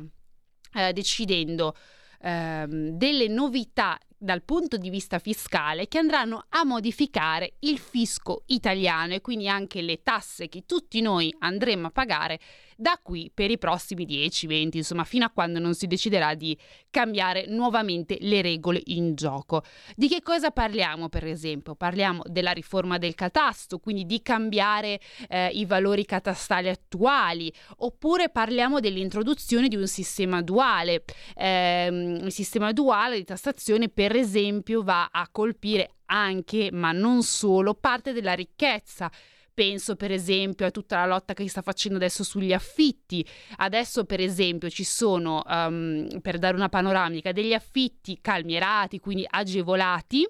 eh, 0.76 0.94
decidendo 0.94 1.76
ehm, 2.22 2.90
delle 2.92 3.28
novità 3.28 3.98
dal 4.18 4.42
punto 4.44 4.78
di 4.78 4.90
vista 4.90 5.20
fiscale 5.20 5.88
che 5.88 6.00
andranno 6.00 6.46
a 6.50 6.64
modificare 6.64 7.56
il 7.60 7.78
fisco 7.78 8.44
italiano 8.48 9.14
e 9.14 9.22
quindi 9.22 9.48
anche 9.48 9.82
le 9.82 10.02
tasse 10.02 10.48
che 10.48 10.66
tutti 10.66 11.02
noi 11.02 11.34
andremo 11.40 11.88
a 11.88 11.92
pagare 11.92 12.40
da 12.76 13.00
qui 13.02 13.32
per 13.34 13.52
i 13.52 13.58
prossimi 13.58 14.06
10, 14.06 14.48
20, 14.48 14.78
insomma, 14.78 15.04
fino 15.04 15.26
a 15.26 15.30
quando 15.30 15.60
non 15.60 15.74
si 15.74 15.88
deciderà 15.88 16.34
di 16.34 16.58
cambiare 16.90 17.46
nuovamente 17.48 18.18
le 18.22 18.42
regole 18.42 18.82
in 18.86 19.16
gioco. 19.16 19.64
Di 19.96 20.08
che 20.08 20.22
cosa 20.22 20.52
parliamo, 20.52 21.10
per 21.10 21.26
esempio? 21.26 21.76
Parliamo 21.76 22.22
della 22.26 22.52
riforma 22.52 22.98
del 22.98 23.16
catasto, 23.16 23.80
quindi 23.80 24.06
di 24.06 24.22
cambiare 24.22 25.00
eh, 25.30 25.48
i 25.50 25.66
valori 25.66 26.06
catastali 26.06 26.70
attuali, 26.70 27.52
oppure 27.78 28.30
parliamo 28.30 28.80
dell'introduzione 28.80 29.68
di 29.68 29.76
un 29.76 29.88
sistema 29.88 30.42
duale. 30.42 31.04
Eh, 31.36 31.88
il 32.24 32.32
sistema 32.32 32.72
duale 32.72 33.18
di 33.18 33.24
tassazione, 33.24 33.90
per 33.90 34.16
esempio, 34.16 34.84
va 34.84 35.10
a 35.12 35.28
colpire 35.32 35.92
anche, 36.08 36.70
ma 36.72 36.92
non 36.92 37.24
solo, 37.24 37.74
parte 37.74 38.14
della 38.14 38.34
ricchezza 38.34 39.10
Penso 39.56 39.96
per 39.96 40.12
esempio 40.12 40.66
a 40.66 40.72
tutta 40.72 40.98
la 40.98 41.06
lotta 41.06 41.34
che 41.34 41.44
si 41.44 41.48
sta 41.50 41.62
facendo 41.62 41.96
adesso 41.96 42.26
sugli 42.26 42.52
affitti. 42.52 43.26
Adesso 43.56 44.04
per 44.04 44.20
esempio 44.20 44.70
ci 44.70 44.84
sono, 44.84 45.42
um, 45.48 46.20
per 46.22 46.40
dare 46.40 46.58
una 46.58 46.68
panoramica, 46.68 47.32
degli 47.32 47.54
affitti 47.54 48.20
calmierati, 48.20 49.00
quindi 49.00 49.26
agevolati 49.26 50.28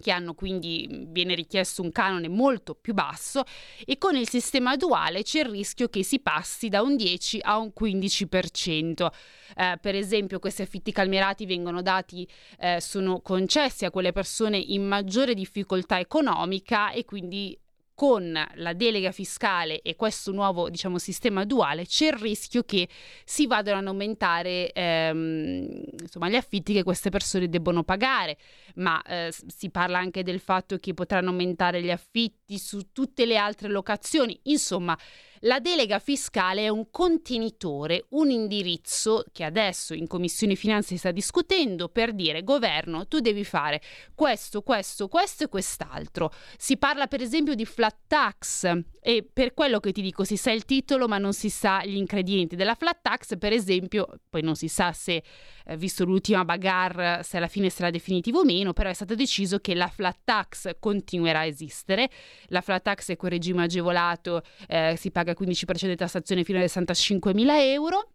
che 0.00 0.10
hanno 0.10 0.34
quindi 0.34 1.06
viene 1.08 1.34
richiesto 1.34 1.82
un 1.82 1.90
canone 1.90 2.28
molto 2.28 2.74
più 2.74 2.94
basso 2.94 3.44
e 3.84 3.98
con 3.98 4.14
il 4.16 4.28
sistema 4.28 4.76
duale 4.76 5.22
c'è 5.22 5.40
il 5.40 5.50
rischio 5.50 5.88
che 5.88 6.02
si 6.02 6.20
passi 6.20 6.68
da 6.68 6.82
un 6.82 6.96
10 6.96 7.40
a 7.42 7.58
un 7.58 7.72
15%. 7.78 9.12
Eh, 9.56 9.78
per 9.80 9.94
esempio 9.94 10.38
questi 10.38 10.62
affitti 10.62 10.92
calmierati 10.92 11.46
vengono 11.46 11.82
dati, 11.82 12.26
eh, 12.58 12.80
sono 12.80 13.20
concessi 13.20 13.84
a 13.84 13.90
quelle 13.90 14.12
persone 14.12 14.58
in 14.58 14.86
maggiore 14.86 15.34
difficoltà 15.34 15.98
economica 15.98 16.90
e 16.90 17.04
quindi 17.04 17.58
con 17.96 18.38
la 18.56 18.72
delega 18.74 19.10
fiscale 19.10 19.80
e 19.80 19.96
questo 19.96 20.30
nuovo 20.30 20.68
diciamo, 20.68 20.98
sistema 20.98 21.46
duale 21.46 21.86
c'è 21.86 22.08
il 22.08 22.12
rischio 22.12 22.62
che 22.62 22.86
si 23.24 23.46
vadano 23.46 23.78
ad 23.78 23.86
aumentare 23.86 24.70
ehm, 24.70 25.82
insomma, 26.02 26.28
gli 26.28 26.36
affitti 26.36 26.74
che 26.74 26.82
queste 26.82 27.08
persone 27.08 27.48
debbono 27.48 27.84
pagare, 27.84 28.36
ma 28.74 29.00
eh, 29.02 29.34
si 29.46 29.70
parla 29.70 29.98
anche 29.98 30.22
del 30.22 30.40
fatto 30.40 30.76
che 30.76 30.92
potranno 30.92 31.30
aumentare 31.30 31.82
gli 31.82 31.90
affitti 31.90 32.58
su 32.58 32.92
tutte 32.92 33.24
le 33.24 33.38
altre 33.38 33.68
locazioni, 33.68 34.38
insomma 34.44 34.96
la 35.40 35.60
delega 35.60 35.98
fiscale 35.98 36.64
è 36.64 36.68
un 36.68 36.90
contenitore, 36.90 38.06
un 38.10 38.30
indirizzo 38.30 39.24
che 39.32 39.44
adesso 39.44 39.94
in 39.94 40.06
Commissione 40.06 40.54
Finanze 40.54 40.88
si 40.88 40.98
sta 40.98 41.10
discutendo 41.10 41.88
per 41.88 42.12
dire 42.12 42.42
governo 42.42 43.06
tu 43.06 43.20
devi 43.20 43.44
fare 43.44 43.80
questo, 44.14 44.62
questo, 44.62 45.08
questo 45.08 45.44
e 45.44 45.48
quest'altro. 45.48 46.32
Si 46.56 46.76
parla 46.76 47.06
per 47.06 47.20
esempio 47.20 47.54
di 47.54 47.64
flat 47.64 47.96
tax 48.06 48.70
e 49.00 49.28
per 49.30 49.54
quello 49.54 49.80
che 49.80 49.92
ti 49.92 50.02
dico 50.02 50.24
si 50.24 50.36
sa 50.36 50.50
il 50.50 50.64
titolo 50.64 51.08
ma 51.08 51.18
non 51.18 51.32
si 51.32 51.50
sa 51.50 51.84
gli 51.84 51.96
ingredienti 51.96 52.56
della 52.56 52.74
flat 52.74 52.98
tax 53.02 53.38
per 53.38 53.52
esempio, 53.52 54.06
poi 54.28 54.42
non 54.42 54.56
si 54.56 54.68
sa 54.68 54.92
se 54.92 55.22
eh, 55.66 55.76
visto 55.76 56.04
l'ultima 56.04 56.44
bagarre 56.44 57.22
se 57.22 57.36
alla 57.36 57.48
fine 57.48 57.70
sarà 57.70 57.90
definitivo 57.90 58.40
o 58.40 58.44
meno, 58.44 58.72
però 58.72 58.88
è 58.88 58.94
stato 58.94 59.14
deciso 59.14 59.58
che 59.58 59.74
la 59.74 59.88
flat 59.88 60.18
tax 60.24 60.76
continuerà 60.78 61.40
a 61.40 61.44
esistere. 61.44 62.08
La 62.46 62.60
flat 62.60 62.82
tax 62.82 63.10
è 63.10 63.16
quel 63.16 63.32
regime 63.32 63.64
agevolato, 63.64 64.42
eh, 64.68 64.94
si 64.96 65.10
paga 65.10 65.25
il 65.30 65.36
15% 65.38 65.86
di 65.86 65.96
tassazione 65.96 66.44
fino 66.44 66.58
a 66.58 66.62
65.000 66.62 67.46
euro. 67.70 68.10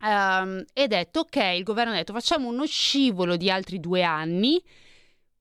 Um, 0.00 0.64
e 0.72 0.88
detto 0.88 1.20
ok, 1.20 1.36
il 1.56 1.62
governo 1.62 1.92
ha 1.92 1.96
detto 1.96 2.12
facciamo 2.12 2.48
uno 2.48 2.66
scivolo 2.66 3.36
di 3.36 3.48
altri 3.48 3.78
due 3.78 4.02
anni 4.02 4.60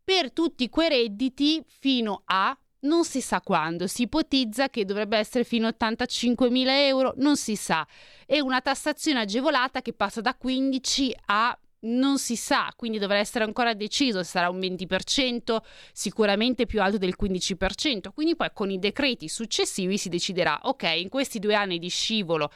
per 0.03 0.31
tutti 0.31 0.69
quei 0.69 0.89
redditi 0.89 1.63
fino 1.65 2.21
a 2.25 2.55
non 2.81 3.03
si 3.03 3.21
sa 3.21 3.41
quando, 3.41 3.87
si 3.87 4.03
ipotizza 4.03 4.69
che 4.69 4.85
dovrebbe 4.85 5.17
essere 5.17 5.43
fino 5.43 5.67
a 5.67 5.75
85.000 5.77 6.67
euro, 6.67 7.13
non 7.17 7.37
si 7.37 7.55
sa. 7.55 7.85
È 8.25 8.39
una 8.39 8.61
tassazione 8.61 9.19
agevolata 9.19 9.81
che 9.81 9.93
passa 9.93 10.21
da 10.21 10.35
15 10.35 11.15
a 11.25 11.57
non 11.81 12.17
si 12.17 12.35
sa, 12.35 12.71
quindi 12.75 12.99
dovrà 12.99 13.17
essere 13.17 13.43
ancora 13.43 13.73
deciso 13.73 14.23
se 14.23 14.29
sarà 14.29 14.49
un 14.49 14.59
20%, 14.59 15.57
sicuramente 15.91 16.65
più 16.65 16.81
alto 16.81 16.97
del 16.97 17.15
15%, 17.19 18.09
quindi 18.13 18.35
poi 18.35 18.49
con 18.53 18.69
i 18.69 18.79
decreti 18.79 19.27
successivi 19.27 19.97
si 19.97 20.09
deciderà, 20.09 20.59
ok, 20.63 20.83
in 20.97 21.09
questi 21.09 21.39
due 21.39 21.55
anni 21.55 21.79
di 21.79 21.89
scivolo 21.89 22.51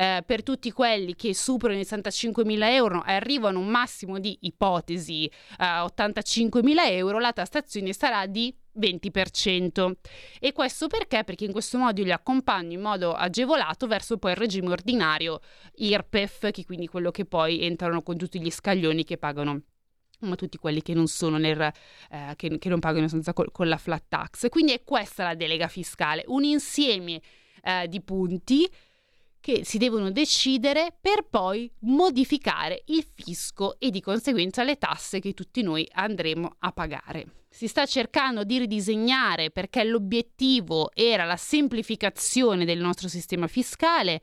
eh, 0.00 0.22
per 0.24 0.42
tutti 0.42 0.72
quelli 0.72 1.14
che 1.14 1.34
superano 1.34 1.78
i 1.78 1.82
65.000 1.82 2.62
euro 2.70 3.04
e 3.04 3.12
arrivano 3.12 3.58
a 3.58 3.60
un 3.60 3.68
massimo 3.68 4.18
di 4.18 4.34
ipotesi 4.42 5.26
eh, 5.26 5.32
85.000 5.58 6.74
euro, 6.92 7.18
la 7.18 7.34
tassazione 7.34 7.92
sarà 7.92 8.24
di 8.24 8.54
20%. 8.78 9.92
E 10.38 10.52
questo 10.52 10.86
perché? 10.86 11.22
Perché 11.24 11.44
in 11.44 11.52
questo 11.52 11.76
modo 11.76 12.00
io 12.00 12.06
li 12.06 12.12
accompagno 12.12 12.72
in 12.72 12.80
modo 12.80 13.12
agevolato 13.12 13.86
verso 13.86 14.16
poi 14.16 14.30
il 14.30 14.38
regime 14.38 14.70
ordinario 14.70 15.40
IRPEF, 15.74 16.50
che 16.50 16.64
quindi 16.64 16.86
quello 16.86 17.10
che 17.10 17.26
poi 17.26 17.62
entrano 17.62 18.00
con 18.00 18.16
tutti 18.16 18.40
gli 18.40 18.50
scaglioni 18.50 19.04
che 19.04 19.18
pagano 19.18 19.60
ma 20.20 20.34
tutti 20.34 20.58
quelli 20.58 20.82
che 20.82 20.92
non 20.92 21.08
sono 21.08 21.38
nel, 21.38 21.60
eh, 22.10 22.34
che, 22.36 22.58
che, 22.58 22.68
non 22.68 22.78
pagano 22.78 23.08
senza 23.08 23.32
col, 23.32 23.50
con 23.52 23.68
la 23.68 23.78
flat 23.78 24.04
tax. 24.08 24.48
Quindi 24.48 24.72
è 24.72 24.82
questa 24.82 25.24
la 25.24 25.34
delega 25.34 25.66
fiscale, 25.66 26.24
un 26.26 26.44
insieme 26.44 27.20
eh, 27.62 27.86
di 27.88 28.02
punti 28.02 28.68
che 29.40 29.64
si 29.64 29.78
devono 29.78 30.10
decidere 30.10 30.94
per 31.00 31.26
poi 31.28 31.70
modificare 31.80 32.82
il 32.86 33.04
fisco 33.14 33.78
e 33.78 33.90
di 33.90 34.00
conseguenza 34.00 34.62
le 34.62 34.76
tasse 34.76 35.18
che 35.18 35.32
tutti 35.32 35.62
noi 35.62 35.88
andremo 35.92 36.56
a 36.58 36.72
pagare. 36.72 37.46
Si 37.48 37.66
sta 37.66 37.84
cercando 37.86 38.44
di 38.44 38.58
ridisegnare 38.58 39.50
perché 39.50 39.82
l'obiettivo 39.82 40.90
era 40.94 41.24
la 41.24 41.36
semplificazione 41.36 42.64
del 42.64 42.78
nostro 42.78 43.08
sistema 43.08 43.48
fiscale, 43.48 44.20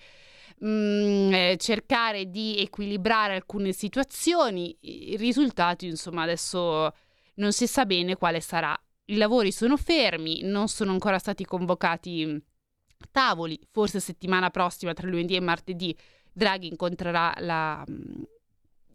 mh, 0.59 0.67
mm, 0.67 1.33
eh, 1.33 1.57
cercare 1.57 2.29
di 2.29 2.57
equilibrare 2.59 3.35
alcune 3.35 3.73
situazioni, 3.73 4.77
i 4.81 5.17
risultati 5.17 5.87
insomma 5.87 6.23
adesso 6.23 6.93
non 7.35 7.51
si 7.51 7.67
sa 7.67 7.85
bene 7.85 8.15
quale 8.15 8.39
sarà. 8.39 8.79
I 9.09 9.15
lavori 9.15 9.51
sono 9.51 9.77
fermi, 9.77 10.41
non 10.43 10.67
sono 10.67 10.91
ancora 10.91 11.17
stati 11.17 11.43
convocati 11.43 12.41
tavoli, 13.11 13.59
forse 13.71 13.99
settimana 13.99 14.49
prossima 14.49 14.93
tra 14.93 15.07
lunedì 15.07 15.35
e 15.35 15.39
martedì 15.39 15.97
Draghi 16.31 16.67
incontrerà 16.67 17.33
la, 17.39 17.83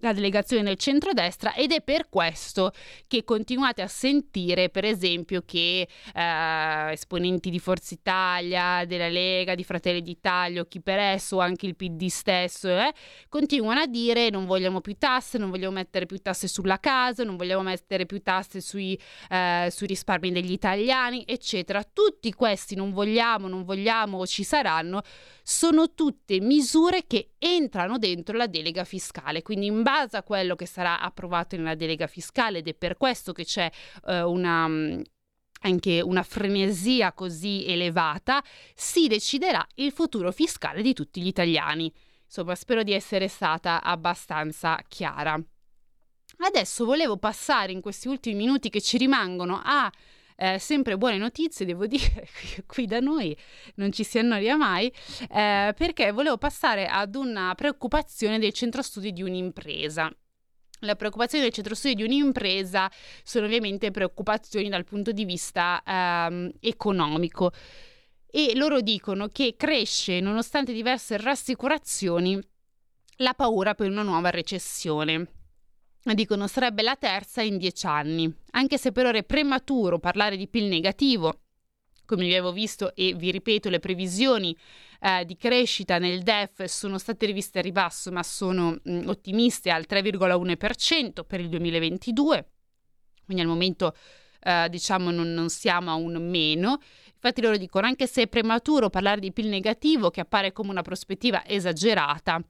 la 0.03 0.12
delegazione 0.12 0.64
del 0.64 0.76
centrodestra 0.76 1.55
ed 1.55 1.70
è 1.72 1.80
per 1.80 2.09
questo 2.09 2.72
che 3.07 3.24
continuate 3.24 3.82
a 3.82 3.86
sentire 3.86 4.68
per 4.68 4.84
esempio 4.84 5.42
che 5.44 5.86
eh, 6.14 6.92
esponenti 6.92 7.50
di 7.50 7.59
Forza 7.59 7.94
Italia, 7.94 8.84
della 8.84 9.09
Lega, 9.09 9.55
di 9.55 9.64
Fratelli 9.64 10.03
d'Italia 10.03 10.66
chi 10.66 10.80
per 10.80 10.98
esso 10.98 11.38
anche 11.38 11.66
il 11.66 11.76
PD 11.76 12.07
stesso 12.07 12.68
eh, 12.68 12.92
continuano 13.28 13.80
a 13.80 13.86
dire 13.86 14.28
non 14.30 14.44
vogliamo 14.44 14.80
più 14.80 14.96
tasse, 14.98 15.38
non 15.38 15.50
vogliamo 15.50 15.74
mettere 15.74 16.07
più 16.07 16.18
tasse 16.18 16.48
sulla 16.48 16.78
casa, 16.78 17.22
non 17.22 17.36
vogliamo 17.36 17.62
mettere 17.62 18.05
più 18.05 18.20
tasse 18.22 18.61
sui, 18.61 18.98
eh, 19.30 19.68
sui 19.70 19.86
risparmi 19.86 20.32
degli 20.32 20.53
italiani 20.53 21.24
eccetera. 21.26 21.84
Tutti 21.84 22.32
questi 22.32 22.74
non 22.74 22.92
vogliamo, 22.92 23.46
non 23.46 23.62
vogliamo 23.62 24.18
o 24.18 24.26
ci 24.26 24.42
saranno 24.42 25.03
sono 25.44 25.92
tutte 25.92 26.40
misure 26.40 27.05
che 27.07 27.30
entrano 27.38 27.98
dentro 27.98 28.36
la 28.36 28.46
delega 28.46 28.84
fiscale, 28.84 29.42
quindi 29.42 29.66
in 29.66 29.82
base 29.82 29.91
a 30.01 30.22
quello 30.22 30.55
che 30.55 30.66
sarà 30.66 31.01
approvato 31.01 31.57
nella 31.57 31.74
delega 31.74 32.07
fiscale 32.07 32.59
ed 32.59 32.68
è 32.68 32.74
per 32.74 32.97
questo 32.97 33.32
che 33.32 33.45
c'è 33.45 33.70
eh, 34.07 34.22
una 34.22 34.68
mm, 34.68 35.01
anche 35.62 36.01
una 36.01 36.22
frenesia 36.22 37.12
così 37.12 37.64
elevata, 37.66 38.43
si 38.74 39.07
deciderà 39.07 39.64
il 39.76 39.93
futuro 39.93 40.32
fiscale 40.32 40.82
di 40.82 40.93
tutti 40.93 41.20
gli 41.20 41.26
italiani. 41.28 41.93
Insomma, 42.24 42.55
spero 42.55 42.82
di 42.82 42.93
essere 42.93 43.28
stata 43.28 43.82
abbastanza 43.82 44.78
chiara. 44.88 45.40
Adesso 46.38 46.84
volevo 46.84 47.16
passare 47.18 47.72
in 47.72 47.80
questi 47.80 48.09
ultimi 48.09 48.34
minuti 48.34 48.70
che 48.70 48.80
ci 48.80 48.97
rimangono 48.97 49.61
a 49.62 49.93
eh, 50.43 50.59
sempre 50.59 50.99
buone 50.99 51.18
notizie, 51.18 51.64
devo 51.64 51.86
dire, 51.86 52.26
qui 52.66 52.86
da 52.86 52.99
noi 52.99 53.36
non 53.76 53.93
ci 53.93 54.03
si 54.03 54.18
annoia 54.18 54.57
mai, 54.57 54.93
eh, 55.30 55.72
perché 55.76 56.11
volevo 56.11 56.36
passare 56.36 56.86
ad 56.86 57.14
una 57.14 57.55
preoccupazione 57.55 58.40
del 58.40 58.53
centro 58.53 58.82
studi 58.82 59.12
di 59.12 59.22
un'impresa. 59.22 60.11
La 60.80 60.97
preoccupazione 60.97 61.45
del 61.45 61.53
centro 61.53 61.76
studi 61.76 61.95
di 61.95 62.03
un'impresa 62.03 62.90
sono 63.22 63.47
ovviamente 63.47 63.93
preoccupazioni 63.93 64.68
dal 64.68 64.82
punto 64.82 65.12
di 65.12 65.24
vista 65.24 65.80
ehm, 65.86 66.51
economico 66.59 67.53
e 68.26 68.57
loro 68.57 68.80
dicono 68.80 69.28
che 69.28 69.55
cresce, 69.57 70.18
nonostante 70.18 70.72
diverse 70.72 71.18
rassicurazioni, 71.18 72.36
la 73.18 73.34
paura 73.34 73.74
per 73.74 73.88
una 73.88 74.03
nuova 74.03 74.30
recessione. 74.30 75.41
Dicono 76.05 76.48
sarebbe 76.48 76.82
la 76.82 76.96
terza 76.96 77.42
in 77.42 77.59
dieci 77.59 77.86
anni, 77.86 78.30
anche 78.50 78.76
se 78.76 78.90
per 78.90 79.07
ora 79.07 79.18
è 79.18 79.24
prematuro 79.24 80.00
parlare 80.00 80.36
di 80.36 80.48
PIL 80.48 80.64
negativo. 80.64 81.42
Come 82.05 82.24
vi 82.24 82.32
avevo 82.32 82.53
visto 82.53 82.94
e 82.94 83.14
vi 83.14 83.30
ripeto, 83.30 83.70
le 83.70 83.78
previsioni 83.78 84.55
eh, 85.00 85.24
di 85.24 85.36
crescita 85.36 85.98
nel 85.98 86.22
DEF 86.22 86.64
sono 86.64 86.98
state 86.98 87.24
riviste 87.26 87.61
a 87.61 87.62
ribasso, 87.62 88.11
ma 88.11 88.22
sono 88.24 88.78
mh, 88.82 89.03
ottimiste 89.07 89.70
al 89.70 89.86
3,1% 89.88 91.24
per 91.24 91.40
il 91.40 91.48
2022. 91.48 92.50
Quindi 93.24 93.42
al 93.42 93.48
momento 93.48 93.94
eh, 94.43 94.66
diciamo 94.68 95.11
non, 95.11 95.32
non 95.32 95.49
siamo 95.49 95.90
a 95.90 95.95
un 95.95 96.14
meno 96.28 96.78
Infatti 97.24 97.40
loro 97.40 97.57
dicono, 97.57 97.86
anche 97.86 98.09
se 98.09 98.22
è 98.22 98.26
prematuro 98.26 98.90
parlare 98.90 99.20
di 99.20 99.32
PIL 99.32 99.47
negativo, 99.47 100.11
che 100.11 100.20
appare 100.20 100.51
come 100.51 100.70
una 100.70 100.82
prospettiva 100.82 101.47
esagerata, 101.47 102.40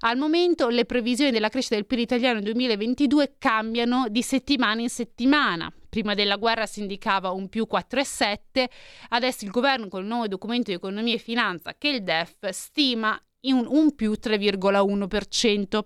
al 0.00 0.16
momento 0.16 0.68
le 0.68 0.84
previsioni 0.84 1.32
della 1.32 1.48
crescita 1.48 1.74
del 1.74 1.84
PIL 1.84 1.98
italiano 1.98 2.34
nel 2.34 2.44
2022 2.44 3.34
cambiano 3.38 4.06
di 4.08 4.22
settimana 4.22 4.82
in 4.82 4.88
settimana. 4.88 5.72
Prima 5.88 6.14
della 6.14 6.36
guerra 6.36 6.66
si 6.66 6.78
indicava 6.78 7.32
un 7.32 7.48
più 7.48 7.66
4,7, 7.68 8.66
adesso 9.08 9.44
il 9.44 9.50
governo 9.50 9.88
con 9.88 10.02
il 10.02 10.06
nuovo 10.06 10.28
documento 10.28 10.70
di 10.70 10.76
economia 10.76 11.14
e 11.14 11.18
finanza 11.18 11.74
che 11.76 11.88
il 11.88 12.04
DEF 12.04 12.50
stima 12.50 13.20
in 13.40 13.54
un, 13.54 13.66
un 13.68 13.96
più 13.96 14.12
3,1% 14.12 15.80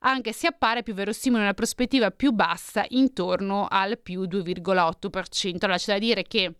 anche 0.00 0.32
se 0.32 0.46
appare 0.46 0.82
più 0.82 0.94
verosimile 0.94 1.42
una 1.42 1.54
prospettiva 1.54 2.10
più 2.10 2.32
bassa 2.32 2.84
intorno 2.88 3.66
al 3.68 3.98
più 3.98 4.22
2,8%. 4.22 5.56
Allora 5.60 5.78
c'è 5.78 5.92
da 5.92 5.98
dire 5.98 6.22
che 6.22 6.54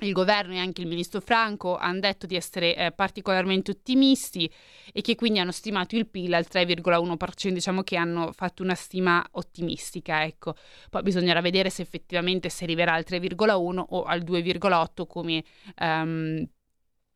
il 0.00 0.12
governo 0.12 0.54
e 0.54 0.58
anche 0.58 0.80
il 0.80 0.88
ministro 0.88 1.20
Franco 1.20 1.76
hanno 1.76 2.00
detto 2.00 2.26
di 2.26 2.34
essere 2.34 2.76
eh, 2.76 2.92
particolarmente 2.92 3.70
ottimisti 3.70 4.50
e 4.92 5.00
che 5.00 5.14
quindi 5.14 5.38
hanno 5.38 5.52
stimato 5.52 5.96
il 5.96 6.06
PIL 6.08 6.34
al 6.34 6.46
3,1%, 6.50 7.48
diciamo 7.48 7.82
che 7.82 7.96
hanno 7.96 8.32
fatto 8.32 8.62
una 8.62 8.74
stima 8.74 9.24
ottimistica, 9.32 10.24
ecco. 10.24 10.54
Poi 10.90 11.02
bisognerà 11.02 11.40
vedere 11.40 11.70
se 11.70 11.82
effettivamente 11.82 12.48
si 12.48 12.64
arriverà 12.64 12.94
al 12.94 13.04
3,1 13.06 13.84
o 13.90 14.02
al 14.02 14.22
2,8 14.22 15.06
come 15.06 15.44
um, 15.80 16.44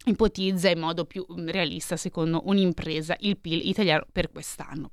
ipotizza 0.05 0.69
in 0.69 0.79
modo 0.79 1.05
più 1.05 1.25
realista 1.47 1.97
secondo 1.97 2.43
un'impresa 2.45 3.17
il 3.21 3.39
PIL 3.39 3.67
italiano 3.67 4.07
per 4.13 4.31
quest'anno. 4.31 4.93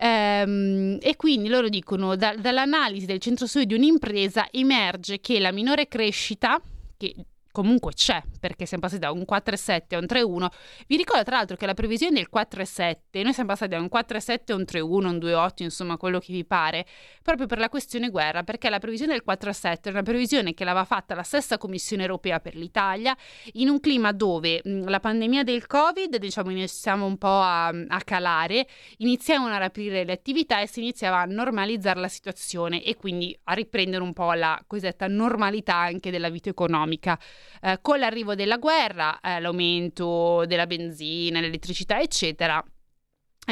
Ehm, 0.00 0.98
e 1.00 1.16
quindi 1.16 1.48
loro 1.48 1.68
dicono 1.68 2.14
da, 2.14 2.34
dall'analisi 2.36 3.06
del 3.06 3.18
centro 3.18 3.46
studi 3.46 3.66
di 3.66 3.74
un'impresa 3.74 4.48
emerge 4.50 5.20
che 5.20 5.40
la 5.40 5.50
minore 5.50 5.88
crescita 5.88 6.60
che 6.96 7.14
comunque 7.58 7.92
c'è, 7.92 8.22
perché 8.38 8.66
siamo 8.66 8.84
passati 8.84 9.02
da 9.02 9.10
un 9.10 9.24
4,7 9.28 9.96
a 9.96 9.98
un 9.98 10.06
3,1. 10.08 10.48
Vi 10.86 10.96
ricordo 10.96 11.24
tra 11.24 11.38
l'altro 11.38 11.56
che 11.56 11.66
la 11.66 11.74
previsione 11.74 12.14
del 12.14 12.28
4,7, 12.32 13.20
noi 13.24 13.32
siamo 13.32 13.48
passati 13.48 13.72
da 13.72 13.80
un 13.80 13.88
4,7 13.92 14.52
a 14.52 14.54
un 14.54 14.62
3,1, 14.62 14.84
un 14.84 15.16
2,8, 15.16 15.62
insomma 15.64 15.96
quello 15.96 16.20
che 16.20 16.32
vi 16.32 16.44
pare, 16.44 16.86
proprio 17.20 17.48
per 17.48 17.58
la 17.58 17.68
questione 17.68 18.10
guerra, 18.10 18.44
perché 18.44 18.70
la 18.70 18.78
previsione 18.78 19.14
del 19.14 19.24
4,7 19.26 19.80
è 19.82 19.88
una 19.88 20.02
previsione 20.02 20.54
che 20.54 20.62
l'aveva 20.62 20.84
fatta 20.84 21.16
la 21.16 21.24
stessa 21.24 21.58
Commissione 21.58 22.02
europea 22.02 22.38
per 22.38 22.54
l'Italia, 22.54 23.16
in 23.54 23.68
un 23.68 23.80
clima 23.80 24.12
dove 24.12 24.60
la 24.62 25.00
pandemia 25.00 25.42
del 25.42 25.66
Covid, 25.66 26.16
diciamo, 26.16 26.50
iniziamo 26.50 27.06
un 27.06 27.18
po' 27.18 27.40
a, 27.40 27.66
a 27.66 28.00
calare, 28.04 28.68
iniziavano 28.98 29.52
a 29.52 29.58
riaprire 29.58 30.04
le 30.04 30.12
attività 30.12 30.60
e 30.60 30.68
si 30.68 30.78
iniziava 30.78 31.22
a 31.22 31.24
normalizzare 31.24 31.98
la 31.98 32.06
situazione 32.06 32.84
e 32.84 32.94
quindi 32.94 33.36
a 33.44 33.52
riprendere 33.54 34.04
un 34.04 34.12
po' 34.12 34.32
la 34.34 34.62
cosiddetta 34.64 35.08
normalità 35.08 35.74
anche 35.74 36.12
della 36.12 36.28
vita 36.28 36.50
economica. 36.50 37.18
Eh, 37.62 37.78
con 37.80 37.98
l'arrivo 37.98 38.34
della 38.34 38.58
guerra, 38.58 39.18
eh, 39.20 39.40
l'aumento 39.40 40.44
della 40.46 40.66
benzina, 40.66 41.40
l'elettricità, 41.40 42.00
eccetera, 42.00 42.62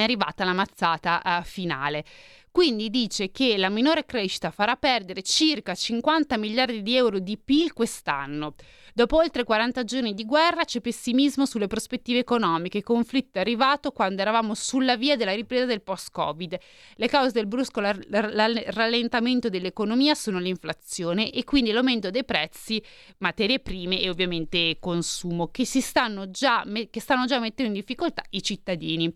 è 0.00 0.02
arrivata 0.02 0.44
la 0.44 0.52
mazzata 0.52 1.22
eh, 1.22 1.44
finale. 1.44 2.04
Quindi 2.50 2.88
dice 2.88 3.30
che 3.30 3.58
la 3.58 3.68
minore 3.68 4.06
crescita 4.06 4.50
farà 4.50 4.76
perdere 4.76 5.20
circa 5.20 5.74
50 5.74 6.38
miliardi 6.38 6.82
di 6.82 6.96
euro 6.96 7.18
di 7.18 7.36
PIL 7.36 7.74
quest'anno. 7.74 8.54
Dopo 8.94 9.16
oltre 9.18 9.44
40 9.44 9.84
giorni 9.84 10.14
di 10.14 10.24
guerra 10.24 10.64
c'è 10.64 10.80
pessimismo 10.80 11.44
sulle 11.44 11.66
prospettive 11.66 12.20
economiche. 12.20 12.82
Conflitto 12.82 13.36
è 13.36 13.42
arrivato 13.42 13.92
quando 13.92 14.22
eravamo 14.22 14.54
sulla 14.54 14.96
via 14.96 15.16
della 15.16 15.34
ripresa 15.34 15.66
del 15.66 15.82
post-Covid. 15.82 16.56
Le 16.94 17.08
cause 17.08 17.32
del 17.32 17.46
brusco 17.46 17.82
rallentamento 17.82 19.50
dell'economia 19.50 20.14
sono 20.14 20.38
l'inflazione 20.38 21.30
e 21.30 21.44
quindi 21.44 21.72
l'aumento 21.72 22.08
dei 22.08 22.24
prezzi, 22.24 22.82
materie 23.18 23.60
prime 23.60 24.00
e 24.00 24.08
ovviamente 24.08 24.78
consumo, 24.80 25.48
che, 25.48 25.66
stanno 25.66 26.30
già, 26.30 26.64
che 26.88 27.00
stanno 27.00 27.26
già 27.26 27.38
mettendo 27.38 27.72
in 27.74 27.78
difficoltà 27.78 28.22
i 28.30 28.42
cittadini. 28.42 29.14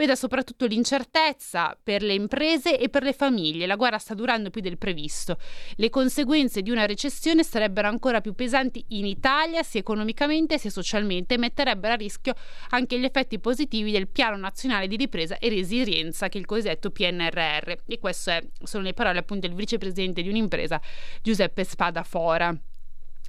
Veda 0.00 0.16
soprattutto 0.16 0.64
l'incertezza 0.64 1.76
per 1.80 2.02
le 2.02 2.14
imprese 2.14 2.78
e 2.78 2.88
per 2.88 3.02
le 3.02 3.12
famiglie. 3.12 3.66
La 3.66 3.76
guerra 3.76 3.98
sta 3.98 4.14
durando 4.14 4.48
più 4.48 4.62
del 4.62 4.78
previsto. 4.78 5.36
Le 5.74 5.90
conseguenze 5.90 6.62
di 6.62 6.70
una 6.70 6.86
recessione 6.86 7.44
sarebbero 7.44 7.86
ancora 7.86 8.22
più 8.22 8.32
pesanti 8.32 8.82
in 8.88 9.04
Italia, 9.04 9.62
sia 9.62 9.80
economicamente 9.80 10.56
sia 10.56 10.70
socialmente, 10.70 11.34
e 11.34 11.36
metterebbero 11.36 11.92
a 11.92 11.96
rischio 11.96 12.32
anche 12.70 12.98
gli 12.98 13.04
effetti 13.04 13.38
positivi 13.40 13.90
del 13.92 14.08
Piano 14.08 14.38
Nazionale 14.38 14.88
di 14.88 14.96
Ripresa 14.96 15.36
e 15.36 15.50
Resilienza, 15.50 16.30
che 16.30 16.38
è 16.38 16.40
il 16.40 16.46
cosiddetto 16.46 16.90
PNRR. 16.90 17.74
E 17.86 17.98
queste 17.98 18.52
sono 18.62 18.84
le 18.84 18.94
parole 18.94 19.18
appunto 19.18 19.46
del 19.48 19.54
vicepresidente 19.54 20.22
di 20.22 20.30
un'impresa, 20.30 20.80
Giuseppe 21.20 21.62
Spadafora. 21.62 22.58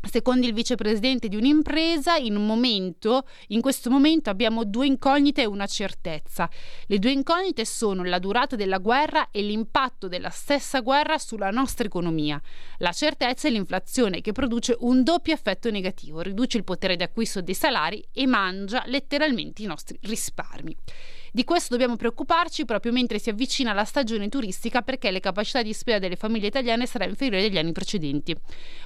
Secondo 0.10 0.48
il 0.48 0.54
vicepresidente 0.54 1.28
di 1.28 1.36
un'impresa, 1.36 2.16
in, 2.16 2.36
un 2.36 2.46
momento, 2.46 3.26
in 3.48 3.62
questo 3.62 3.90
momento 3.90 4.30
abbiamo 4.30 4.66
due 4.66 4.88
incognite 4.88 5.44
e 5.44 5.46
una 5.46 5.68
certezza. 5.68 6.50
Le 6.88 7.00
due 7.00 7.12
incognite 7.12 7.66
sono 7.66 8.04
la 8.04 8.20
durata 8.20 8.56
della 8.56 8.80
guerra 8.80 9.30
e 9.32 9.42
l'impatto 9.42 10.08
della 10.08 10.30
stessa 10.30 10.82
guerra 10.82 11.18
sulla 11.18 11.52
nostra 11.52 11.86
economia. 11.86 12.42
La 12.80 12.92
certezza 12.92 13.48
è 13.48 13.52
l'inflazione 13.52 14.22
che 14.22 14.32
produce 14.32 14.76
un 14.80 15.04
doppio 15.04 15.34
effetto 15.34 15.70
negativo, 15.70 16.22
riduce 16.22 16.58
il 16.58 16.64
potere 16.64 16.96
di 16.96 17.04
acquisto 17.04 17.42
dei 17.42 17.54
salari 17.54 18.04
e 18.12 18.26
mangia 18.26 18.84
letteralmente 18.88 19.62
i 19.62 19.68
nostri 19.68 19.98
risparmi. 20.02 20.76
Di 21.34 21.46
questo 21.46 21.70
dobbiamo 21.70 21.96
preoccuparci 21.96 22.66
proprio 22.66 22.92
mentre 22.92 23.18
si 23.18 23.30
avvicina 23.30 23.72
la 23.72 23.86
stagione 23.86 24.28
turistica 24.28 24.82
perché 24.82 25.12
le 25.12 25.22
capacità 25.22 25.62
di 25.62 25.72
spesa 25.72 25.98
delle 25.98 26.18
famiglie 26.18 26.48
italiane 26.48 26.86
sarà 26.86 27.06
inferiore 27.06 27.46
agli 27.46 27.58
anni 27.58 27.72
precedenti. 27.72 28.36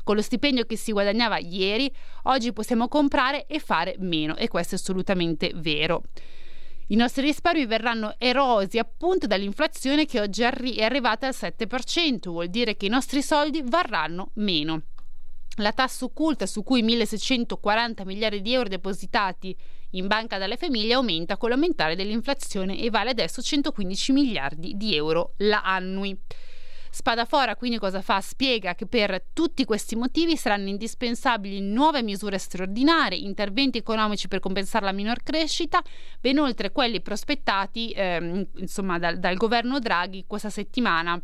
Con 0.03 0.15
lo 0.15 0.21
stipendio 0.21 0.63
che 0.65 0.77
si 0.77 0.91
guadagnava 0.91 1.39
ieri, 1.39 1.91
oggi 2.23 2.53
possiamo 2.53 2.87
comprare 2.87 3.47
e 3.47 3.57
fare 3.59 3.95
meno 3.97 4.35
e 4.35 4.47
questo 4.47 4.75
è 4.75 4.77
assolutamente 4.77 5.53
vero. 5.55 6.03
I 6.89 6.95
nostri 6.95 7.23
risparmi 7.23 7.65
verranno 7.65 8.13
erosi 8.19 8.77
appunto 8.77 9.25
dall'inflazione 9.25 10.05
che 10.05 10.19
oggi 10.19 10.43
è 10.43 10.83
arrivata 10.83 11.25
al 11.25 11.33
7%, 11.35 12.29
vuol 12.29 12.49
dire 12.49 12.77
che 12.77 12.85
i 12.85 12.89
nostri 12.89 13.23
soldi 13.23 13.63
varranno 13.65 14.29
meno. 14.35 14.83
La 15.59 15.71
tassa 15.71 16.03
occulta 16.03 16.45
su 16.45 16.63
cui 16.63 16.81
1640 16.81 18.03
miliardi 18.03 18.41
di 18.41 18.53
euro 18.53 18.67
depositati 18.67 19.55
in 19.91 20.07
banca 20.07 20.37
dalle 20.37 20.57
famiglie 20.57 20.93
aumenta 20.93 21.37
con 21.37 21.49
l'aumentare 21.49 21.95
dell'inflazione 21.95 22.77
e 22.77 22.89
vale 22.89 23.11
adesso 23.11 23.41
115 23.41 24.11
miliardi 24.11 24.73
di 24.75 24.95
euro 24.95 25.33
l'annui. 25.37 26.19
Spadafora 26.89 27.55
quindi 27.55 27.77
cosa 27.77 28.01
fa? 28.01 28.21
Spiega 28.21 28.73
che 28.73 28.85
per 28.85 29.21
tutti 29.33 29.65
questi 29.65 29.95
motivi 29.95 30.37
saranno 30.37 30.69
indispensabili 30.69 31.59
nuove 31.59 32.01
misure 32.01 32.37
straordinarie, 32.37 33.17
interventi 33.17 33.77
economici 33.77 34.27
per 34.27 34.39
compensare 34.39 34.85
la 34.85 34.93
minor 34.93 35.21
crescita, 35.23 35.81
ben 36.21 36.37
oltre 36.39 36.71
quelli 36.71 37.01
prospettati 37.01 37.91
eh, 37.91 38.47
insomma, 38.55 38.97
dal, 38.97 39.19
dal 39.19 39.35
governo 39.35 39.79
Draghi 39.79 40.23
questa 40.27 40.49
settimana 40.49 41.21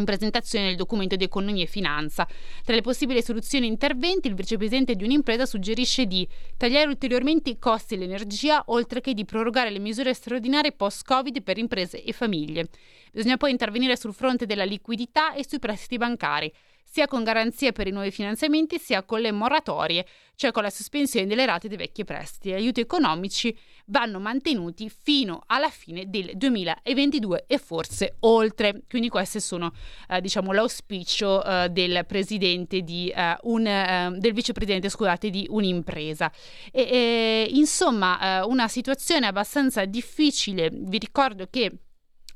in 0.00 0.04
presentazione 0.04 0.66
del 0.66 0.76
documento 0.76 1.16
di 1.16 1.24
economia 1.24 1.64
e 1.64 1.66
finanza. 1.66 2.26
Tra 2.64 2.74
le 2.74 2.80
possibili 2.80 3.22
soluzioni 3.22 3.66
e 3.66 3.70
interventi, 3.70 4.28
il 4.28 4.34
vicepresidente 4.34 4.94
di 4.94 5.04
un'impresa 5.04 5.46
suggerisce 5.46 6.06
di 6.06 6.26
tagliare 6.56 6.88
ulteriormente 6.88 7.50
i 7.50 7.58
costi 7.58 7.96
dell'energia, 7.96 8.62
oltre 8.66 9.00
che 9.00 9.14
di 9.14 9.24
prorogare 9.24 9.70
le 9.70 9.78
misure 9.78 10.14
straordinarie 10.14 10.72
post-Covid 10.72 11.42
per 11.42 11.58
imprese 11.58 12.02
e 12.02 12.12
famiglie. 12.12 12.68
Bisogna 13.12 13.36
poi 13.36 13.50
intervenire 13.50 13.96
sul 13.96 14.12
fronte 14.12 14.46
della 14.46 14.64
liquidità 14.64 15.34
e 15.34 15.46
sui 15.46 15.58
prestiti 15.58 15.98
bancari. 15.98 16.52
sia 16.94 17.08
con 17.08 17.24
garanzie 17.24 17.72
per 17.72 17.88
i 17.88 17.90
nuovi 17.90 18.12
finanziamenti 18.12 18.78
sia 18.78 19.02
con 19.02 19.18
le 19.18 19.32
moratorie, 19.32 20.06
cioè 20.36 20.52
con 20.52 20.62
la 20.62 20.70
sospensione 20.70 21.26
delle 21.26 21.44
rate 21.44 21.66
dei 21.66 21.76
vecchi 21.76 22.04
prestiti. 22.04 22.52
Aiuti 22.52 22.78
economici 22.78 23.56
vanno 23.86 24.18
mantenuti 24.18 24.90
fino 24.90 25.42
alla 25.46 25.68
fine 25.68 26.08
del 26.08 26.32
2022 26.34 27.44
e 27.46 27.58
forse 27.58 28.16
oltre. 28.20 28.82
Quindi 28.88 29.08
questi 29.08 29.40
sono 29.40 29.72
eh, 30.08 30.20
diciamo 30.20 30.52
l'auspicio 30.52 31.44
eh, 31.44 31.68
del 31.70 32.04
presidente 32.06 32.82
di 32.82 33.08
eh, 33.08 33.36
un 33.42 33.66
eh, 33.66 34.16
del 34.18 34.32
vicepresidente 34.32 34.88
scusate 34.88 35.30
di 35.30 35.46
un'impresa. 35.48 36.30
E, 36.70 36.82
e, 36.82 37.48
insomma, 37.50 38.40
eh, 38.40 38.44
una 38.44 38.68
situazione 38.68 39.26
abbastanza 39.26 39.84
difficile. 39.84 40.70
Vi 40.72 40.98
ricordo 40.98 41.46
che 41.50 41.70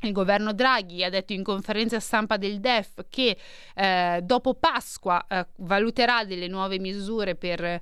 il 0.02 0.12
governo 0.12 0.52
Draghi 0.52 1.02
ha 1.02 1.10
detto 1.10 1.32
in 1.32 1.42
conferenza 1.42 1.98
stampa 1.98 2.36
del 2.36 2.60
DEF 2.60 3.06
che 3.08 3.36
eh, 3.74 4.20
dopo 4.22 4.54
Pasqua 4.54 5.26
eh, 5.28 5.46
valuterà 5.56 6.24
delle 6.24 6.46
nuove 6.46 6.78
misure 6.78 7.34
per 7.34 7.64
eh, 7.64 7.80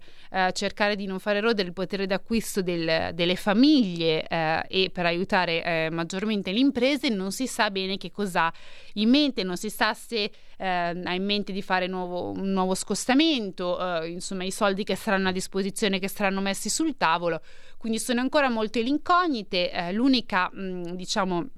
cercare 0.53 0.97
di 0.97 1.05
non 1.05 1.19
fare 1.19 1.39
erodere 1.39 1.69
il 1.69 1.75
potere 1.75 2.07
d'acquisto 2.07 2.63
del, 2.63 3.11
delle 3.13 3.37
famiglie 3.37 4.27
eh, 4.27 4.65
e 4.67 4.91
per 4.91 5.05
aiutare 5.05 5.63
eh, 5.63 5.89
maggiormente 5.91 6.53
le 6.53 6.59
imprese. 6.59 7.11
Non 7.11 7.33
si 7.33 7.47
sa 7.47 7.71
bene 7.71 7.99
che 7.99 8.11
cosa 8.11 8.47
ha 8.47 8.53
in 8.95 9.11
mente, 9.11 9.43
non 9.43 9.59
si 9.59 9.69
sa 9.69 9.93
se 9.93 10.31
eh, 10.57 10.67
ha 10.67 11.15
in 11.15 11.25
mente 11.25 11.53
di 11.53 11.61
fare 11.61 11.87
nuovo, 11.87 12.31
un 12.31 12.51
nuovo 12.51 12.75
scostamento, 12.75 13.79
insomma 14.07 14.45
i 14.45 14.51
soldi 14.51 14.85
che 14.85 14.97
saranno 14.97 15.29
a 15.29 15.33
disposizione, 15.33 15.99
che 15.99 16.09
saranno 16.09 16.41
messi 16.41 16.71
sul 16.71 16.97
tavolo. 16.97 17.43
Quindi 17.77 17.99
sono 17.99 18.21
ancora 18.21 18.49
molto 18.49 18.81
l'incognite. 18.81 19.91
l'unica, 19.93 20.51
mh, 20.51 20.95
diciamo, 20.95 21.49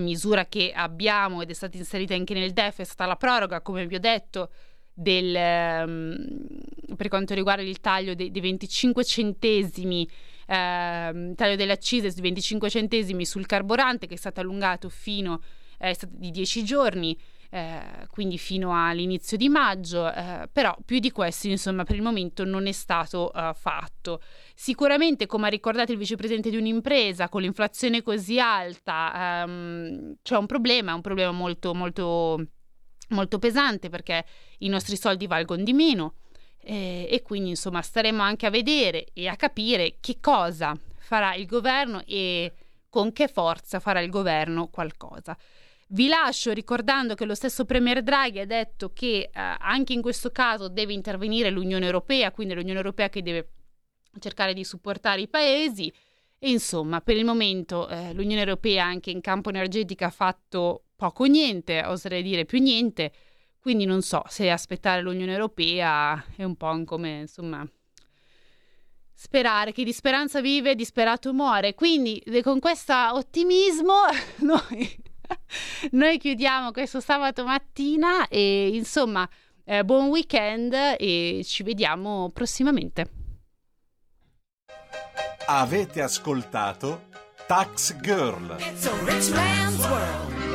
misura 0.00 0.46
che 0.46 0.72
abbiamo 0.74 1.42
ed 1.42 1.50
è 1.50 1.52
stata 1.52 1.76
inserita 1.76 2.14
anche 2.14 2.34
nel 2.34 2.52
DEF 2.52 2.80
è 2.80 2.84
stata 2.84 3.06
la 3.06 3.16
proroga, 3.16 3.60
come 3.60 3.86
vi 3.86 3.96
ho 3.96 4.00
detto, 4.00 4.50
del, 4.94 5.34
um, 5.86 6.96
per 6.96 7.08
quanto 7.08 7.34
riguarda 7.34 7.62
il 7.62 7.80
taglio 7.80 8.14
dei, 8.14 8.30
dei 8.30 8.40
25 8.40 9.04
centesimi, 9.04 10.02
uh, 10.02 11.34
taglio 11.34 11.56
delle 11.56 11.72
accise 11.72 12.10
di 12.10 12.20
25 12.20 12.70
centesimi 12.70 13.24
sul 13.24 13.46
carburante 13.46 14.06
che 14.06 14.14
è 14.14 14.18
stato 14.18 14.40
allungato 14.40 14.88
fino 14.88 15.40
eh, 15.78 15.96
di 16.08 16.30
10 16.30 16.64
giorni 16.64 17.16
eh, 17.54 18.06
quindi 18.08 18.38
fino 18.38 18.72
all'inizio 18.74 19.36
di 19.36 19.50
maggio, 19.50 20.10
eh, 20.10 20.48
però 20.50 20.74
più 20.86 20.98
di 21.00 21.10
questo 21.10 21.48
insomma 21.48 21.84
per 21.84 21.96
il 21.96 22.02
momento 22.02 22.44
non 22.44 22.66
è 22.66 22.72
stato 22.72 23.30
uh, 23.34 23.52
fatto. 23.52 24.22
Sicuramente 24.54 25.26
come 25.26 25.48
ha 25.48 25.50
ricordato 25.50 25.92
il 25.92 25.98
vicepresidente 25.98 26.48
di 26.48 26.56
un'impresa 26.56 27.28
con 27.28 27.42
l'inflazione 27.42 28.02
così 28.02 28.40
alta 28.40 29.44
um, 29.44 30.14
c'è 30.22 30.36
un 30.38 30.46
problema, 30.46 30.94
un 30.94 31.02
problema 31.02 31.30
molto 31.30 31.74
molto 31.74 32.42
molto 33.08 33.38
pesante 33.38 33.90
perché 33.90 34.24
i 34.60 34.68
nostri 34.68 34.96
soldi 34.96 35.26
valgono 35.26 35.62
di 35.62 35.74
meno 35.74 36.14
eh, 36.62 37.06
e 37.10 37.20
quindi 37.20 37.50
insomma 37.50 37.82
staremo 37.82 38.22
anche 38.22 38.46
a 38.46 38.50
vedere 38.50 39.08
e 39.12 39.28
a 39.28 39.36
capire 39.36 39.96
che 40.00 40.20
cosa 40.20 40.74
farà 40.96 41.34
il 41.34 41.44
governo 41.44 42.02
e 42.06 42.54
con 42.88 43.12
che 43.12 43.28
forza 43.28 43.78
farà 43.78 44.00
il 44.00 44.08
governo 44.08 44.68
qualcosa. 44.68 45.36
Vi 45.92 46.08
lascio 46.08 46.52
ricordando 46.52 47.14
che 47.14 47.26
lo 47.26 47.34
stesso 47.34 47.66
Premier 47.66 48.02
Draghi 48.02 48.38
ha 48.38 48.46
detto 48.46 48.94
che 48.94 49.28
eh, 49.30 49.30
anche 49.34 49.92
in 49.92 50.00
questo 50.00 50.30
caso 50.30 50.68
deve 50.68 50.94
intervenire 50.94 51.50
l'Unione 51.50 51.84
Europea, 51.84 52.32
quindi 52.32 52.54
l'Unione 52.54 52.78
Europea 52.78 53.10
che 53.10 53.20
deve 53.20 53.50
cercare 54.18 54.54
di 54.54 54.64
supportare 54.64 55.20
i 55.20 55.28
paesi. 55.28 55.92
E 56.38 56.50
insomma, 56.50 57.02
per 57.02 57.18
il 57.18 57.26
momento 57.26 57.88
eh, 57.88 58.14
l'Unione 58.14 58.40
Europea 58.40 58.86
anche 58.86 59.10
in 59.10 59.20
campo 59.20 59.50
energetico 59.50 60.06
ha 60.06 60.10
fatto 60.10 60.84
poco 60.96 61.24
o 61.24 61.26
niente, 61.26 61.84
oserei 61.84 62.22
dire 62.22 62.46
più 62.46 62.58
niente, 62.58 63.12
quindi 63.60 63.84
non 63.84 64.00
so 64.00 64.22
se 64.28 64.48
aspettare 64.48 65.02
l'Unione 65.02 65.32
Europea 65.32 66.24
è 66.34 66.42
un 66.42 66.56
po' 66.56 66.84
come, 66.84 67.18
insomma, 67.20 67.68
sperare, 69.12 69.72
che 69.72 69.84
di 69.84 69.92
speranza 69.92 70.40
vive, 70.40 70.74
disperato 70.74 71.34
muore. 71.34 71.74
Quindi 71.74 72.22
con 72.42 72.60
questo 72.60 72.94
ottimismo 73.12 73.92
noi 74.40 75.10
Noi 75.92 76.18
chiudiamo 76.18 76.70
questo 76.70 77.00
sabato 77.00 77.44
mattina 77.44 78.28
e 78.28 78.74
insomma 78.74 79.28
eh, 79.64 79.84
buon 79.84 80.08
weekend 80.08 80.72
e 80.98 81.42
ci 81.44 81.62
vediamo 81.62 82.30
prossimamente. 82.32 83.10
Avete 85.46 86.02
ascoltato 86.02 87.08
Tax 87.46 87.96
Girl. 88.00 88.56
It's 88.58 88.86
a 88.86 88.92
rich 89.04 89.30
man's 89.34 89.84
world. 89.86 90.51